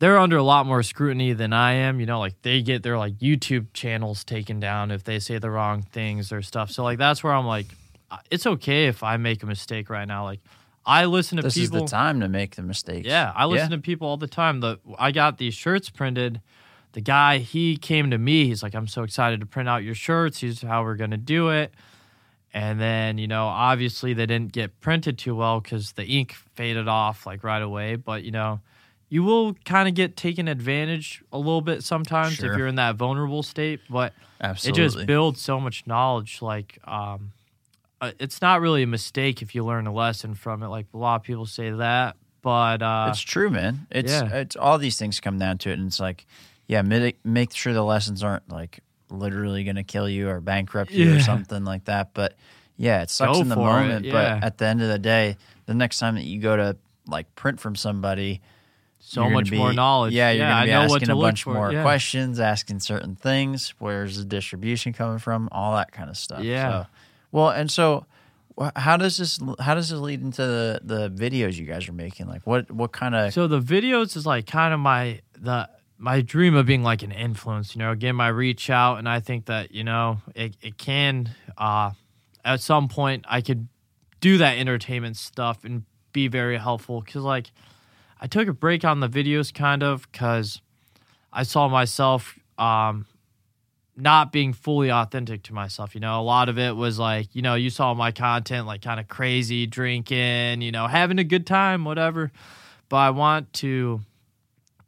they're 0.00 0.18
under 0.18 0.36
a 0.36 0.42
lot 0.42 0.66
more 0.66 0.82
scrutiny 0.82 1.32
than 1.32 1.52
I 1.52 1.72
am. 1.74 2.00
You 2.00 2.06
know, 2.06 2.18
like 2.18 2.40
they 2.42 2.62
get 2.62 2.82
their 2.82 2.98
like 2.98 3.14
YouTube 3.18 3.68
channels 3.72 4.24
taken 4.24 4.60
down 4.60 4.90
if 4.90 5.04
they 5.04 5.18
say 5.18 5.38
the 5.38 5.50
wrong 5.50 5.82
things 5.82 6.32
or 6.32 6.42
stuff. 6.42 6.70
So 6.70 6.82
like 6.82 6.98
that's 6.98 7.22
where 7.22 7.32
I'm 7.32 7.46
like, 7.46 7.66
uh, 8.10 8.18
it's 8.30 8.46
okay 8.46 8.86
if 8.86 9.02
I 9.02 9.16
make 9.16 9.42
a 9.42 9.46
mistake 9.46 9.88
right 9.88 10.06
now. 10.06 10.24
Like 10.24 10.40
I 10.84 11.06
listen 11.06 11.36
to 11.36 11.42
This 11.42 11.54
people. 11.54 11.84
is 11.84 11.90
the 11.90 11.96
time 11.96 12.20
to 12.20 12.28
make 12.28 12.56
the 12.56 12.62
mistakes. 12.62 13.06
Yeah, 13.06 13.32
I 13.34 13.46
listen 13.46 13.70
to 13.70 13.78
people 13.78 14.08
all 14.08 14.16
the 14.18 14.26
time. 14.26 14.60
The 14.60 14.78
I 14.98 15.12
got 15.12 15.38
these 15.38 15.54
shirts 15.54 15.88
printed. 15.90 16.40
The 16.94 17.00
guy 17.00 17.38
he 17.38 17.76
came 17.76 18.10
to 18.10 18.18
me. 18.18 18.46
He's 18.46 18.62
like, 18.62 18.74
"I'm 18.74 18.86
so 18.88 19.02
excited 19.02 19.40
to 19.40 19.46
print 19.46 19.68
out 19.68 19.84
your 19.84 19.94
shirts. 19.94 20.40
Here's 20.40 20.62
how 20.62 20.82
we're 20.82 20.96
gonna 20.96 21.16
do 21.16 21.50
it." 21.50 21.72
And 22.52 22.80
then 22.80 23.18
you 23.18 23.26
know, 23.26 23.46
obviously 23.46 24.14
they 24.14 24.26
didn't 24.26 24.52
get 24.52 24.80
printed 24.80 25.18
too 25.18 25.34
well 25.34 25.60
because 25.60 25.92
the 25.92 26.04
ink 26.06 26.34
faded 26.54 26.88
off 26.88 27.26
like 27.26 27.44
right 27.44 27.62
away. 27.62 27.96
But 27.96 28.22
you 28.22 28.30
know, 28.30 28.60
you 29.08 29.22
will 29.24 29.54
kind 29.64 29.88
of 29.88 29.94
get 29.94 30.16
taken 30.16 30.48
advantage 30.48 31.22
a 31.32 31.38
little 31.38 31.60
bit 31.60 31.82
sometimes 31.82 32.34
Sure. 32.34 32.52
if 32.52 32.58
you're 32.58 32.68
in 32.68 32.76
that 32.76 32.94
vulnerable 32.96 33.42
state. 33.42 33.80
But 33.90 34.12
Absolutely. 34.40 34.82
it 34.82 34.86
just 34.86 35.06
builds 35.06 35.40
so 35.40 35.58
much 35.60 35.86
knowledge. 35.86 36.40
Like, 36.42 36.78
um, 36.84 37.32
uh, 38.00 38.12
it's 38.20 38.40
not 38.40 38.60
really 38.60 38.84
a 38.84 38.86
mistake 38.86 39.42
if 39.42 39.54
you 39.54 39.64
learn 39.64 39.86
a 39.86 39.92
lesson 39.92 40.34
from 40.34 40.62
it. 40.62 40.68
Like 40.68 40.86
a 40.94 40.96
lot 40.96 41.16
of 41.16 41.22
people 41.24 41.46
say 41.46 41.70
that, 41.70 42.16
but 42.42 42.82
uh, 42.82 43.06
it's 43.10 43.20
true, 43.20 43.50
man. 43.50 43.86
It's 43.90 44.12
yeah. 44.12 44.28
it's 44.32 44.54
all 44.56 44.78
these 44.78 44.98
things 44.98 45.18
come 45.20 45.38
down 45.38 45.58
to 45.58 45.70
it, 45.70 45.78
and 45.78 45.86
it's 45.88 45.98
like, 46.00 46.26
yeah, 46.66 46.82
make, 46.82 47.24
make 47.24 47.52
sure 47.52 47.72
the 47.72 47.82
lessons 47.82 48.22
aren't 48.22 48.48
like 48.50 48.80
literally 49.10 49.64
going 49.64 49.76
to 49.76 49.84
kill 49.84 50.08
you 50.08 50.28
or 50.28 50.40
bankrupt 50.40 50.90
you 50.90 51.16
or 51.16 51.20
something 51.20 51.64
like 51.64 51.84
that. 51.84 52.14
But 52.14 52.34
yeah, 52.76 53.02
it 53.02 53.10
sucks 53.10 53.36
Go 53.36 53.42
in 53.42 53.48
the 53.48 53.54
it, 53.54 53.58
moment. 53.58 54.04
yeah. 54.06 54.12
But 54.12 54.44
at 54.44 54.58
the 54.58 54.66
end 54.66 54.82
of 54.82 54.88
the 54.88 54.98
day, 54.98 55.36
the 55.66 55.74
next 55.74 55.98
time 55.98 56.16
that 56.16 56.24
you 56.24 56.40
go 56.40 56.56
to 56.56 56.76
like 57.06 57.34
print 57.34 57.60
from 57.60 57.76
somebody, 57.76 58.40
so 58.98 59.28
much 59.28 59.50
be- 59.50 59.58
more 59.58 59.72
knowledge. 59.72 60.14
Yeah, 60.14 60.30
you're 60.30 60.46
I 60.46 60.50
gonna 60.50 60.64
be 60.64 60.70
know 60.72 60.94
asking 60.94 61.10
a 61.10 61.16
bunch 61.16 61.46
more 61.46 61.70
yeah. 61.72 61.82
questions, 61.82 62.40
asking 62.40 62.80
certain 62.80 63.16
things. 63.16 63.74
Where's 63.78 64.16
the 64.16 64.24
distribution 64.24 64.94
coming 64.94 65.18
from? 65.18 65.48
All 65.52 65.76
that 65.76 65.92
kind 65.92 66.08
of 66.08 66.16
stuff. 66.16 66.42
Yeah. 66.42 66.84
So, 66.84 66.86
well, 67.30 67.50
and 67.50 67.70
so 67.70 68.06
how 68.76 68.96
does 68.96 69.18
this 69.18 69.38
how 69.60 69.74
does 69.74 69.90
this 69.90 69.98
lead 69.98 70.22
into 70.22 70.42
the 70.42 70.80
the 70.82 71.10
videos 71.10 71.56
you 71.56 71.66
guys 71.66 71.88
are 71.88 71.92
making? 71.92 72.28
Like 72.28 72.46
what 72.46 72.70
what 72.70 72.92
kind 72.92 73.14
of 73.14 73.32
So 73.32 73.46
the 73.46 73.60
videos 73.60 74.16
is 74.16 74.24
like 74.24 74.46
kind 74.46 74.72
of 74.72 74.80
my 74.80 75.20
the 75.38 75.68
my 76.04 76.20
dream 76.20 76.54
of 76.54 76.66
being 76.66 76.82
like 76.82 77.02
an 77.02 77.12
influence. 77.12 77.74
You 77.74 77.78
know, 77.78 77.90
again, 77.90 78.14
my 78.14 78.28
reach 78.28 78.68
out, 78.68 78.98
and 78.98 79.08
I 79.08 79.20
think 79.20 79.46
that 79.46 79.74
you 79.74 79.82
know 79.82 80.18
it 80.34 80.54
it 80.60 80.76
can 80.76 81.30
uh 81.56 81.92
at 82.44 82.60
some 82.60 82.88
point 82.88 83.24
I 83.26 83.40
could 83.40 83.68
do 84.20 84.36
that 84.36 84.58
entertainment 84.58 85.16
stuff 85.16 85.64
and 85.64 85.84
be 86.12 86.28
very 86.28 86.58
helpful 86.58 87.00
because 87.00 87.22
like 87.22 87.50
I 88.20 88.26
took 88.26 88.48
a 88.48 88.52
break 88.52 88.84
on 88.84 89.00
the 89.00 89.08
videos 89.08 89.52
kind 89.52 89.82
of 89.82 90.06
because 90.12 90.60
I 91.32 91.42
saw 91.42 91.68
myself 91.68 92.38
um 92.58 93.06
not 93.96 94.30
being 94.30 94.52
fully 94.52 94.90
authentic 94.90 95.44
to 95.44 95.54
myself. 95.54 95.94
You 95.94 96.02
know, 96.02 96.20
a 96.20 96.22
lot 96.22 96.50
of 96.50 96.58
it 96.58 96.76
was 96.76 96.98
like, 96.98 97.34
you 97.34 97.40
know, 97.40 97.54
you 97.54 97.70
saw 97.70 97.94
my 97.94 98.12
content 98.12 98.66
like 98.66 98.82
kind 98.82 99.00
of 99.00 99.08
crazy, 99.08 99.66
drinking, 99.66 100.60
you 100.60 100.70
know, 100.70 100.86
having 100.86 101.18
a 101.18 101.24
good 101.24 101.46
time, 101.46 101.86
whatever. 101.86 102.30
But 102.90 102.96
I 102.96 103.10
want 103.10 103.54
to 103.54 104.02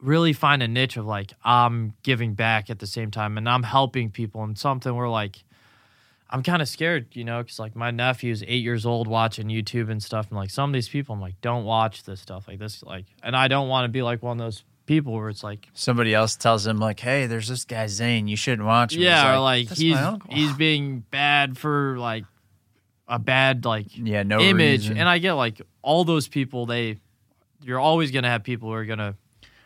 really 0.00 0.32
find 0.32 0.62
a 0.62 0.68
niche 0.68 0.96
of 0.96 1.06
like 1.06 1.32
I'm 1.44 1.94
giving 2.02 2.34
back 2.34 2.70
at 2.70 2.78
the 2.78 2.86
same 2.86 3.10
time 3.10 3.38
and 3.38 3.48
I'm 3.48 3.62
helping 3.62 4.10
people 4.10 4.42
and 4.42 4.58
something 4.58 4.94
where 4.94 5.08
like 5.08 5.42
I'm 6.28 6.42
kind 6.42 6.60
of 6.60 6.68
scared, 6.68 7.08
you 7.12 7.24
know, 7.24 7.42
because 7.42 7.58
like 7.58 7.76
my 7.76 7.90
nephew's 7.90 8.42
eight 8.42 8.62
years 8.62 8.84
old 8.84 9.06
watching 9.06 9.46
YouTube 9.46 9.90
and 9.90 10.02
stuff, 10.02 10.28
and 10.28 10.36
like 10.36 10.50
some 10.50 10.70
of 10.70 10.74
these 10.74 10.88
people, 10.88 11.14
I'm 11.14 11.20
like, 11.20 11.40
don't 11.40 11.64
watch 11.64 12.02
this 12.02 12.20
stuff 12.20 12.48
like 12.48 12.58
this, 12.58 12.82
like, 12.82 13.04
and 13.22 13.36
I 13.36 13.46
don't 13.48 13.68
want 13.68 13.84
to 13.84 13.88
be 13.88 14.02
like 14.02 14.22
one 14.22 14.40
of 14.40 14.44
those 14.44 14.64
people 14.86 15.12
where 15.12 15.28
it's 15.28 15.44
like, 15.44 15.68
somebody 15.72 16.12
else 16.14 16.34
tells 16.36 16.66
him 16.66 16.78
like, 16.78 16.98
"Hey, 16.98 17.26
there's 17.26 17.46
this 17.46 17.64
guy 17.64 17.86
Zane. 17.86 18.26
You 18.26 18.36
shouldn't 18.36 18.66
watch 18.66 18.94
him." 18.96 19.02
yeah, 19.02 19.22
He's 19.22 19.36
or 19.36 19.40
like 19.40 19.68
he's 19.68 19.98
he's 20.30 20.52
being 20.56 21.00
bad 21.12 21.56
for 21.56 21.96
like 21.96 22.24
a 23.06 23.20
bad 23.20 23.64
like 23.64 23.86
yeah, 23.96 24.24
no 24.24 24.40
image, 24.40 24.82
reason. 24.82 24.98
and 24.98 25.08
I 25.08 25.18
get 25.18 25.34
like 25.34 25.62
all 25.82 26.04
those 26.04 26.26
people. 26.26 26.66
They, 26.66 26.98
you're 27.62 27.78
always 27.80 28.10
gonna 28.10 28.30
have 28.30 28.42
people 28.42 28.68
who 28.68 28.74
are 28.74 28.84
gonna 28.84 29.14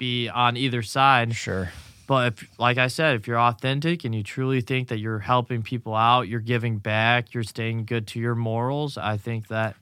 be 0.00 0.28
on 0.28 0.56
either 0.56 0.82
side. 0.82 1.36
sure. 1.36 1.70
But 2.08 2.32
if, 2.32 2.58
like 2.58 2.76
I 2.76 2.88
said, 2.88 3.14
if 3.14 3.28
you're 3.28 3.38
authentic 3.38 4.04
and 4.04 4.12
you 4.12 4.24
truly 4.24 4.62
think 4.62 4.88
that 4.88 4.98
you're 4.98 5.20
helping 5.20 5.62
people 5.62 5.94
out, 5.94 6.26
you're 6.26 6.40
giving 6.40 6.78
back, 6.78 7.32
you're 7.32 7.44
staying 7.44 7.84
good 7.84 8.08
to 8.08 8.18
your 8.18 8.34
morals, 8.34 8.98
I 8.98 9.16
think 9.16 9.46
that 9.46 9.76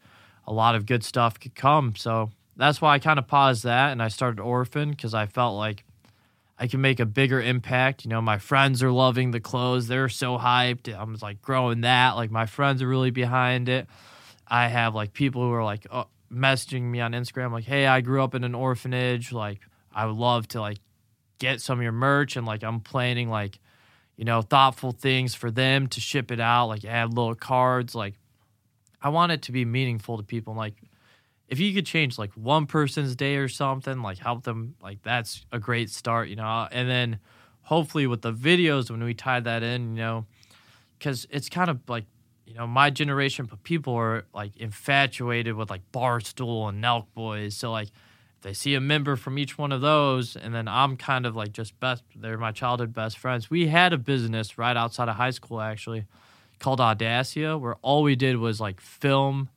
a 0.47 0.53
lot 0.53 0.75
of 0.75 0.85
good 0.85 1.03
stuff 1.03 1.41
could 1.41 1.55
come. 1.55 1.97
So 1.97 2.31
that's 2.55 2.83
why 2.83 2.93
I 2.93 2.99
kind 2.99 3.19
of 3.19 3.27
paused 3.27 3.64
that 3.64 3.93
and 3.93 4.03
I 4.03 4.09
started 4.09 4.41
Orphan 4.41 4.91
because 4.91 5.14
I 5.14 5.25
felt 5.25 5.57
like 5.57 5.85
I 6.59 6.66
can 6.66 6.83
make 6.83 7.01
a 7.01 7.07
bigger 7.07 7.41
impact. 7.41 8.05
You 8.05 8.11
know, 8.11 8.21
my 8.21 8.37
friends 8.39 8.83
are 8.83 8.91
loving 8.91 9.31
the 9.31 9.41
clothes; 9.41 9.87
they're 9.87 10.09
so 10.09 10.37
hyped. 10.37 10.93
I'm 10.93 11.12
just 11.12 11.23
like 11.23 11.41
growing 11.41 11.83
that. 11.83 12.16
Like 12.16 12.31
my 12.31 12.47
friends 12.47 12.83
are 12.83 12.89
really 12.89 13.12
behind 13.12 13.69
it. 13.69 13.87
I 14.47 14.69
have 14.69 14.95
like 14.95 15.12
people 15.12 15.43
who 15.43 15.53
are 15.53 15.64
like 15.64 15.87
uh, 15.91 16.05
messaging 16.33 16.83
me 16.83 17.01
on 17.01 17.12
Instagram, 17.12 17.53
like, 17.53 17.64
"Hey, 17.64 17.87
I 17.87 18.01
grew 18.01 18.23
up 18.23 18.35
in 18.35 18.43
an 18.43 18.57
orphanage. 18.57 19.33
Like, 19.33 19.61
I 19.93 20.07
would 20.07 20.16
love 20.16 20.49
to 20.49 20.61
like 20.61 20.78
get 21.39 21.61
some 21.61 21.78
of 21.78 21.82
your 21.82 21.93
merch 21.93 22.36
and 22.36 22.47
like 22.47 22.62
I'm 22.62 22.80
planning 22.80 23.28
like 23.28 23.59
you 24.16 24.24
know 24.24 24.43
thoughtful 24.43 24.93
things 24.93 25.34
for 25.34 25.51
them 25.51 25.86
to 25.89 26.01
ship 26.01 26.30
it 26.30 26.41
out 26.41 26.66
like 26.66 26.84
add 26.84 27.14
little 27.14 27.34
cards 27.34 27.95
like 27.95 28.14
I 29.01 29.11
want 29.11 29.32
it 29.32 29.43
to 29.43 29.53
be 29.53 29.64
meaningful 29.64 30.16
to 30.16 30.24
people. 30.24 30.55
Like 30.55 30.74
if 31.49 31.61
you 31.61 31.72
could 31.72 31.86
change 31.86 32.18
like 32.18 32.32
one 32.34 32.66
person's 32.66 33.14
day 33.14 33.36
or 33.36 33.49
something 33.49 34.03
like 34.03 34.18
help 34.18 34.43
them 34.45 34.74
like 34.82 35.03
that's 35.03 35.47
a 35.53 35.59
great 35.59 35.91
start 35.91 36.28
you 36.28 36.36
know? 36.36 36.68
And 36.70 36.89
then 36.89 37.18
hopefully 37.62 38.07
with 38.07 38.22
the 38.22 38.32
videos 38.32 38.91
when 38.91 39.03
we 39.03 39.14
tie 39.14 39.41
that 39.41 39.62
in 39.62 39.97
you 39.97 40.03
know 40.03 40.26
cuz 41.01 41.26
it's 41.30 41.49
kind 41.49 41.70
of 41.70 41.80
like 41.89 42.07
you 42.47 42.55
know 42.55 42.66
my 42.66 42.91
generation 42.91 43.47
but 43.47 43.62
people 43.62 43.95
are 43.95 44.24
like 44.34 44.57
infatuated 44.57 45.55
with 45.55 45.70
like 45.70 45.82
barstool 45.93 46.68
and 46.68 46.82
nelk 46.82 47.07
boys. 47.14 47.55
So 47.55 47.70
like 47.70 47.91
they 48.43 48.53
see 48.53 48.74
a 48.74 48.80
member 48.80 49.16
from 49.16 49.39
each 49.39 49.59
one 49.59 49.72
of 49.72 49.80
those 49.80 50.36
and 50.36 50.55
then 50.55 50.68
i'm 50.68 50.97
kind 50.97 51.26
of 51.26 51.34
like 51.34 51.53
just 51.53 51.78
best 51.80 52.03
they're 52.16 52.39
my 52.39 52.53
childhood 52.53 52.93
best 52.93 53.18
friends. 53.18 53.51
We 53.51 53.68
had 53.68 53.93
a 53.93 53.99
business 53.99 54.59
right 54.59 54.76
outside 54.76 55.09
of 55.09 55.16
high 55.16 55.30
school 55.30 55.61
actually 55.61 56.05
called 56.59 56.80
audacia 56.80 57.59
where 57.59 57.76
all 57.82 58.03
we 58.03 58.16
did 58.16 58.36
was 58.36 58.61
like 58.61 58.80
film 58.80 59.49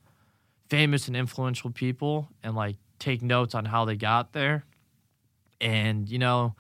famous 0.70 1.08
and 1.08 1.18
influential 1.18 1.70
people 1.70 2.30
and 2.44 2.56
like 2.56 2.78
take 2.98 3.22
notes 3.22 3.54
on 3.54 3.66
how 3.66 3.84
they 3.84 3.98
got 3.98 4.32
there. 4.32 4.64
And 5.60 6.08
you 6.08 6.18
know 6.18 6.56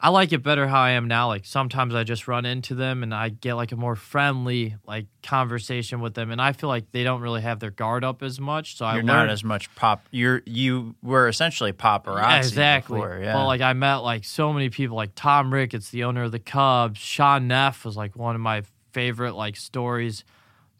I 0.00 0.10
like 0.10 0.32
it 0.32 0.44
better 0.44 0.68
how 0.68 0.80
I 0.80 0.90
am 0.90 1.08
now. 1.08 1.26
Like 1.26 1.44
sometimes 1.44 1.92
I 1.92 2.04
just 2.04 2.28
run 2.28 2.46
into 2.46 2.76
them 2.76 3.02
and 3.02 3.12
I 3.12 3.30
get 3.30 3.54
like 3.54 3.72
a 3.72 3.76
more 3.76 3.96
friendly 3.96 4.76
like 4.86 5.06
conversation 5.22 6.00
with 6.00 6.14
them, 6.14 6.30
and 6.30 6.40
I 6.40 6.52
feel 6.52 6.68
like 6.68 6.92
they 6.92 7.02
don't 7.02 7.20
really 7.20 7.40
have 7.42 7.58
their 7.58 7.72
guard 7.72 8.04
up 8.04 8.22
as 8.22 8.38
much. 8.38 8.76
So 8.76 8.86
I 8.86 8.94
You're 8.94 9.02
learned, 9.02 9.26
not 9.26 9.30
as 9.30 9.42
much 9.42 9.74
pop. 9.74 10.06
You're 10.12 10.42
you 10.46 10.94
were 11.02 11.26
essentially 11.26 11.72
paparazzi. 11.72 12.20
yeah, 12.22 12.38
exactly. 12.38 13.00
Before, 13.00 13.18
yeah. 13.20 13.32
But 13.32 13.46
like 13.46 13.60
I 13.60 13.72
met 13.72 13.96
like 13.96 14.24
so 14.24 14.52
many 14.52 14.70
people, 14.70 14.96
like 14.96 15.16
Tom 15.16 15.52
Ricketts, 15.52 15.90
the 15.90 16.04
owner 16.04 16.22
of 16.22 16.32
the 16.32 16.38
Cubs. 16.38 16.98
Shaun 16.98 17.48
Neff 17.48 17.84
was 17.84 17.96
like 17.96 18.14
one 18.14 18.36
of 18.36 18.40
my 18.40 18.62
favorite 18.92 19.34
like 19.34 19.56
stories. 19.56 20.24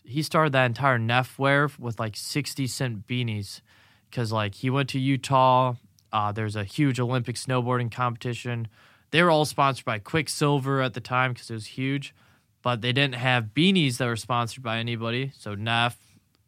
He 0.05 0.23
started 0.23 0.53
that 0.53 0.67
entire 0.67 0.99
Neff 0.99 1.39
wear 1.39 1.69
with 1.79 1.99
like 1.99 2.17
sixty 2.17 2.69
cent 2.69 3.09
beanies, 3.09 3.63
because 4.09 4.31
like 4.31 4.55
he 4.55 4.71
went 4.71 4.89
to 4.91 5.01
Utah. 5.01 5.75
Uh, 6.13 6.33
there's 6.33 6.57
a 6.57 6.65
huge 6.65 6.99
Olympic 7.01 7.37
snowboarding 7.37 7.91
competition. 7.91 8.69
They 9.11 9.23
were 9.23 9.31
all 9.31 9.45
sponsored 9.45 9.85
by 9.85 9.99
Quiksilver 9.99 10.83
at 10.83 10.95
the 10.95 11.01
time 11.01 11.33
because 11.33 11.51
it 11.51 11.55
was 11.55 11.67
huge, 11.67 12.15
but 12.63 12.83
they 12.83 12.93
didn't 12.93 13.15
have 13.15 13.55
beanies 13.55 13.97
that 13.97 14.07
were 14.07 14.17
sponsored 14.17 14.63
by 14.63 14.79
anybody. 14.79 15.33
So 15.39 15.55
Neff 15.55 15.97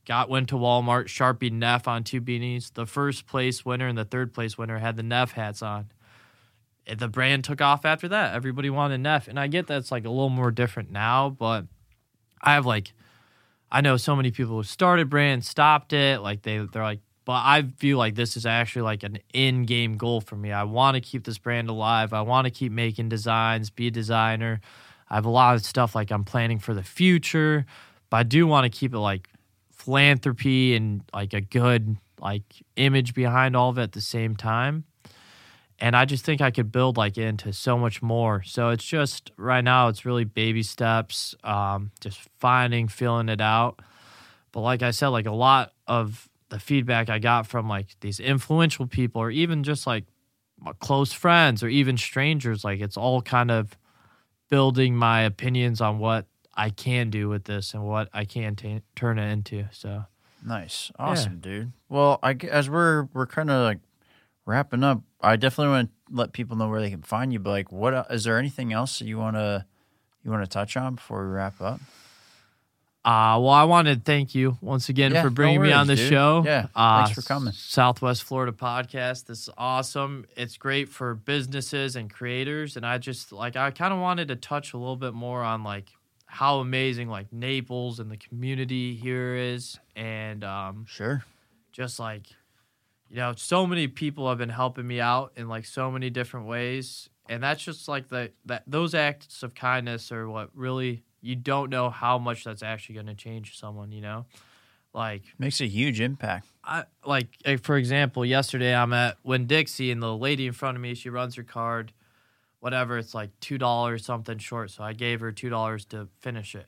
got 0.05 0.29
went 0.29 0.49
to 0.51 0.57
Walmart, 0.57 1.07
Sharpie 1.07 1.53
Neff 1.53 1.89
on 1.89 2.05
two 2.05 2.21
beanies. 2.21 2.73
The 2.75 2.87
first 2.87 3.27
place 3.27 3.65
winner 3.65 3.87
and 3.87 3.97
the 3.97 4.05
third 4.05 4.35
place 4.35 4.59
winner 4.59 4.79
had 4.79 4.97
the 4.97 5.03
Neff 5.03 5.33
hats 5.33 5.63
on. 5.63 5.91
The 6.87 7.09
brand 7.09 7.45
took 7.45 7.61
off 7.61 7.85
after 7.85 8.09
that. 8.09 8.35
Everybody 8.35 8.69
wanted 8.69 8.99
Neff, 8.99 9.29
and 9.29 9.39
I 9.39 9.47
get 9.47 9.67
that's 9.67 9.93
like 9.93 10.05
a 10.05 10.11
little 10.11 10.29
more 10.29 10.51
different 10.51 10.91
now, 10.91 11.31
but 11.31 11.67
I 12.43 12.55
have 12.55 12.67
like 12.67 12.93
I 13.71 13.81
know 13.81 13.97
so 13.97 14.17
many 14.17 14.31
people 14.33 14.57
who 14.57 14.63
started 14.65 15.09
brands, 15.09 15.49
stopped 15.49 15.93
it, 15.93 16.21
like 16.21 16.43
they 16.43 16.59
they're 16.59 16.83
like 16.83 17.01
but 17.31 17.45
I 17.45 17.63
feel 17.77 17.97
like 17.97 18.17
this 18.17 18.37
is 18.37 18.45
actually 18.45 18.83
like 18.83 19.05
an 19.05 19.19
in-game 19.33 19.97
goal 19.97 20.21
for 20.21 20.35
me. 20.35 20.51
I 20.51 20.65
want 20.65 20.97
to 20.97 21.01
keep 21.01 21.23
this 21.23 21.39
brand 21.39 21.71
alive. 21.71 22.13
I 22.13 22.23
want 22.23 22.47
to 22.47 22.51
keep 22.51 22.73
making 22.73 23.09
designs, 23.09 23.71
be 23.71 23.87
a 23.87 23.91
designer. 23.93 24.61
I 25.09 25.15
have 25.15 25.27
a 25.27 25.31
lot 25.31 25.55
of 25.55 25.65
stuff 25.65 25.95
like 25.95 26.11
I'm 26.11 26.25
planning 26.25 26.59
for 26.59 26.75
the 26.75 26.83
future, 26.83 27.67
but 28.11 28.17
I 28.17 28.23
do 28.25 28.49
want 28.49 28.65
to 28.65 28.69
keep 28.77 28.93
it 28.93 28.99
like 28.99 29.29
philanthropy 29.71 30.75
and 30.75 31.05
like 31.15 31.33
a 31.33 31.41
good 31.41 31.99
like 32.21 32.43
image 32.75 33.15
behind 33.15 33.55
all 33.55 33.71
of 33.71 33.79
it 33.79 33.83
at 33.83 33.93
the 33.93 34.01
same 34.01 34.35
time. 34.35 34.83
And 35.79 35.95
I 35.95 36.07
just 36.07 36.25
think 36.25 36.41
I 36.41 36.51
could 36.51 36.73
build 36.73 36.97
like 36.97 37.17
into 37.17 37.53
so 37.53 37.79
much 37.79 38.03
more. 38.03 38.43
So 38.43 38.71
it's 38.71 38.85
just 38.85 39.31
right 39.37 39.63
now 39.63 39.87
it's 39.87 40.05
really 40.05 40.25
baby 40.25 40.65
steps, 40.65 41.37
um, 41.45 41.93
just 42.01 42.19
finding, 42.41 42.89
feeling 42.89 43.29
it 43.29 43.41
out. 43.41 43.79
But 44.51 44.63
like 44.63 44.83
I 44.83 44.91
said, 44.91 45.09
like 45.09 45.27
a 45.27 45.31
lot 45.31 45.75
of 45.87 46.29
the 46.51 46.59
feedback 46.59 47.09
I 47.09 47.19
got 47.19 47.47
from 47.47 47.69
like 47.69 47.87
these 48.01 48.21
influential 48.21 48.87
people 48.87 49.23
or 49.23 49.31
even 49.31 49.63
just 49.63 49.87
like 49.87 50.05
my 50.59 50.73
close 50.79 51.13
friends 51.13 51.63
or 51.63 51.69
even 51.69 51.97
strangers, 51.97 52.65
like 52.65 52.81
it's 52.81 52.97
all 52.97 53.23
kind 53.23 53.51
of 53.51 53.77
building 54.51 54.95
my 54.95 55.23
opinions 55.23 55.81
on 55.81 55.99
what 55.99 56.27
I 56.55 56.71
can 56.71 57.09
do 57.09 57.29
with 57.29 57.45
this 57.45 57.73
and 57.73 57.85
what 57.85 58.09
I 58.13 58.25
can 58.25 58.57
t- 58.57 58.83
turn 58.95 59.19
it 59.19 59.31
into. 59.31 59.65
So 59.73 60.05
Nice, 60.45 60.91
awesome, 60.99 61.39
dude. 61.39 61.73
Well, 61.89 62.19
I, 62.23 62.33
as 62.51 62.71
we're 62.71 63.05
we're 63.13 63.27
kind 63.27 63.51
of 63.51 63.63
like 63.63 63.79
wrapping 64.47 64.83
up, 64.83 65.03
I 65.21 65.37
definitely 65.37 65.73
want 65.73 65.91
to 66.09 66.15
let 66.17 66.33
people 66.33 66.57
know 66.57 66.69
where 66.69 66.81
they 66.81 66.91
can 66.91 67.03
find 67.03 67.33
you. 67.33 67.39
But 67.39 67.51
like, 67.51 67.73
what 67.73 67.93
uh, 67.93 68.05
there 68.25 68.39
anything 68.39 68.73
else 68.73 68.99
that 68.99 69.07
you 69.07 69.19
want 69.19 69.37
to 69.37 69.67
you 70.25 70.31
want 70.31 70.43
to 70.43 70.49
touch 70.49 70.77
on 70.77 70.95
before 70.95 71.27
we 71.27 71.33
wrap 71.33 71.61
up? 71.61 71.81
Uh, 73.03 73.41
well, 73.41 73.49
I 73.49 73.65
wanted 73.65 73.95
to 73.97 74.01
thank 74.05 74.35
you 74.35 74.59
once 74.61 74.91
again 74.91 75.13
Yeah, 75.13 75.23
for 75.23 75.31
no 75.31 75.35
bringing 75.35 75.63
me 75.63 75.73
on 75.73 75.87
the 75.87 75.97
show. 75.97 76.43
Yeah, 76.45 76.67
uh, 76.75 77.05
thanks 77.07 77.19
for 77.19 77.27
coming. 77.27 77.55
Southwest 77.55 78.25
Florida 78.25 78.53
podcast. 78.53 79.25
This 79.25 79.41
is 79.43 79.51
awesome. 79.57 80.27
It's 80.37 80.59
great 80.59 80.91
for 80.91 81.15
businesses 81.15 81.97
and 81.97 82.13
creators. 82.13 82.77
And 82.77 82.85
I 82.85 82.99
just 82.99 83.33
like 83.33 83.57
I 83.57 83.71
kind 83.71 83.95
of 83.95 84.01
wanted 84.01 84.29
to 84.29 84.37
touch 84.37 84.75
a 84.75 84.77
little 84.77 84.97
bit 84.97 85.15
more 85.15 85.43
on 85.43 85.65
like 85.65 85.89
how 86.27 86.59
amazing 86.61 87.09
like 87.09 87.33
Naples 87.33 88.01
and 88.01 88.11
the 88.11 88.19
community 88.19 88.95
here 88.95 89.35
is, 89.35 89.79
and 89.97 90.45
um, 90.45 90.85
Sure. 90.87 91.25
just 91.73 91.99
like 91.99 92.27
you 93.09 93.17
know 93.17 93.33
so 93.35 93.67
many 93.67 93.89
people 93.89 94.29
have 94.29 94.37
been 94.39 94.51
helping 94.51 94.87
me 94.87 95.01
out 95.01 95.33
in 95.37 95.49
like 95.49 95.65
so 95.65 95.91
many 95.91 96.11
different 96.11 96.47
ways 96.47 97.09
and 97.29 97.43
that's 97.43 97.61
just 97.65 97.89
like 97.89 98.09
the 98.09 98.31
that 98.45 98.63
those 98.69 98.95
acts 98.95 99.43
of 99.43 99.53
kindness 99.53 100.13
are 100.13 100.29
what 100.29 100.51
really 100.55 101.03
you 101.21 101.37
don't 101.37 101.71
know 101.71 101.91
how 101.91 102.19
much 102.19 102.45
that's 102.45 102.63
actually 102.63 102.95
going 102.95 103.07
to 103.07 103.15
change 103.15 103.59
someone 103.59 103.93
you 103.93 104.01
know 104.01 104.25
like 104.93 105.23
Makes 105.39 105.61
a 105.61 105.67
huge 105.67 106.01
impact. 106.01 106.49
I 106.65 106.85
like 107.05 107.29
eh, 107.45 107.57
for 107.63 107.77
example, 107.77 108.25
yesterday 108.25 108.75
I'm 108.75 108.93
at 108.93 109.19
Winn 109.23 109.47
Dixie 109.47 109.91
and 109.91 110.03
the 110.03 110.17
lady 110.17 110.47
in 110.47 110.53
front 110.53 110.77
of 110.77 110.83
me, 110.83 110.95
she 110.95 111.09
runs 111.11 111.37
her 111.37 111.43
card, 111.43 111.93
whatever, 112.59 112.99
it's 112.99 113.15
like 113.15 113.31
two 113.41 113.59
dollars 113.59 114.05
something 114.05 114.39
short. 114.39 114.71
So 114.71 114.83
I 114.83 114.93
gave 114.93 115.21
her 115.21 115.33
two 115.33 115.49
dollars 115.49 115.85
to 115.87 116.09
finish 116.19 116.55
it. 116.55 116.67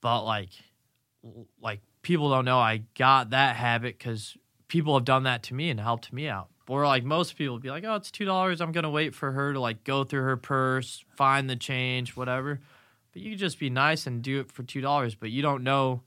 But 0.00 0.24
like 0.24 0.50
like 1.60 1.80
people 2.02 2.30
don't 2.30 2.44
know 2.44 2.58
I 2.58 2.82
got 2.96 3.30
that 3.30 3.56
habit 3.56 3.98
because 3.98 4.36
people 4.68 4.94
have 4.94 5.04
done 5.04 5.24
that 5.24 5.42
to 5.44 5.54
me 5.54 5.70
and 5.70 5.78
helped 5.78 6.12
me 6.12 6.28
out. 6.28 6.48
Or 6.66 6.86
like 6.86 7.04
most 7.04 7.36
people 7.36 7.58
be 7.58 7.68
like, 7.68 7.84
Oh, 7.84 7.96
it's 7.96 8.10
two 8.10 8.24
dollars, 8.24 8.62
I'm 8.62 8.72
gonna 8.72 8.90
wait 8.90 9.14
for 9.14 9.32
her 9.32 9.52
to 9.52 9.60
like 9.60 9.84
go 9.84 10.04
through 10.04 10.22
her 10.22 10.38
purse, 10.38 11.04
find 11.14 11.48
the 11.50 11.56
change, 11.56 12.16
whatever. 12.16 12.60
But 13.14 13.22
you 13.22 13.30
could 13.30 13.38
just 13.38 13.58
be 13.58 13.70
nice 13.70 14.06
and 14.06 14.20
do 14.20 14.40
it 14.40 14.52
for 14.52 14.64
two 14.64 14.82
dollars, 14.82 15.14
but 15.14 15.30
you 15.30 15.40
don't 15.40 15.62
know 15.62 16.02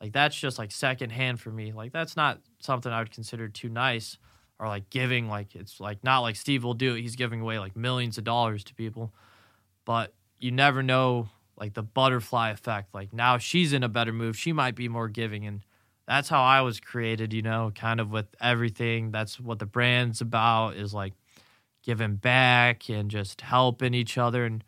like 0.00 0.12
that's 0.12 0.38
just 0.38 0.58
like 0.58 0.72
secondhand 0.72 1.40
for 1.40 1.50
me. 1.50 1.72
Like 1.72 1.92
that's 1.92 2.16
not 2.16 2.40
something 2.60 2.92
I 2.92 3.00
would 3.00 3.10
consider 3.10 3.48
too 3.48 3.68
nice 3.68 4.18
or 4.58 4.68
like 4.68 4.88
giving 4.90 5.28
like 5.28 5.56
it's 5.56 5.80
like 5.80 6.04
not 6.04 6.20
like 6.20 6.36
Steve 6.36 6.62
will 6.62 6.74
do 6.74 6.94
it. 6.94 7.02
He's 7.02 7.16
giving 7.16 7.40
away 7.40 7.58
like 7.58 7.76
millions 7.76 8.18
of 8.18 8.24
dollars 8.24 8.62
to 8.64 8.74
people. 8.74 9.12
But 9.84 10.14
you 10.38 10.52
never 10.52 10.82
know 10.82 11.28
like 11.56 11.74
the 11.74 11.82
butterfly 11.82 12.50
effect. 12.50 12.94
Like 12.94 13.12
now 13.12 13.38
she's 13.38 13.72
in 13.72 13.82
a 13.82 13.88
better 13.88 14.12
move. 14.12 14.36
She 14.36 14.52
might 14.52 14.74
be 14.74 14.88
more 14.88 15.08
giving 15.08 15.46
and 15.46 15.62
that's 16.06 16.28
how 16.28 16.42
I 16.42 16.62
was 16.62 16.80
created, 16.80 17.32
you 17.32 17.42
know, 17.42 17.70
kind 17.74 18.00
of 18.00 18.10
with 18.10 18.26
everything. 18.40 19.12
That's 19.12 19.38
what 19.38 19.60
the 19.60 19.66
brand's 19.66 20.20
about 20.20 20.76
is 20.76 20.92
like 20.92 21.12
giving 21.82 22.16
back 22.16 22.88
and 22.90 23.10
just 23.10 23.42
helping 23.42 23.94
each 23.94 24.18
other 24.18 24.44
and 24.44 24.64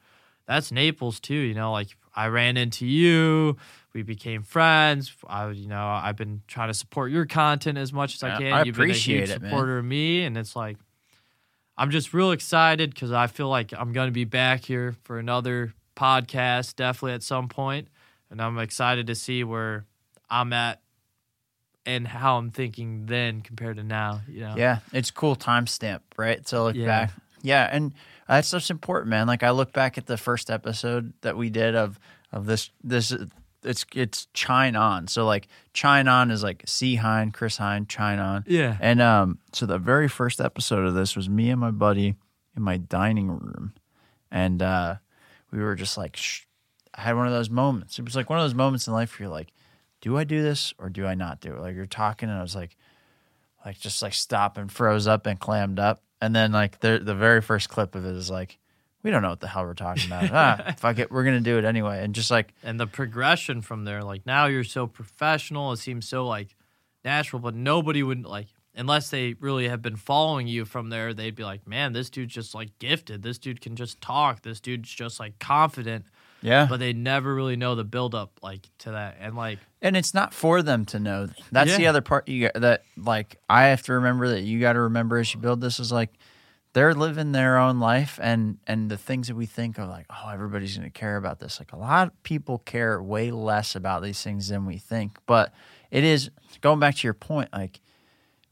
that's 0.46 0.72
Naples 0.72 1.20
too, 1.20 1.34
you 1.34 1.54
know, 1.54 1.72
like 1.72 1.88
I 2.14 2.26
ran 2.26 2.56
into 2.56 2.86
you, 2.86 3.56
we 3.94 4.02
became 4.02 4.42
friends. 4.42 5.14
I, 5.26 5.50
you 5.50 5.68
know, 5.68 5.86
I've 5.86 6.16
been 6.16 6.42
trying 6.46 6.68
to 6.68 6.74
support 6.74 7.10
your 7.10 7.26
content 7.26 7.78
as 7.78 7.92
much 7.92 8.14
as 8.14 8.22
I 8.22 8.36
can. 8.36 8.52
I 8.52 8.64
You've 8.64 8.76
been 8.76 8.90
a 8.90 8.94
huge 8.94 9.30
it, 9.30 9.40
man. 9.40 9.50
supporter 9.50 9.78
of 9.78 9.84
me, 9.84 10.24
and 10.24 10.36
it's 10.36 10.56
like 10.56 10.76
I'm 11.76 11.90
just 11.90 12.12
real 12.12 12.32
excited 12.32 12.90
because 12.90 13.12
I 13.12 13.26
feel 13.26 13.48
like 13.48 13.72
I'm 13.76 13.92
going 13.92 14.08
to 14.08 14.12
be 14.12 14.24
back 14.24 14.64
here 14.64 14.94
for 15.04 15.18
another 15.18 15.72
podcast, 15.96 16.76
definitely 16.76 17.14
at 17.14 17.22
some 17.22 17.48
point, 17.48 17.88
and 18.30 18.40
I'm 18.42 18.58
excited 18.58 19.06
to 19.06 19.14
see 19.14 19.42
where 19.44 19.86
I'm 20.28 20.52
at 20.52 20.80
and 21.84 22.06
how 22.06 22.36
I'm 22.38 22.50
thinking 22.50 23.06
then 23.06 23.40
compared 23.40 23.76
to 23.76 23.82
now. 23.82 24.20
You 24.28 24.40
know, 24.40 24.54
Yeah, 24.56 24.78
it's 24.92 25.10
cool 25.10 25.34
timestamp, 25.36 26.00
right? 26.16 26.44
To 26.46 26.62
look 26.62 26.76
Yeah. 26.76 26.86
back. 26.86 27.10
Yeah, 27.42 27.68
and 27.72 27.92
that's 28.28 28.50
just 28.50 28.70
important, 28.70 29.10
man. 29.10 29.26
Like 29.26 29.42
I 29.42 29.50
look 29.50 29.72
back 29.72 29.98
at 29.98 30.06
the 30.06 30.16
first 30.16 30.50
episode 30.50 31.12
that 31.22 31.36
we 31.36 31.50
did 31.50 31.74
of 31.74 31.98
of 32.32 32.46
this 32.46 32.70
this 32.82 33.12
it's 33.64 33.86
it's 33.94 34.26
Chine 34.34 34.76
On. 34.76 35.06
So 35.08 35.24
like 35.24 35.48
Chine 35.72 36.08
On 36.08 36.30
is 36.30 36.42
like 36.42 36.62
C 36.66 36.96
Hine, 36.96 37.30
Chris 37.30 37.56
Hine, 37.56 37.86
Chine 37.86 38.18
On. 38.18 38.44
Yeah. 38.46 38.76
And 38.80 39.00
um 39.00 39.38
so 39.52 39.66
the 39.66 39.78
very 39.78 40.08
first 40.08 40.40
episode 40.40 40.86
of 40.86 40.94
this 40.94 41.16
was 41.16 41.28
me 41.28 41.50
and 41.50 41.60
my 41.60 41.70
buddy 41.70 42.16
in 42.56 42.62
my 42.62 42.76
dining 42.76 43.28
room. 43.28 43.74
And 44.30 44.62
uh 44.62 44.96
we 45.50 45.60
were 45.60 45.74
just 45.74 45.96
like 45.96 46.16
sh- 46.16 46.46
I 46.94 47.02
had 47.02 47.16
one 47.16 47.26
of 47.26 47.32
those 47.32 47.50
moments. 47.50 47.98
It 47.98 48.04
was 48.04 48.16
like 48.16 48.28
one 48.28 48.38
of 48.38 48.44
those 48.44 48.54
moments 48.54 48.86
in 48.86 48.92
life 48.92 49.18
where 49.18 49.26
you're 49.26 49.34
like, 49.34 49.52
do 50.00 50.18
I 50.18 50.24
do 50.24 50.42
this 50.42 50.74
or 50.78 50.90
do 50.90 51.06
I 51.06 51.14
not 51.14 51.40
do 51.40 51.54
it? 51.54 51.60
Like 51.60 51.74
you're 51.74 51.86
talking 51.86 52.28
and 52.28 52.38
I 52.38 52.42
was 52.42 52.54
like 52.54 52.76
like 53.64 53.78
just 53.78 54.02
like 54.02 54.14
stop 54.14 54.58
and 54.58 54.70
froze 54.70 55.06
up 55.06 55.26
and 55.26 55.38
clammed 55.38 55.78
up. 55.78 56.02
And 56.22 56.34
then 56.34 56.52
like 56.52 56.78
the 56.78 57.00
the 57.02 57.16
very 57.16 57.42
first 57.42 57.68
clip 57.68 57.96
of 57.96 58.06
it 58.06 58.14
is 58.14 58.30
like, 58.30 58.58
we 59.02 59.10
don't 59.10 59.22
know 59.22 59.30
what 59.30 59.40
the 59.40 59.48
hell 59.48 59.64
we're 59.64 59.74
talking 59.74 60.06
about. 60.06 60.30
ah, 60.32 60.74
fuck 60.78 61.00
it, 61.00 61.10
we're 61.10 61.24
gonna 61.24 61.40
do 61.40 61.58
it 61.58 61.64
anyway. 61.64 62.02
And 62.02 62.14
just 62.14 62.30
like 62.30 62.54
and 62.62 62.78
the 62.78 62.86
progression 62.86 63.60
from 63.60 63.84
there 63.84 64.04
like 64.04 64.24
now 64.24 64.46
you're 64.46 64.62
so 64.62 64.86
professional 64.86 65.72
it 65.72 65.78
seems 65.78 66.08
so 66.08 66.24
like 66.24 66.54
natural 67.04 67.40
but 67.40 67.56
nobody 67.56 68.04
would 68.04 68.24
like 68.24 68.46
unless 68.74 69.10
they 69.10 69.34
really 69.40 69.68
have 69.68 69.82
been 69.82 69.96
following 69.96 70.46
you 70.46 70.64
from 70.64 70.90
there 70.90 71.12
they'd 71.12 71.34
be 71.34 71.42
like 71.42 71.66
man 71.66 71.92
this 71.92 72.08
dude's 72.08 72.32
just 72.32 72.54
like 72.54 72.78
gifted 72.78 73.22
this 73.22 73.38
dude 73.38 73.60
can 73.60 73.74
just 73.74 74.00
talk 74.00 74.42
this 74.42 74.60
dude's 74.60 74.88
just 74.88 75.18
like 75.18 75.36
confident 75.40 76.04
yeah. 76.40 76.66
but 76.70 76.78
they 76.78 76.92
never 76.92 77.34
really 77.34 77.56
know 77.56 77.74
the 77.74 77.84
build 77.84 78.14
up 78.14 78.38
like 78.40 78.68
to 78.78 78.92
that 78.92 79.16
and 79.20 79.36
like 79.36 79.58
and 79.82 79.96
it's 79.96 80.14
not 80.14 80.32
for 80.32 80.62
them 80.62 80.84
to 80.86 80.98
know. 80.98 81.28
That's 81.50 81.76
the 81.76 81.88
other 81.88 82.00
part 82.00 82.28
you 82.28 82.48
got 82.48 82.60
that 82.60 82.84
like 82.96 83.36
I 83.50 83.64
have 83.64 83.82
to 83.82 83.94
remember 83.94 84.28
that 84.28 84.42
you 84.42 84.60
got 84.60 84.74
to 84.74 84.80
remember 84.80 85.18
as 85.18 85.34
you 85.34 85.40
build 85.40 85.60
this 85.60 85.80
is 85.80 85.90
like 85.92 86.10
they're 86.72 86.94
living 86.94 87.32
their 87.32 87.58
own 87.58 87.80
life 87.80 88.18
and 88.22 88.58
and 88.66 88.90
the 88.90 88.96
things 88.96 89.28
that 89.28 89.34
we 89.34 89.44
think 89.44 89.78
of 89.78 89.88
like 89.88 90.06
oh 90.08 90.30
everybody's 90.32 90.76
going 90.78 90.90
to 90.90 90.98
care 90.98 91.16
about 91.16 91.40
this. 91.40 91.58
Like 91.58 91.72
a 91.72 91.76
lot 91.76 92.06
of 92.06 92.22
people 92.22 92.58
care 92.58 93.02
way 93.02 93.30
less 93.32 93.74
about 93.74 94.02
these 94.02 94.22
things 94.22 94.48
than 94.48 94.64
we 94.64 94.78
think. 94.78 95.18
But 95.26 95.52
it 95.90 96.04
is 96.04 96.30
going 96.60 96.78
back 96.78 96.94
to 96.96 97.06
your 97.06 97.14
point 97.14 97.50
like 97.52 97.80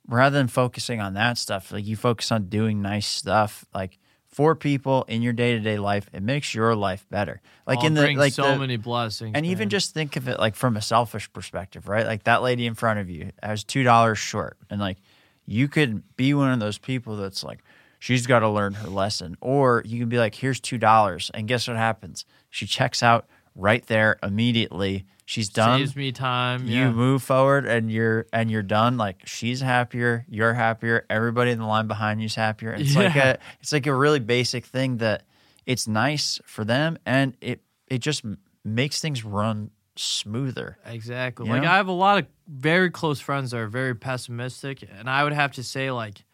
rather 0.08 0.36
than 0.36 0.48
focusing 0.48 1.00
on 1.00 1.14
that 1.14 1.38
stuff 1.38 1.70
like 1.70 1.86
you 1.86 1.94
focus 1.94 2.32
on 2.32 2.46
doing 2.46 2.82
nice 2.82 3.06
stuff 3.06 3.64
like 3.72 3.98
for 4.30 4.54
people 4.54 5.04
in 5.08 5.22
your 5.22 5.32
day-to-day 5.32 5.78
life 5.78 6.08
it 6.12 6.22
makes 6.22 6.54
your 6.54 6.74
life 6.76 7.04
better 7.10 7.40
like 7.66 7.78
all 7.78 7.86
in 7.86 7.94
the 7.94 8.14
like 8.14 8.32
so 8.32 8.52
the, 8.52 8.58
many 8.58 8.76
blessings 8.76 9.32
and 9.34 9.46
even 9.46 9.68
just 9.68 9.94
think 9.94 10.16
of 10.16 10.28
it 10.28 10.38
like 10.38 10.54
from 10.54 10.76
a 10.76 10.82
selfish 10.82 11.32
perspective, 11.32 11.88
right? 11.88 12.06
Like 12.06 12.24
that 12.24 12.42
lady 12.42 12.66
in 12.66 12.74
front 12.74 13.00
of 13.00 13.08
you 13.08 13.30
has 13.42 13.64
two 13.64 13.82
dollars 13.82 14.18
short, 14.18 14.56
and 14.68 14.80
like 14.80 14.98
you 15.46 15.68
could 15.68 16.02
be 16.16 16.34
one 16.34 16.52
of 16.52 16.60
those 16.60 16.78
people 16.78 17.16
that's 17.16 17.42
like, 17.42 17.60
she's 17.98 18.26
got 18.26 18.40
to 18.40 18.48
learn 18.48 18.74
her 18.74 18.88
lesson, 18.88 19.36
or 19.40 19.82
you 19.84 19.98
can 19.98 20.08
be 20.08 20.18
like, 20.18 20.34
here's 20.34 20.60
two 20.60 20.78
dollars, 20.78 21.30
and 21.34 21.48
guess 21.48 21.68
what 21.68 21.76
happens? 21.76 22.24
She 22.50 22.66
checks 22.66 23.02
out 23.02 23.26
right 23.54 23.84
there 23.86 24.18
immediately. 24.22 25.06
She's 25.30 25.48
done. 25.48 25.78
saves 25.78 25.94
me 25.94 26.10
time 26.10 26.66
You 26.66 26.80
yeah. 26.80 26.90
move 26.90 27.22
forward, 27.22 27.64
and 27.64 27.88
you're 27.88 28.26
and 28.32 28.50
you're 28.50 28.64
done. 28.64 28.96
Like 28.96 29.22
she's 29.26 29.60
happier, 29.60 30.26
you're 30.28 30.54
happier, 30.54 31.06
everybody 31.08 31.52
in 31.52 31.60
the 31.60 31.66
line 31.66 31.86
behind 31.86 32.20
you's 32.20 32.34
happier. 32.34 32.72
It's 32.72 32.96
like 32.96 33.14
a 33.14 33.38
it's 33.60 33.72
like 33.72 33.86
a 33.86 33.94
really 33.94 34.18
basic 34.18 34.66
thing 34.66 34.96
that 34.96 35.22
it's 35.66 35.86
nice 35.86 36.40
for 36.46 36.64
them, 36.64 36.98
and 37.06 37.36
it 37.40 37.60
it 37.86 37.98
just 37.98 38.24
makes 38.64 39.00
things 39.00 39.24
run 39.24 39.70
smoother. 39.94 40.78
Exactly. 40.84 41.46
You 41.46 41.52
Like 41.52 41.62
know? 41.62 41.70
I 41.70 41.76
have 41.76 41.86
a 41.86 41.92
lot 41.92 42.18
of 42.18 42.26
very 42.48 42.90
close 42.90 43.20
friends 43.20 43.52
that 43.52 43.58
are 43.58 43.68
very 43.68 43.94
pessimistic, 43.94 44.82
and 44.98 45.08
I 45.08 45.22
would 45.22 45.32
have 45.32 45.52
to 45.52 45.62
say 45.62 45.92
like 45.92 46.24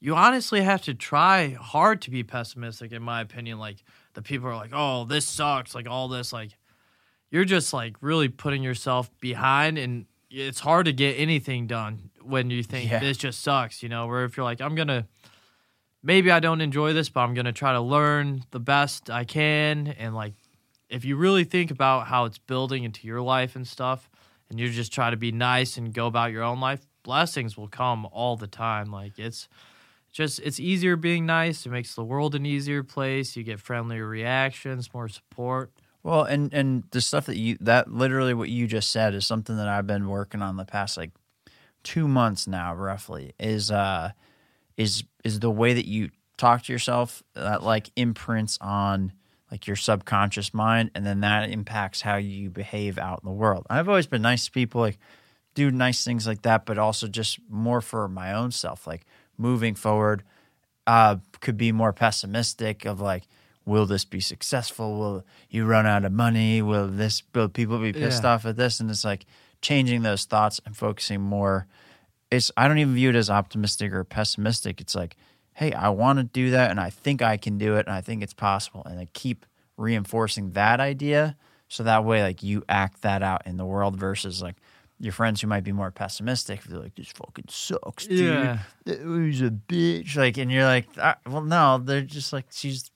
you 0.00 0.16
honestly 0.16 0.60
have 0.60 0.82
to 0.82 0.94
try 0.94 1.50
hard 1.60 2.02
to 2.02 2.10
be 2.10 2.24
pessimistic 2.24 2.90
in 2.90 3.00
my 3.04 3.20
opinion. 3.20 3.60
Like 3.60 3.76
the 4.14 4.22
people 4.22 4.48
are 4.48 4.56
like, 4.56 4.72
"Oh, 4.72 5.04
this 5.04 5.24
sucks." 5.24 5.72
Like 5.72 5.88
all 5.88 6.08
this 6.08 6.32
like 6.32 6.50
you're 7.34 7.44
just 7.44 7.72
like 7.72 7.96
really 8.00 8.28
putting 8.28 8.62
yourself 8.62 9.10
behind 9.20 9.76
and 9.76 10.06
it's 10.30 10.60
hard 10.60 10.86
to 10.86 10.92
get 10.92 11.14
anything 11.18 11.66
done 11.66 12.10
when 12.22 12.48
you 12.50 12.62
think 12.62 12.90
Yeah. 12.90 13.00
this 13.00 13.16
just 13.16 13.42
sucks, 13.42 13.82
you 13.82 13.88
know, 13.88 14.06
where 14.06 14.24
if 14.24 14.36
you're 14.36 14.44
like 14.44 14.60
I'm 14.60 14.74
going 14.76 14.88
to 14.88 15.04
maybe 16.02 16.30
I 16.30 16.38
don't 16.40 16.60
enjoy 16.60 16.92
this, 16.92 17.08
but 17.08 17.20
I'm 17.20 17.34
going 17.34 17.46
to 17.46 17.52
try 17.52 17.72
to 17.72 17.80
learn 17.80 18.44
the 18.50 18.60
best 18.60 19.10
I 19.10 19.24
can. 19.24 19.88
And 19.98 20.14
like, 20.14 20.34
if 20.88 21.04
you 21.04 21.16
really 21.16 21.44
think 21.44 21.70
about 21.70 22.06
how 22.06 22.26
it's 22.26 22.38
building 22.38 22.84
into 22.84 23.06
your 23.06 23.20
life 23.22 23.56
and 23.56 23.66
stuff, 23.66 24.08
and 24.50 24.60
you 24.60 24.68
just 24.70 24.92
try 24.92 25.08
to 25.10 25.16
be 25.16 25.32
nice 25.32 25.76
and 25.78 25.92
go 25.94 26.06
about 26.06 26.30
your 26.30 26.42
own 26.42 26.60
life, 26.60 26.86
blessings 27.02 27.56
will 27.56 27.68
come 27.68 28.06
all 28.12 28.36
the 28.36 28.46
time. 28.46 28.92
Like, 28.92 29.18
it's 29.18 29.48
just, 30.12 30.38
it's 30.40 30.60
easier 30.60 30.94
being 30.96 31.24
nice. 31.26 31.64
It 31.64 31.70
makes 31.70 31.94
the 31.94 32.04
world 32.04 32.34
an 32.34 32.44
easier 32.44 32.82
place. 32.82 33.34
You 33.34 33.42
get 33.42 33.58
friendlier 33.58 34.06
reactions, 34.06 34.92
more 34.92 35.08
support. 35.08 35.72
Well, 36.04 36.24
and 36.24 36.52
and 36.52 36.84
the 36.90 37.00
stuff 37.00 37.26
that 37.26 37.38
you 37.38 37.56
that 37.62 37.90
literally 37.90 38.34
what 38.34 38.50
you 38.50 38.66
just 38.66 38.90
said 38.90 39.14
is 39.14 39.26
something 39.26 39.56
that 39.56 39.68
I've 39.68 39.86
been 39.86 40.06
working 40.08 40.42
on 40.42 40.56
the 40.56 40.66
past 40.66 40.96
like 40.98 41.10
two 41.82 42.06
months 42.06 42.46
now, 42.46 42.74
roughly. 42.74 43.32
Is 43.40 43.70
uh 43.70 44.12
is 44.76 45.02
is 45.24 45.40
the 45.40 45.50
way 45.50 45.72
that 45.72 45.88
you 45.88 46.10
talk 46.36 46.62
to 46.64 46.72
yourself 46.72 47.22
that 47.34 47.62
like 47.62 47.90
imprints 47.96 48.58
on 48.60 49.12
like 49.50 49.66
your 49.66 49.76
subconscious 49.76 50.52
mind, 50.52 50.90
and 50.94 51.06
then 51.06 51.20
that 51.20 51.48
impacts 51.48 52.02
how 52.02 52.16
you 52.16 52.50
behave 52.50 52.98
out 52.98 53.20
in 53.22 53.28
the 53.28 53.34
world. 53.34 53.66
I've 53.70 53.88
always 53.88 54.06
been 54.06 54.22
nice 54.22 54.44
to 54.44 54.50
people, 54.50 54.82
like 54.82 54.98
do 55.54 55.70
nice 55.70 56.04
things 56.04 56.26
like 56.26 56.42
that, 56.42 56.66
but 56.66 56.76
also 56.76 57.06
just 57.06 57.38
more 57.48 57.80
for 57.80 58.08
my 58.08 58.34
own 58.34 58.50
self, 58.50 58.86
like 58.86 59.06
moving 59.38 59.74
forward. 59.74 60.22
Uh, 60.86 61.16
could 61.40 61.56
be 61.56 61.72
more 61.72 61.94
pessimistic 61.94 62.84
of 62.84 63.00
like, 63.00 63.22
will 63.66 63.86
this 63.86 64.04
be 64.04 64.20
successful? 64.20 64.98
Will 64.98 65.24
you 65.50 65.64
run 65.64 65.86
out 65.86 66.04
of 66.04 66.12
money? 66.12 66.62
Will 66.62 66.88
this 66.88 67.22
will 67.34 67.48
people 67.48 67.78
be 67.78 67.92
pissed 67.92 68.22
Yeah. 68.24 68.34
off 68.34 68.46
at 68.46 68.56
this? 68.56 68.80
And 68.80 68.90
it's 68.90 69.04
like 69.04 69.24
changing 69.62 70.02
those 70.02 70.24
thoughts 70.24 70.60
and 70.66 70.76
focusing 70.76 71.20
more. 71.20 71.66
It's 72.30 72.50
I 72.56 72.68
don't 72.68 72.78
even 72.78 72.94
view 72.94 73.10
it 73.10 73.16
as 73.16 73.30
optimistic 73.30 73.92
or 73.92 74.04
pessimistic. 74.04 74.80
It's 74.80 74.94
like, 74.94 75.16
hey, 75.54 75.72
I 75.72 75.88
want 75.90 76.18
to 76.18 76.24
do 76.24 76.50
that, 76.50 76.70
and 76.70 76.80
I 76.80 76.90
think 76.90 77.22
I 77.22 77.36
can 77.36 77.58
do 77.58 77.76
it, 77.76 77.86
and 77.86 77.94
I 77.94 78.00
think 78.00 78.22
it's 78.22 78.34
possible, 78.34 78.82
and 78.84 78.98
I 78.98 79.06
keep 79.12 79.46
reinforcing 79.76 80.50
that 80.52 80.80
idea, 80.80 81.36
so 81.68 81.82
that 81.84 82.04
way, 82.04 82.22
like 82.22 82.42
you 82.42 82.64
act 82.68 83.02
that 83.02 83.22
out 83.22 83.46
in 83.46 83.56
the 83.56 83.64
world 83.64 83.96
versus 83.96 84.42
like 84.42 84.56
your 85.00 85.12
friends 85.12 85.40
who 85.40 85.46
might 85.48 85.64
be 85.64 85.72
more 85.72 85.90
pessimistic. 85.90 86.62
They're 86.64 86.78
like, 86.78 86.94
this 86.94 87.08
fucking 87.08 87.46
sucks, 87.48 88.06
dude. 88.06 88.20
Yeah. 88.20 88.58
Who's 88.86 89.42
a 89.42 89.50
bitch? 89.50 90.16
Like, 90.16 90.38
and 90.38 90.50
you're 90.50 90.64
like, 90.64 90.86
ah, 90.98 91.16
well, 91.26 91.42
no, 91.42 91.78
they're 91.78 92.02
just 92.02 92.32
like 92.32 92.46
she's 92.50 92.90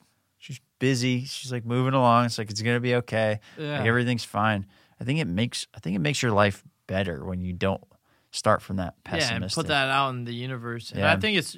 busy. 0.79 1.25
She's 1.25 1.53
like 1.53 1.65
moving 1.65 1.95
along. 1.95 2.27
It's 2.27 2.39
like 2.39 2.51
it's 2.51 2.63
gonna 2.63 2.81
be 2.81 2.97
okay. 2.97 3.41
Yeah. 3.59 3.79
Like 3.79 3.87
everything's 3.87 4.25
fine. 4.25 4.67
I 5.01 5.05
think 5.05 5.21
it 5.21 5.27
makes 5.27 5.67
I 5.75 5.81
think 5.81 5.97
it 5.97 6.01
makes 6.01 6.23
your 6.23 6.33
life 6.33 6.65
better 6.87 7.25
when 7.25 7.41
you 7.41 7.53
don't 7.53 7.83
start 8.31 8.61
from 8.61 8.77
that 8.77 8.95
pessimistic. 9.05 9.31
Yeah, 9.41 9.45
and 9.45 9.53
put 9.53 9.67
that 9.69 9.89
out 9.89 10.11
in 10.11 10.25
the 10.25 10.35
universe. 10.35 10.91
And 10.91 11.01
Yeah. 11.01 11.13
I 11.13 11.17
think 11.17 11.39
it's, 11.39 11.57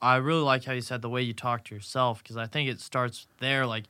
I 0.00 0.16
really 0.16 0.42
like 0.42 0.64
how 0.64 0.72
you 0.72 0.80
said 0.80 1.02
the 1.02 1.08
way 1.08 1.22
you 1.22 1.34
talk 1.34 1.64
to 1.64 1.74
yourself 1.74 2.22
because 2.22 2.36
I 2.36 2.46
think 2.46 2.68
it 2.70 2.80
starts 2.80 3.26
there. 3.40 3.66
Like, 3.66 3.84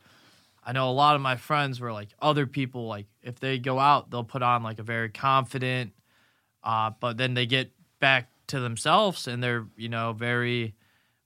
I 0.65 0.73
know 0.73 0.89
a 0.89 0.93
lot 0.93 1.15
of 1.15 1.21
my 1.21 1.37
friends 1.37 1.79
were 1.79 1.93
like 1.93 2.09
other 2.23 2.47
people, 2.47 2.87
like, 2.87 3.07
if 3.23 3.39
they 3.39 3.59
go 3.59 3.79
out, 3.79 4.11
they'll 4.11 4.25
put 4.25 4.43
on 4.43 4.63
like 4.63 4.79
a 4.79 4.83
very 4.83 5.11
confident, 5.11 5.93
uh, 6.65 6.91
but 7.01 7.19
then 7.19 7.35
they 7.35 7.45
get 7.45 7.71
back 8.01 8.31
to 8.47 8.61
themselves 8.61 9.29
and 9.29 9.43
they're, 9.43 9.67
you 9.77 9.91
know, 9.91 10.15
very, 10.15 10.75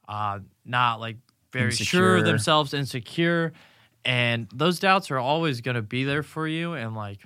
uh, 0.08 0.40
not 0.64 0.98
like 0.98 1.18
very 1.56 1.70
sure 1.88 2.16
of 2.16 2.24
themselves, 2.32 2.74
insecure. 2.74 3.52
And 4.04 4.46
those 4.54 4.78
doubts 4.78 5.10
are 5.10 5.18
always 5.18 5.60
going 5.60 5.74
to 5.74 5.82
be 5.82 6.04
there 6.04 6.22
for 6.22 6.46
you. 6.46 6.74
And 6.74 6.94
like, 6.94 7.18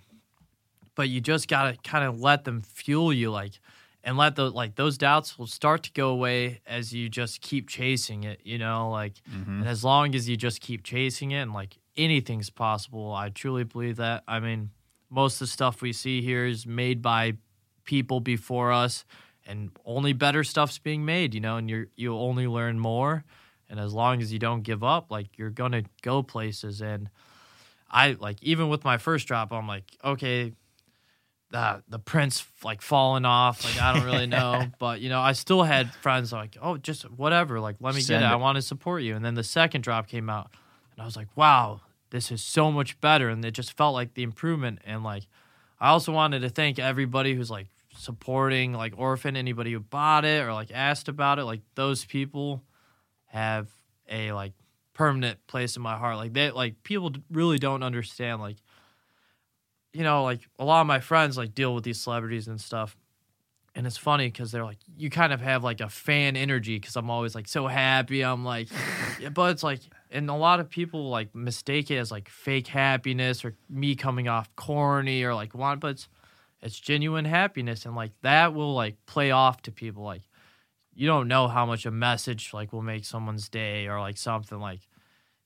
but 0.95 1.09
you 1.09 1.21
just 1.21 1.49
gotta 1.49 1.77
kind 1.85 2.05
of 2.05 2.21
let 2.21 2.45
them 2.45 2.61
fuel 2.63 3.13
you 3.13 3.31
like 3.31 3.53
and 4.05 4.17
let 4.17 4.35
the 4.37 4.51
like 4.51 4.75
those 4.77 4.99
doubts 4.99 5.39
will 5.39 5.47
start 5.47 5.83
to 5.85 5.93
go 5.93 6.09
away 6.11 6.61
as 6.67 6.93
you 6.93 7.09
just 7.09 7.41
keep 7.41 7.69
chasing 7.69 8.25
it 8.25 8.41
you 8.45 8.59
know 8.59 8.91
like 8.91 9.15
Mm-hmm. 9.31 9.61
and 9.61 9.69
as 9.69 9.83
long 9.85 10.15
as 10.15 10.29
you 10.29 10.37
just 10.37 10.61
keep 10.61 10.83
chasing 10.83 11.31
it 11.31 11.41
and 11.43 11.53
like 11.55 11.77
anything's 11.97 12.51
possible 12.51 13.13
i 13.15 13.29
truly 13.31 13.65
believe 13.65 13.97
that 13.97 14.25
i 14.29 14.41
mean 14.41 14.71
most 15.11 15.35
of 15.35 15.41
the 15.41 15.47
stuff 15.49 15.81
we 15.81 15.93
see 15.93 16.21
here 16.23 16.45
is 16.47 16.67
made 16.67 17.01
by 17.03 17.35
people 17.85 18.21
before 18.21 18.73
us 18.73 19.05
and 19.47 19.71
only 19.87 20.13
better 20.13 20.43
stuff's 20.45 20.79
being 20.79 21.05
made 21.05 21.35
you 21.35 21.41
know 21.41 21.57
and 21.57 21.71
you're 21.71 21.87
you'll 21.97 22.21
only 22.21 22.47
learn 22.47 22.79
more 22.79 23.25
and 23.71 23.81
as 23.81 23.95
long 23.95 24.21
as 24.21 24.33
you 24.33 24.39
don't 24.39 24.63
give 24.63 24.85
up 24.85 25.11
like 25.11 25.39
you're 25.39 25.51
gonna 25.51 25.85
go 26.03 26.23
places 26.23 26.83
and 26.83 27.09
I 27.91 28.17
like 28.21 28.43
even 28.43 28.69
with 28.69 28.85
my 28.85 28.99
first 28.99 29.27
drop, 29.27 29.53
I'm 29.53 29.67
like, 29.67 29.85
okay, 30.05 30.53
the 31.51 31.83
the 31.89 31.99
prints 31.99 32.45
like 32.63 32.83
falling 32.83 33.25
off. 33.25 33.65
Like 33.65 33.81
I 33.83 33.95
don't 33.95 34.05
really 34.05 34.27
know, 34.27 34.67
but 34.79 35.01
you 35.01 35.09
know, 35.09 35.21
I 35.21 35.33
still 35.33 35.63
had 35.63 35.93
friends 35.95 36.33
like, 36.33 36.57
oh, 36.63 36.77
just 36.77 37.03
whatever. 37.11 37.59
Like 37.61 37.77
let 37.81 37.95
me 37.95 38.01
Send 38.01 38.21
get 38.23 38.27
it. 38.27 38.31
it. 38.31 38.33
I 38.33 38.37
want 38.37 38.57
to 38.57 38.63
support 38.63 39.03
you. 39.03 39.17
And 39.17 39.25
then 39.25 39.35
the 39.35 39.43
second 39.43 39.83
drop 39.83 40.07
came 40.07 40.31
out, 40.31 40.51
and 40.93 41.03
I 41.03 41.05
was 41.05 41.17
like, 41.17 41.29
wow, 41.37 41.81
this 42.11 42.31
is 42.31 42.43
so 42.43 42.71
much 42.71 43.01
better. 43.01 43.29
And 43.29 43.45
it 43.45 43.53
just 43.53 43.77
felt 43.77 43.95
like 43.95 44.15
the 44.15 44.23
improvement. 44.23 44.81
And 44.85 45.03
like, 45.03 45.25
I 45.81 45.89
also 45.89 46.13
wanted 46.13 46.41
to 46.43 46.49
thank 46.49 46.79
everybody 46.79 47.35
who's 47.35 47.51
like 47.51 47.67
supporting 47.97 48.73
like 48.73 48.95
Orphan, 48.97 49.37
anybody 49.37 49.73
who 49.73 49.81
bought 49.81 50.25
it 50.25 50.45
or 50.45 50.53
like 50.53 50.71
asked 50.73 51.09
about 51.09 51.41
it. 51.41 51.45
Like 51.45 51.63
those 51.75 52.05
people 52.05 52.63
have 53.31 53.69
a 54.09 54.33
like 54.33 54.53
permanent 54.93 55.45
place 55.47 55.77
in 55.77 55.83
my 55.83 55.97
heart. 55.97 56.17
Like 56.17 56.33
they 56.33 56.51
like 56.51 56.83
people 56.83 57.13
really 57.31 57.59
don't 57.59 57.83
understand 57.83 58.41
like 58.41 58.57
you 59.93 60.03
know 60.03 60.25
like 60.25 60.41
a 60.59 60.65
lot 60.65 60.81
of 60.81 60.87
my 60.87 61.01
friends 61.01 61.39
like 61.39 61.55
deal 61.55 61.75
with 61.75 61.85
these 61.85 62.01
celebrities 62.01 62.49
and 62.49 62.61
stuff. 62.61 62.97
And 63.75 63.87
it's 63.87 63.97
funny 63.97 64.27
because 64.27 64.51
they're 64.51 64.65
like, 64.65 64.79
you 64.99 65.11
kind 65.11 65.33
of 65.33 65.41
have 65.41 65.63
like 65.63 65.81
a 65.81 65.89
fan 65.89 66.37
energy 66.37 66.77
because 66.77 66.97
I'm 66.97 67.09
always 67.09 67.37
like 67.37 67.47
so 67.47 67.69
happy. 67.69 68.23
I'm 68.23 68.45
like, 68.45 68.69
yeah, 69.21 69.29
but 69.29 69.53
it's 69.53 69.63
like, 69.63 69.81
and 70.11 70.29
a 70.29 70.35
lot 70.35 70.59
of 70.59 70.69
people 70.69 71.09
like 71.09 71.33
mistake 71.37 71.89
it 71.93 71.97
as 71.97 72.11
like 72.11 72.29
fake 72.29 72.67
happiness 72.67 73.45
or 73.45 73.55
me 73.69 73.95
coming 73.95 74.27
off 74.27 74.55
corny 74.57 75.23
or 75.23 75.37
like 75.37 75.55
want, 75.55 75.79
but 75.79 75.93
it's, 75.93 76.09
it's 76.61 76.81
genuine 76.81 77.25
happiness. 77.25 77.87
And 77.87 77.95
like 77.95 78.11
that 78.23 78.55
will 78.55 78.75
like 78.75 78.97
play 79.07 79.31
off 79.31 79.63
to 79.63 79.71
people. 79.73 80.03
Like, 80.03 80.23
you 80.95 81.07
don't 81.07 81.29
know 81.29 81.49
how 81.49 81.65
much 81.67 81.87
a 81.87 81.91
message 81.91 82.53
like 82.53 82.73
will 82.73 82.83
make 82.83 83.05
someone's 83.05 83.49
day 83.49 83.87
or 83.87 84.01
like 84.01 84.17
something 84.17 84.59
like 84.59 84.81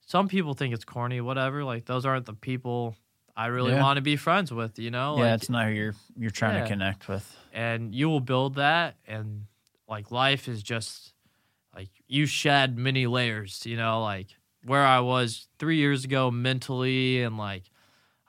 some 0.06 0.28
people 0.28 0.54
think 0.54 0.74
it's 0.74 0.84
corny 0.84 1.20
whatever 1.20 1.64
like 1.64 1.84
those 1.86 2.04
aren't 2.06 2.26
the 2.26 2.32
people 2.34 2.94
i 3.36 3.46
really 3.46 3.72
Yeah. 3.72 3.82
want 3.82 3.96
to 3.98 4.02
be 4.02 4.16
friends 4.16 4.52
with 4.52 4.78
you 4.78 4.90
know 4.90 5.16
yeah, 5.18 5.24
like, 5.24 5.34
it's 5.34 5.48
not 5.50 5.66
who 5.66 5.72
you're 5.72 5.94
you're 6.16 6.30
trying 6.30 6.54
Yeah. 6.56 6.62
to 6.62 6.68
connect 6.68 7.08
with. 7.08 7.36
and 7.52 7.94
you 7.94 8.08
will 8.08 8.20
build 8.20 8.54
that 8.56 8.96
and 9.06 9.44
like 9.88 10.10
life 10.10 10.48
is 10.48 10.62
just 10.62 11.12
like 11.74 11.90
you 12.06 12.26
shed 12.26 12.76
many 12.78 13.06
layers 13.06 13.64
you 13.66 13.76
know 13.76 14.02
like 14.02 14.28
where 14.64 14.84
i 14.84 15.00
was 15.00 15.46
three 15.58 15.76
years 15.76 16.04
ago 16.04 16.30
mentally 16.30 17.22
and 17.22 17.36
like 17.36 17.64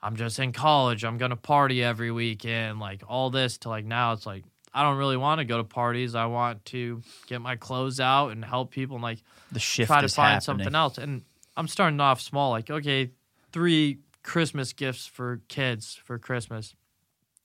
i'm 0.02 0.16
just 0.16 0.38
in 0.38 0.52
college 0.52 1.04
i'm 1.04 1.16
gonna 1.18 1.36
party 1.36 1.82
every 1.82 2.10
weekend 2.10 2.78
like 2.78 3.02
all 3.08 3.30
this 3.30 3.56
to 3.58 3.68
like 3.68 3.84
now 3.86 4.12
it's 4.12 4.26
like 4.26 4.44
i 4.76 4.82
don't 4.82 4.96
really 4.98 5.16
want 5.16 5.38
to 5.40 5.44
go 5.44 5.56
to 5.56 5.64
parties 5.64 6.14
i 6.14 6.26
want 6.26 6.64
to 6.66 7.02
get 7.26 7.40
my 7.40 7.56
clothes 7.56 7.98
out 7.98 8.28
and 8.28 8.44
help 8.44 8.70
people 8.70 8.96
and 8.96 9.02
like 9.02 9.18
The 9.50 9.58
shift 9.58 9.88
try 9.88 10.00
to 10.02 10.08
find 10.08 10.26
happening. 10.34 10.40
something 10.42 10.74
else. 10.74 10.98
And 10.98 11.22
I'm 11.56 11.66
starting 11.68 11.98
off 12.00 12.20
small, 12.20 12.50
like 12.50 12.70
okay, 12.70 13.10
three 13.52 13.98
Christmas 14.22 14.72
gifts 14.72 15.06
for 15.06 15.40
kids 15.48 15.98
for 16.04 16.18
Christmas. 16.18 16.74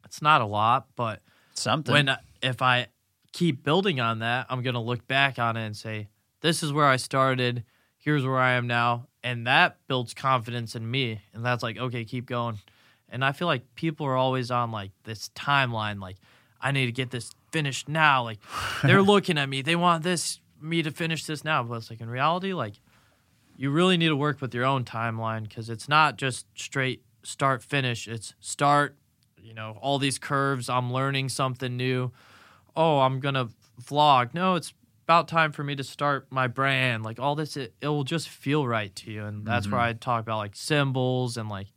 It's 0.05 0.21
not 0.21 0.41
a 0.41 0.45
lot, 0.45 0.87
but 0.95 1.21
Something. 1.53 1.93
when 1.93 2.17
if 2.41 2.61
I 2.61 2.87
keep 3.31 3.63
building 3.63 3.99
on 4.01 4.19
that, 4.19 4.47
I'm 4.49 4.61
gonna 4.63 4.81
look 4.81 5.07
back 5.07 5.39
on 5.39 5.55
it 5.57 5.65
and 5.65 5.77
say, 5.77 6.09
"This 6.41 6.61
is 6.63 6.73
where 6.73 6.87
I 6.87 6.97
started. 6.97 7.63
Here's 7.97 8.25
where 8.25 8.39
I 8.39 8.53
am 8.53 8.67
now," 8.67 9.07
and 9.23 9.47
that 9.47 9.77
builds 9.87 10.13
confidence 10.13 10.75
in 10.75 10.89
me. 10.89 11.21
And 11.33 11.45
that's 11.45 11.63
like, 11.63 11.77
okay, 11.77 12.03
keep 12.03 12.25
going. 12.25 12.57
And 13.07 13.23
I 13.23 13.31
feel 13.31 13.47
like 13.47 13.75
people 13.75 14.05
are 14.07 14.17
always 14.17 14.51
on 14.51 14.71
like 14.71 14.91
this 15.03 15.29
timeline, 15.35 16.01
like 16.01 16.17
I 16.61 16.71
need 16.71 16.85
to 16.85 16.91
get 16.91 17.11
this 17.11 17.31
finished 17.51 17.89
now. 17.89 18.23
Like 18.23 18.39
they're 18.83 19.01
looking 19.13 19.37
at 19.37 19.49
me, 19.49 19.61
they 19.61 19.75
want 19.75 20.03
this 20.03 20.39
me 20.61 20.83
to 20.83 20.91
finish 20.91 21.25
this 21.25 21.43
now. 21.43 21.63
But 21.63 21.75
it's 21.75 21.89
like 21.89 22.01
in 22.01 22.09
reality, 22.09 22.53
like 22.53 22.75
you 23.57 23.69
really 23.69 23.97
need 23.97 24.07
to 24.07 24.15
work 24.15 24.41
with 24.41 24.53
your 24.53 24.65
own 24.65 24.85
timeline 24.85 25.43
because 25.43 25.69
it's 25.69 25.87
not 25.89 26.17
just 26.17 26.45
straight 26.55 27.03
start 27.23 27.63
finish. 27.63 28.07
It's 28.07 28.33
start, 28.39 28.97
you 29.37 29.53
know, 29.53 29.77
all 29.81 29.99
these 29.99 30.17
curves. 30.17 30.69
I'm 30.69 30.91
learning 30.91 31.29
something 31.29 31.77
new. 31.77 32.11
Oh, 32.75 32.99
I'm 32.99 33.19
gonna 33.19 33.49
vlog. 33.81 34.33
No, 34.33 34.55
it's 34.55 34.73
about 35.03 35.27
time 35.27 35.51
for 35.51 35.63
me 35.63 35.75
to 35.75 35.83
start 35.83 36.27
my 36.29 36.47
brand. 36.47 37.03
Like 37.03 37.19
all 37.19 37.35
this, 37.35 37.57
it, 37.57 37.73
it 37.81 37.87
will 37.87 38.03
just 38.03 38.29
feel 38.29 38.65
right 38.67 38.95
to 38.97 39.11
you, 39.11 39.25
and 39.25 39.45
that's 39.45 39.67
where 39.67 39.79
mm-hmm. 39.79 39.89
I 39.89 39.93
talk 39.93 40.21
about 40.21 40.37
like 40.37 40.55
symbols 40.55 41.37
and 41.37 41.49
like, 41.49 41.67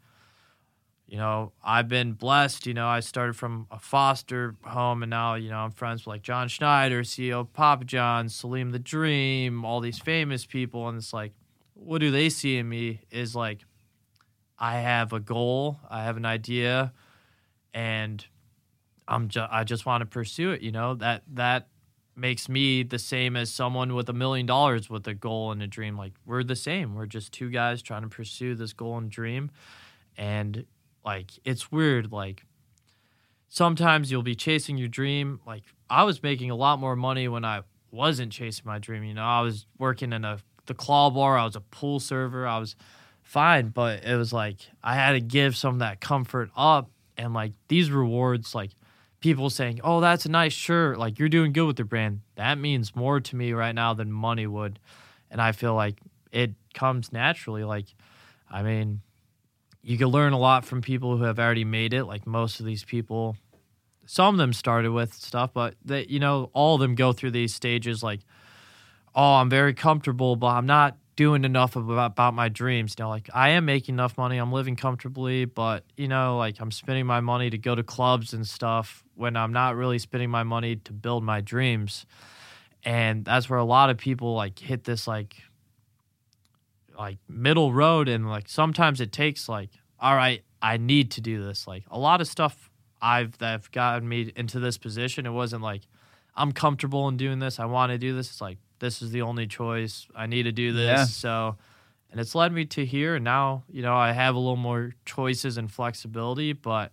you 1.14 1.20
know, 1.20 1.52
I've 1.62 1.86
been 1.86 2.14
blessed. 2.14 2.66
You 2.66 2.74
know, 2.74 2.88
I 2.88 2.98
started 2.98 3.36
from 3.36 3.68
a 3.70 3.78
foster 3.78 4.56
home, 4.64 5.04
and 5.04 5.10
now 5.10 5.36
you 5.36 5.48
know 5.48 5.58
I'm 5.58 5.70
friends 5.70 6.00
with 6.00 6.08
like 6.08 6.22
John 6.22 6.48
Schnatter, 6.48 7.02
CEO 7.02 7.46
Papa 7.52 7.84
John's, 7.84 8.34
Salim 8.34 8.72
the 8.72 8.80
Dream, 8.80 9.64
all 9.64 9.78
these 9.78 10.00
famous 10.00 10.44
people, 10.44 10.88
and 10.88 10.98
it's 10.98 11.12
like, 11.12 11.30
what 11.74 12.00
do 12.00 12.10
they 12.10 12.30
see 12.30 12.56
in 12.56 12.68
me? 12.68 13.02
Is 13.12 13.36
like, 13.36 13.60
I 14.58 14.80
have 14.80 15.12
a 15.12 15.20
goal, 15.20 15.78
I 15.88 16.02
have 16.02 16.16
an 16.16 16.26
idea, 16.26 16.92
and 17.72 18.26
I'm 19.06 19.28
just 19.28 19.48
I 19.52 19.62
just 19.62 19.86
want 19.86 20.00
to 20.00 20.06
pursue 20.06 20.50
it. 20.50 20.62
You 20.62 20.72
know 20.72 20.94
that 20.96 21.22
that 21.34 21.68
makes 22.16 22.48
me 22.48 22.82
the 22.82 22.98
same 22.98 23.36
as 23.36 23.52
someone 23.52 23.94
with 23.94 24.08
a 24.08 24.12
million 24.12 24.46
dollars 24.46 24.90
with 24.90 25.06
a 25.06 25.14
goal 25.14 25.52
and 25.52 25.62
a 25.62 25.68
dream. 25.68 25.96
Like 25.96 26.14
we're 26.26 26.42
the 26.42 26.56
same. 26.56 26.96
We're 26.96 27.06
just 27.06 27.30
two 27.30 27.50
guys 27.50 27.82
trying 27.82 28.02
to 28.02 28.08
pursue 28.08 28.56
this 28.56 28.72
goal 28.72 28.98
and 28.98 29.08
dream, 29.08 29.52
and 30.18 30.64
like 31.05 31.30
it's 31.44 31.70
weird. 31.70 32.12
Like 32.12 32.44
sometimes 33.48 34.11
you'll 34.11 34.22
be 34.22 34.34
chasing 34.34 34.78
your 34.78 34.88
dream. 34.88 35.40
Like 35.46 35.64
I 35.88 36.05
was 36.05 36.22
making 36.22 36.50
a 36.50 36.57
lot 36.57 36.78
more 36.78 36.96
money 36.96 37.28
when 37.28 37.44
I 37.44 37.62
wasn't 37.90 38.32
chasing 38.32 38.64
my 38.66 38.78
dream. 38.78 39.05
You 39.05 39.14
know, 39.14 39.24
I 39.24 39.40
was 39.40 39.66
working 39.78 40.12
in 40.12 40.24
a 40.24 40.38
the 40.66 40.74
claw 40.74 41.11
bar. 41.11 41.38
I 41.38 41.44
was 41.44 41.57
a 41.57 41.61
pool 41.61 42.00
server. 42.00 42.46
I 42.46 42.59
was 42.59 42.76
fine, 43.22 43.68
but 43.68 44.05
it 44.05 44.16
was 44.16 44.32
like 44.32 44.57
I 44.82 44.94
had 44.94 45.12
to 45.12 45.20
give 45.20 45.57
some 45.57 45.74
of 45.74 45.78
that 45.80 46.00
comfort 46.00 46.50
up, 46.57 46.90
and 47.16 47.34
like 47.34 47.52
these 47.68 47.90
rewards, 47.90 48.55
like 48.55 48.70
people 49.20 49.50
saying, 49.50 49.80
"Oh, 49.84 50.00
that's 50.00 50.26
a 50.26 50.30
nice 50.30 50.52
shirt. 50.52 50.98
Like 50.98 51.18
you're 51.18 51.28
doing 51.28 51.52
good 51.52 51.66
with 51.66 51.76
the 51.76 51.84
brand." 51.84 52.20
That 52.36 52.59
means 52.59 52.96
more 52.96 53.20
to 53.20 53.36
me 53.36 53.52
right 53.52 53.74
now 53.74 53.94
than 53.94 54.11
money 54.12 54.46
would, 54.46 54.78
and 55.30 55.40
I 55.40 55.52
feel 55.52 55.74
like 55.74 55.98
it 56.32 56.52
comes 56.74 57.12
naturally. 57.12 57.64
Like, 57.64 57.86
I 58.50 58.62
mean, 58.62 59.00
you 59.85 59.99
can 59.99 60.09
learn 60.09 60.32
a 60.32 60.39
lot 60.39 60.64
from 60.64 60.80
people 60.80 61.16
who 61.16 61.24
have 61.24 61.39
already 61.39 61.64
made 61.64 61.93
it. 61.93 62.05
Like 62.05 62.26
most 62.26 62.59
of 62.59 62.66
these 62.66 62.85
people, 62.85 63.37
some 64.07 64.35
of 64.35 64.39
them 64.39 64.55
started 64.55 64.91
with 64.91 65.12
stuff, 65.12 65.51
but 65.53 65.74
they, 65.85 66.07
you 66.07 66.18
know, 66.18 66.51
all 66.55 66.76
of 66.76 66.80
them 66.80 66.95
go 66.95 67.12
through 67.12 67.32
these 67.32 67.55
stages. 67.55 68.03
Like, 68.03 68.20
oh, 69.14 69.35
I'm 69.35 69.51
very 69.51 69.74
comfortable, 69.74 70.37
but 70.37 70.49
I'm 70.49 70.64
not 70.64 70.97
doing 71.16 71.45
enough 71.45 71.76
about, 71.76 72.12
about 72.12 72.32
my 72.32 72.49
dreams. 72.49 72.95
You 72.99 73.05
know, 73.05 73.11
like 73.11 73.28
I 73.35 73.51
am 73.51 73.66
making 73.66 73.97
enough 73.97 74.16
money, 74.16 74.39
I'm 74.39 74.53
living 74.53 74.74
comfortably, 74.74 75.45
but 75.45 75.85
you 75.99 76.09
know, 76.09 76.39
like 76.39 76.61
I'm 76.61 76.70
spending 76.70 77.05
my 77.05 77.20
money 77.20 77.51
to 77.51 77.59
go 77.59 77.74
to 77.74 77.82
clubs 77.82 78.32
and 78.32 78.47
stuff 78.47 79.05
when 79.14 79.37
I'm 79.37 79.53
not 79.53 79.76
really 79.76 79.99
spending 79.99 80.30
my 80.30 80.45
money 80.45 80.76
to 80.76 80.93
build 80.95 81.22
my 81.22 81.43
dreams. 81.43 82.07
And 82.85 83.24
that's 83.24 83.51
where 83.51 83.59
a 83.59 83.64
lot 83.64 83.91
of 83.91 83.99
people 83.99 84.35
like 84.35 84.59
hit 84.59 84.85
this 84.85 85.07
like 85.07 85.37
like 86.97 87.18
middle 87.28 87.72
road 87.72 88.09
and 88.09 88.28
like 88.28 88.49
sometimes 88.49 89.01
it 89.01 89.12
takes 89.12 89.49
like 89.49 89.70
all 90.01 90.14
right, 90.14 90.42
I 90.61 90.76
need 90.76 91.12
to 91.12 91.20
do 91.20 91.42
this. 91.42 91.66
Like 91.66 91.84
a 91.90 91.99
lot 91.99 92.20
of 92.20 92.26
stuff 92.26 92.70
I've 93.01 93.36
that 93.38 93.70
gotten 93.70 94.09
me 94.09 94.32
into 94.36 94.61
this 94.61 94.78
position, 94.78 95.26
it 95.26 95.30
wasn't 95.30 95.62
like 95.62 95.82
I'm 96.36 96.53
comfortable 96.53 97.09
in 97.09 97.16
doing 97.16 97.38
this. 97.38 97.59
I 97.59 97.64
want 97.66 97.92
to 97.92 97.99
do 97.99 98.14
this. 98.14 98.30
It's 98.30 98.40
like 98.40 98.59
this 98.80 99.03
is 99.03 99.12
the 99.12 99.22
only 99.22 99.47
choice. 99.47 100.07
I 100.14 100.26
need 100.26 100.45
to 100.45 100.53
do 100.53 100.72
this. 100.72 100.84
Yeah. 100.84 101.05
So, 101.05 101.57
and 102.11 102.20
it's 102.20 102.34
led 102.34 102.53
me 102.53 102.64
to 102.66 102.84
here. 102.84 103.14
And 103.14 103.24
now, 103.24 103.64
you 103.70 103.82
know, 103.82 103.95
I 103.95 104.12
have 104.12 104.34
a 104.34 104.38
little 104.38 104.57
more 104.57 104.92
choices 105.05 105.59
and 105.59 105.70
flexibility, 105.70 106.53
but 106.53 106.92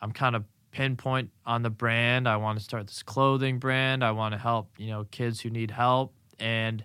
I'm 0.00 0.12
kind 0.12 0.36
of 0.36 0.44
pinpoint 0.70 1.30
on 1.46 1.62
the 1.62 1.70
brand. 1.70 2.28
I 2.28 2.36
want 2.36 2.58
to 2.58 2.64
start 2.64 2.86
this 2.86 3.02
clothing 3.02 3.58
brand. 3.58 4.04
I 4.04 4.10
want 4.10 4.32
to 4.32 4.38
help, 4.38 4.68
you 4.78 4.88
know, 4.88 5.06
kids 5.10 5.40
who 5.40 5.50
need 5.50 5.70
help. 5.70 6.12
And 6.38 6.84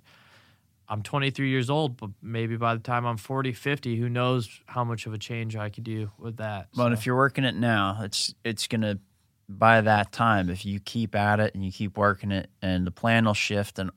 I'm 0.90 1.04
23 1.04 1.50
years 1.50 1.70
old, 1.70 1.98
but 1.98 2.10
maybe 2.22 2.58
by 2.58 2.74
the 2.74 2.82
time 2.82 3.06
I'm 3.06 3.18
40, 3.18 3.54
50, 3.54 3.96
who 3.98 4.10
knows 4.10 4.50
how 4.66 4.84
much 4.84 5.06
of 5.06 5.14
a 5.14 5.20
change 5.20 5.56
I 5.56 5.70
could 5.70 5.84
do 5.84 6.10
with 6.18 6.38
that. 6.38 6.70
But 6.76 6.88
So- 6.88 6.94
if 6.94 7.06
you're 7.06 7.16
working 7.16 7.44
it 7.44 7.56
now, 7.56 8.00
it's 8.02 8.34
it's 8.44 8.68
gonna 8.68 8.98
by 9.48 9.82
that 9.82 10.12
time 10.12 10.50
if 10.50 10.66
you 10.66 10.80
keep 10.80 11.16
at 11.16 11.40
it 11.40 11.54
and 11.56 11.64
you 11.64 11.72
keep 11.72 11.98
working 11.98 12.32
it, 12.32 12.50
and 12.62 12.88
the 12.88 12.92
plan 12.92 13.26
will 13.26 13.34
shift, 13.36 13.78
and 13.78 13.92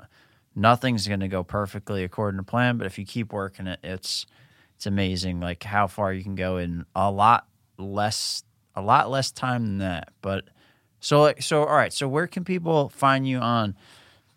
nothing's 0.54 1.08
gonna 1.08 1.28
go 1.28 1.42
perfectly 1.42 2.04
according 2.04 2.38
to 2.38 2.44
plan. 2.44 2.76
But 2.76 2.86
if 2.86 2.98
you 2.98 3.06
keep 3.06 3.32
working 3.32 3.66
it, 3.66 3.80
it's 3.82 4.26
it's 4.76 4.86
amazing 4.86 5.40
like 5.40 5.62
how 5.62 5.86
far 5.86 6.12
you 6.12 6.22
can 6.22 6.34
go 6.34 6.58
in 6.58 6.84
a 6.94 7.10
lot 7.10 7.46
less 7.78 8.44
a 8.74 8.82
lot 8.82 9.10
less 9.10 9.30
time 9.30 9.62
than 9.64 9.78
that. 9.78 10.08
But 10.20 10.44
so 11.00 11.22
like 11.22 11.40
so 11.42 11.64
all 11.64 11.74
right. 11.76 11.92
So 11.92 12.06
where 12.06 12.26
can 12.26 12.44
people 12.44 12.90
find 12.90 13.26
you 13.26 13.38
on 13.38 13.76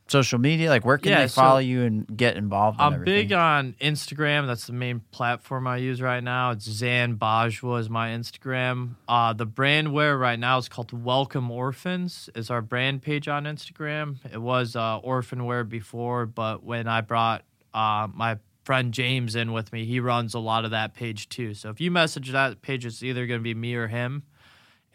social 0.08 0.40
media? 0.40 0.70
Like 0.70 0.86
where 0.86 0.98
can 0.98 1.12
Yeah, 1.12 1.22
they 1.22 1.28
so 1.28 1.42
follow 1.42 1.60
you 1.60 1.84
and 1.84 2.06
get 2.18 2.38
involved? 2.38 2.80
In 2.80 2.86
I'm 2.86 2.94
everything? 2.94 3.28
big 3.28 3.34
on 3.34 3.76
Instagram. 3.82 4.48
That's 4.48 4.68
the 4.68 4.74
main 4.74 5.02
platform 5.12 5.68
I 5.68 5.78
use 5.78 6.02
right 6.02 6.24
now. 6.24 6.52
It's 6.52 6.66
Zan 6.70 7.16
Bajwa 7.18 7.80
is 7.80 7.90
my 7.90 8.10
Instagram. 8.10 8.96
Uh, 9.08 9.34
the 9.34 9.46
brand 9.46 9.94
wear 9.94 10.18
right 10.18 10.40
now 10.40 10.58
is 10.58 10.70
called 10.70 10.92
Welcome 10.94 11.50
Orphans. 11.52 12.30
Is 12.36 12.50
our 12.50 12.62
brand 12.62 13.02
page 13.02 13.28
on 13.28 13.46
Instagram. 13.46 14.18
It 14.32 14.42
was 14.42 14.76
uh, 14.76 14.98
orphan 15.00 15.46
wear 15.46 15.64
before, 15.64 16.26
but 16.26 16.64
when 16.64 16.88
I 16.88 17.02
brought 17.02 17.44
uh, 17.74 18.08
my 18.14 18.38
friend 18.64 18.94
James 18.94 19.36
in 19.36 19.52
with 19.54 19.72
me, 19.72 19.86
he 19.86 20.00
runs 20.00 20.34
a 20.34 20.40
lot 20.40 20.66
of 20.66 20.72
that 20.72 20.94
page 20.96 21.30
too. 21.30 21.54
So 21.54 21.70
if 21.70 21.80
you 21.80 21.92
message 21.92 22.32
that 22.32 22.62
page, 22.62 22.86
it's 22.86 23.04
either 23.04 23.28
going 23.28 23.40
to 23.40 23.44
be 23.44 23.54
me 23.54 23.76
or 23.76 23.88
him. 23.88 24.24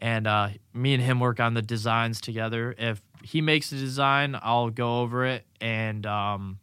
And 0.02 0.26
uh, 0.26 0.48
me 0.72 0.94
and 0.94 1.02
him 1.02 1.20
work 1.20 1.40
on 1.40 1.52
the 1.54 1.61
designs 1.62 2.20
together. 2.22 2.74
If 2.78 3.02
he 3.23 3.41
makes 3.41 3.71
a 3.73 3.77
design, 3.77 4.39
I'll 4.41 4.71
go 4.71 5.01
over 5.01 5.25
it 5.27 5.45
and 5.61 6.05
um, 6.07 6.59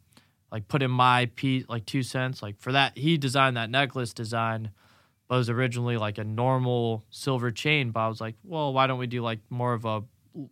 like 0.50 0.68
put 0.68 0.82
in 0.82 0.90
my 0.90 1.26
piece, 1.36 1.64
like 1.68 1.86
two 1.86 2.02
cents. 2.02 2.42
Like 2.42 2.58
for 2.58 2.72
that, 2.72 2.96
he 2.98 3.16
designed 3.18 3.56
that 3.56 3.70
necklace 3.70 4.12
design, 4.12 4.70
but 5.28 5.36
it 5.36 5.38
was 5.38 5.50
originally 5.50 5.96
like 5.96 6.18
a 6.18 6.24
normal 6.24 7.04
silver 7.10 7.50
chain. 7.50 7.90
But 7.90 8.00
I 8.00 8.08
was 8.08 8.20
like, 8.20 8.34
well, 8.44 8.72
why 8.72 8.86
don't 8.86 8.98
we 8.98 9.06
do 9.06 9.22
like 9.22 9.40
more 9.50 9.72
of 9.74 9.84
a 9.84 10.02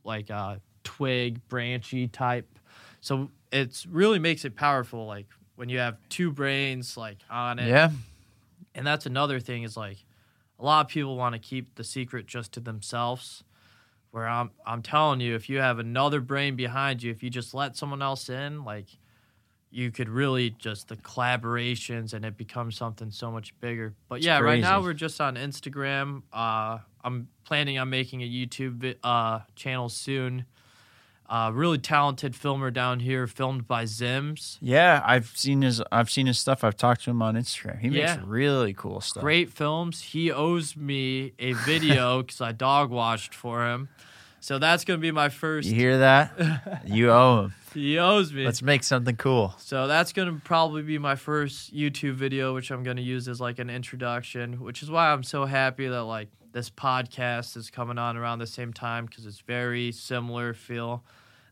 like 0.04 0.30
a 0.30 0.60
twig 0.84 1.40
branchy 1.48 2.08
type? 2.08 2.58
So 3.00 3.30
it's 3.52 3.86
really 3.86 4.18
makes 4.18 4.44
it 4.44 4.54
powerful. 4.56 5.06
Like 5.06 5.26
when 5.56 5.68
you 5.68 5.78
have 5.78 5.96
two 6.08 6.30
brains 6.30 6.96
like 6.96 7.18
on 7.30 7.58
it, 7.58 7.68
Yeah. 7.68 7.90
and 8.74 8.86
that's 8.86 9.06
another 9.06 9.40
thing 9.40 9.62
is 9.62 9.76
like 9.76 9.98
a 10.58 10.64
lot 10.64 10.86
of 10.86 10.88
people 10.90 11.16
want 11.16 11.34
to 11.34 11.38
keep 11.38 11.74
the 11.74 11.84
secret 11.84 12.26
just 12.26 12.52
to 12.52 12.60
themselves. 12.60 13.42
Where 14.16 14.26
I'm 14.26 14.50
I'm 14.64 14.80
telling 14.80 15.20
you, 15.20 15.34
if 15.34 15.50
you 15.50 15.58
have 15.58 15.78
another 15.78 16.22
brain 16.22 16.56
behind 16.56 17.02
you, 17.02 17.10
if 17.10 17.22
you 17.22 17.28
just 17.28 17.52
let 17.52 17.76
someone 17.76 18.00
else 18.00 18.30
in, 18.30 18.64
like 18.64 18.86
you 19.70 19.90
could 19.90 20.08
really 20.08 20.48
just 20.58 20.88
the 20.88 20.96
collaborations 20.96 22.14
and 22.14 22.24
it 22.24 22.34
becomes 22.38 22.78
something 22.78 23.10
so 23.10 23.30
much 23.30 23.52
bigger. 23.60 23.92
But 24.08 24.14
It's 24.14 24.26
yeah, 24.26 24.38
right 24.38 24.58
now 24.58 24.80
we're 24.80 24.94
just 24.94 25.20
on 25.20 25.36
Instagram. 25.36 26.22
Uh, 26.32 26.78
I'm 27.04 27.28
planning 27.44 27.78
on 27.78 27.90
making 27.90 28.22
a 28.22 28.26
YouTube 28.26 28.94
uh, 29.04 29.40
channel 29.54 29.90
soon. 29.90 30.46
Uh, 31.28 31.50
really 31.52 31.78
talented 31.78 32.36
filmer 32.36 32.70
down 32.70 33.00
here, 33.00 33.26
filmed 33.26 33.66
by 33.66 33.82
Zims. 33.84 34.58
Yeah, 34.60 35.02
I've 35.04 35.26
seen 35.34 35.62
his. 35.62 35.82
I've 35.90 36.08
seen 36.10 36.26
his 36.26 36.38
stuff. 36.38 36.62
I've 36.62 36.76
talked 36.76 37.02
to 37.04 37.10
him 37.10 37.20
on 37.20 37.34
Instagram. 37.34 37.80
He 37.80 37.88
Yeah. 37.88 38.16
makes 38.16 38.26
really 38.28 38.72
cool 38.74 39.00
stuff. 39.00 39.22
great 39.22 39.50
films. 39.50 40.00
He 40.02 40.30
owes 40.30 40.76
me 40.76 41.32
a 41.38 41.52
video 41.54 42.22
because 42.22 42.40
I 42.40 42.52
dog 42.52 42.90
watched 42.90 43.34
for 43.34 43.66
him. 43.66 43.88
So 44.38 44.60
that's 44.60 44.84
gonna 44.84 44.98
be 44.98 45.10
my 45.10 45.28
first. 45.28 45.68
You 45.68 45.74
hear 45.74 45.98
that? 45.98 46.82
you 46.86 47.10
owe 47.10 47.44
him. 47.46 47.54
He 47.74 47.98
owes 47.98 48.32
me. 48.32 48.44
Let's 48.44 48.62
make 48.62 48.84
something 48.84 49.16
cool. 49.16 49.54
so 49.58 49.88
that's 49.88 50.12
gonna 50.12 50.40
probably 50.44 50.82
be 50.82 50.98
my 50.98 51.16
first 51.16 51.74
YouTube 51.74 52.14
video, 52.14 52.54
which 52.54 52.70
I'm 52.70 52.84
gonna 52.84 53.00
use 53.00 53.26
as 53.26 53.40
like 53.40 53.58
an 53.58 53.68
introduction. 53.68 54.60
Which 54.60 54.82
is 54.84 54.90
why 54.90 55.10
I'm 55.12 55.24
so 55.24 55.44
happy 55.46 55.88
that 55.88 56.04
like 56.04 56.28
this 56.52 56.70
podcast 56.70 57.56
is 57.56 57.68
coming 57.70 57.98
on 57.98 58.16
around 58.16 58.38
the 58.38 58.46
same 58.46 58.72
time 58.72 59.06
because 59.06 59.26
it's 59.26 59.40
very 59.40 59.90
similar 59.90 60.54
feel. 60.54 61.02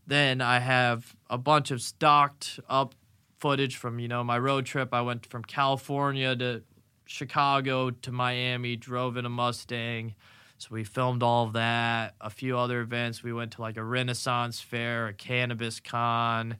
Then 0.06 0.40
I 0.40 0.58
have 0.58 1.16
a 1.30 1.38
bunch 1.38 1.70
of 1.70 1.80
stocked 1.80 2.60
up 2.68 2.94
footage 3.38 3.76
from 3.76 3.98
you 3.98 4.08
know 4.08 4.24
my 4.24 4.38
road 4.38 4.66
trip. 4.66 4.92
I 4.92 5.02
went 5.02 5.26
from 5.26 5.44
California 5.44 6.34
to 6.36 6.62
Chicago 7.06 7.90
to 7.90 8.12
Miami, 8.12 8.76
drove 8.76 9.16
in 9.16 9.26
a 9.26 9.30
Mustang. 9.30 10.14
So 10.58 10.68
we 10.70 10.84
filmed 10.84 11.22
all 11.22 11.46
of 11.46 11.52
that. 11.54 12.14
A 12.20 12.30
few 12.30 12.56
other 12.56 12.80
events. 12.80 13.22
We 13.22 13.32
went 13.32 13.52
to 13.52 13.60
like 13.60 13.76
a 13.76 13.84
Renaissance 13.84 14.60
fair, 14.60 15.08
a 15.08 15.12
cannabis 15.12 15.80
con, 15.80 16.56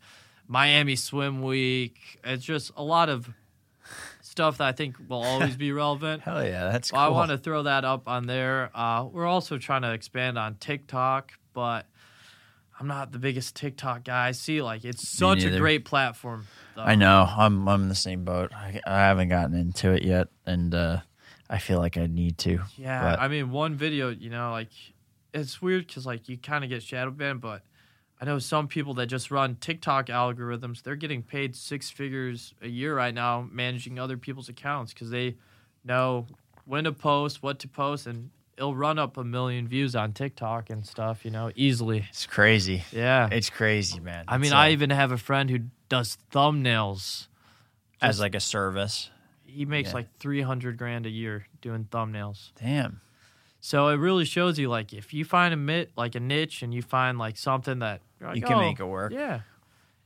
Miami 0.46 0.96
Swim 0.96 1.42
Week. 1.42 1.98
It's 2.24 2.44
just 2.44 2.72
a 2.76 2.82
lot 2.82 3.08
of 3.08 3.30
stuff 4.20 4.58
that 4.58 4.66
I 4.66 4.72
think 4.72 4.96
will 5.08 5.22
always 5.22 5.56
be 5.56 5.70
relevant. 5.84 6.22
Hell 6.22 6.44
yeah, 6.44 6.70
that's 6.70 6.92
Well, 6.92 7.06
cool. 7.06 7.14
I 7.14 7.18
want 7.18 7.30
to 7.30 7.38
throw 7.38 7.62
that 7.62 7.84
up 7.84 8.08
on 8.08 8.26
there. 8.26 8.70
Uh, 8.74 9.04
we're 9.04 9.26
also 9.26 9.58
trying 9.58 9.82
to 9.82 9.92
expand 9.92 10.38
on 10.38 10.56
TikTok, 10.56 11.32
but 11.52 11.86
I'm 12.80 12.86
not 12.88 13.12
the 13.12 13.18
biggest 13.18 13.54
TikTok 13.54 14.04
guy. 14.04 14.28
I 14.28 14.32
see, 14.32 14.60
like, 14.60 14.84
it's 14.84 15.08
such 15.08 15.44
a 15.44 15.58
great 15.58 15.84
platform. 15.84 16.46
though. 16.74 16.82
I 16.82 16.94
know. 16.96 17.26
I'm. 17.36 17.68
I'm 17.68 17.82
in 17.82 17.88
the 17.88 17.94
same 17.94 18.24
boat. 18.24 18.52
I, 18.54 18.80
I 18.86 18.98
haven't 19.00 19.28
gotten 19.28 19.54
into 19.54 19.92
it 19.92 20.02
yet, 20.02 20.28
and 20.44 20.74
uh, 20.74 20.98
I 21.48 21.58
feel 21.58 21.78
like 21.78 21.96
I 21.96 22.06
need 22.06 22.36
to. 22.38 22.60
Yeah, 22.76 23.02
But- 23.12 23.20
I 23.20 23.28
mean, 23.28 23.50
one 23.50 23.74
video, 23.74 24.08
you 24.10 24.28
know, 24.30 24.50
like 24.50 24.70
it's 25.32 25.62
weird 25.62 25.86
because 25.86 26.04
like 26.06 26.28
you 26.28 26.36
kind 26.36 26.64
of 26.64 26.70
get 26.70 26.82
shadow 26.82 27.10
banned, 27.12 27.40
but 27.40 27.62
I 28.20 28.24
know 28.24 28.38
some 28.40 28.66
people 28.68 28.94
that 28.94 29.06
just 29.06 29.30
run 29.30 29.56
TikTok 29.60 30.06
algorithms. 30.06 30.82
They're 30.82 30.96
getting 30.96 31.22
paid 31.22 31.54
six 31.54 31.90
figures 31.90 32.54
a 32.62 32.68
year 32.68 32.96
right 32.96 33.14
now 33.14 33.46
managing 33.52 33.98
other 33.98 34.16
people's 34.16 34.48
accounts 34.48 34.92
because 34.92 35.10
they 35.10 35.36
know 35.84 36.26
when 36.64 36.84
to 36.84 36.92
post, 36.92 37.42
what 37.42 37.58
to 37.60 37.68
post, 37.68 38.06
and 38.06 38.30
it'll 38.56 38.74
run 38.76 38.98
up 38.98 39.16
a 39.16 39.24
million 39.24 39.66
views 39.68 39.94
on 39.96 40.12
TikTok 40.12 40.70
and 40.70 40.86
stuff, 40.86 41.24
you 41.24 41.30
know, 41.30 41.50
easily. 41.56 42.04
It's 42.10 42.26
crazy. 42.26 42.84
Yeah. 42.92 43.28
It's 43.30 43.50
crazy, 43.50 44.00
man. 44.00 44.24
I 44.28 44.36
mean, 44.38 44.46
It's, 44.46 44.52
I 44.54 44.68
uh, 44.68 44.72
even 44.72 44.90
have 44.90 45.12
a 45.12 45.18
friend 45.18 45.50
who 45.50 45.60
does 45.88 46.16
thumbnails. 46.32 47.28
as 48.02 48.20
like 48.20 48.34
a 48.34 48.40
service. 48.40 49.10
He 49.44 49.64
makes 49.64 49.90
Yeah. 49.90 49.94
like 49.96 50.16
300 50.18 50.76
grand 50.76 51.06
a 51.06 51.10
year 51.10 51.46
doing 51.60 51.84
thumbnails. 51.90 52.52
Damn. 52.60 53.00
So 53.60 53.88
it 53.88 53.96
really 53.96 54.24
shows 54.26 54.58
you 54.58 54.68
like 54.68 54.92
if 54.92 55.14
you 55.14 55.24
find 55.24 55.54
a 55.54 55.56
mit 55.56 55.90
like 55.96 56.14
a 56.14 56.20
niche 56.20 56.62
and 56.62 56.74
you 56.74 56.82
find 56.82 57.18
like 57.18 57.36
something 57.38 57.78
that 57.78 58.02
like, 58.20 58.36
You 58.36 58.42
can 58.42 58.54
"Oh, 58.54 58.60
make 58.60 58.78
it 58.80 58.84
work. 58.84 59.12
Yeah. 59.12 59.40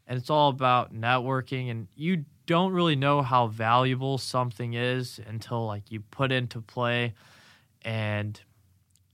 And 0.06 0.16
it's 0.18 0.30
all 0.30 0.48
about 0.48 0.94
networking 0.94 1.70
and 1.70 1.88
you 1.96 2.24
don't 2.46 2.72
really 2.72 2.96
know 2.96 3.20
how 3.20 3.48
valuable 3.48 4.16
something 4.16 4.74
is 4.74 5.20
until 5.26 5.66
like 5.66 5.90
you 5.90 6.00
put 6.00 6.30
into 6.32 6.60
play 6.60 7.14
and 7.82 8.40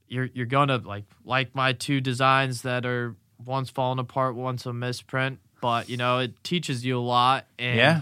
you're 0.09 0.29
you're 0.35 0.47
gonna 0.47 0.79
like 0.79 1.05
like 1.25 1.55
my 1.55 1.73
two 1.73 2.01
designs 2.01 2.63
that 2.63 2.85
are 2.87 3.17
one's 3.45 3.71
falling 3.71 3.99
apart, 3.99 4.35
one's 4.35 4.65
a 4.67 4.73
misprint, 4.73 5.39
but 5.61 5.89
you 5.89 5.97
know, 5.97 6.19
it 6.19 6.43
teaches 6.45 6.85
you 6.85 6.99
a 6.99 7.01
lot 7.01 7.47
and 7.59 7.77
Yeah, 7.77 8.01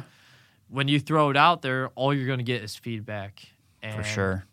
when 0.68 0.88
you 0.88 0.98
throw 1.00 1.30
it 1.30 1.36
out 1.36 1.62
there, 1.62 1.88
all 1.94 2.12
you're 2.14 2.26
gonna 2.26 2.42
get 2.42 2.62
is 2.62 2.76
feedback. 2.76 3.42
for 3.94 4.02
sure. 4.02 4.44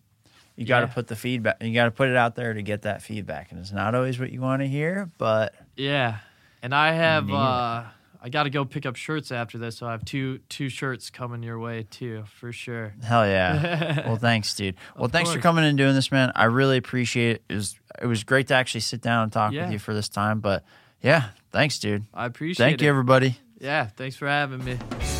You 0.56 0.66
got 0.66 0.82
to 0.82 0.88
Yeah. 0.88 0.94
put 0.94 1.08
the 1.08 1.16
feedback. 1.16 1.64
You 1.64 1.74
got 1.74 1.86
to 1.86 1.92
put 1.92 2.10
it 2.10 2.18
out 2.18 2.36
there 2.36 2.54
to 2.54 2.62
get 2.62 2.82
that 2.82 3.02
feedback, 3.02 3.52
and 3.52 3.60
it's 3.62 3.72
not 3.72 3.96
always 3.96 4.20
what 4.20 4.30
you 4.32 4.42
want 4.42 4.62
to 4.62 4.68
hear. 4.68 5.10
But 5.18 5.56
Yeah, 5.78 6.18
and 6.62 6.76
I 6.76 6.92
have 6.92 7.32
uh, 7.32 7.84
I 8.22 8.30
got 8.30 8.44
to 8.44 8.50
go 8.50 8.66
pick 8.66 8.86
up 8.86 8.96
shirts 8.98 9.32
after 9.32 9.58
this, 9.58 9.78
so 9.78 9.88
I 9.88 9.92
have 9.92 10.04
two 10.04 10.40
two 10.50 10.68
shirts 10.70 11.10
coming 11.10 11.42
your 11.42 11.58
way 11.60 11.88
too, 11.90 12.24
for 12.40 12.52
sure. 12.52 12.94
hell 13.04 13.26
yeah. 13.26 14.06
well, 14.08 14.18
thanks, 14.18 14.54
dude. 14.56 14.76
Well, 14.96 15.06
Of 15.06 15.12
thanks 15.12 15.32
for 15.32 15.40
coming 15.40 15.64
and 15.64 15.78
doing 15.78 15.96
this, 15.96 16.12
man. 16.12 16.32
I 16.36 16.46
really 16.46 16.78
appreciate 16.78 17.38
it. 17.38 17.44
It 17.50 17.56
was 17.56 17.80
it 18.02 18.08
was 18.08 18.24
great 18.24 18.48
to 18.48 18.56
actually 18.56 18.82
sit 18.82 19.02
down 19.02 19.24
and 19.24 19.32
talk 19.32 19.54
Yeah. 19.54 19.64
with 19.64 19.74
you 19.74 19.80
for 19.80 19.94
this 19.94 20.10
time. 20.10 20.40
But 20.42 20.64
yeah, 21.02 21.30
thanks, 21.52 21.80
dude. 21.80 22.06
I 22.14 22.26
appreciate 22.26 22.58
Thank 22.64 22.74
it. 22.74 22.78
Thank 22.78 22.82
you, 22.84 22.90
everybody. 22.90 23.38
Yeah, 23.60 23.88
thanks 23.88 24.16
for 24.16 24.28
having 24.28 24.64
me. 24.64 25.19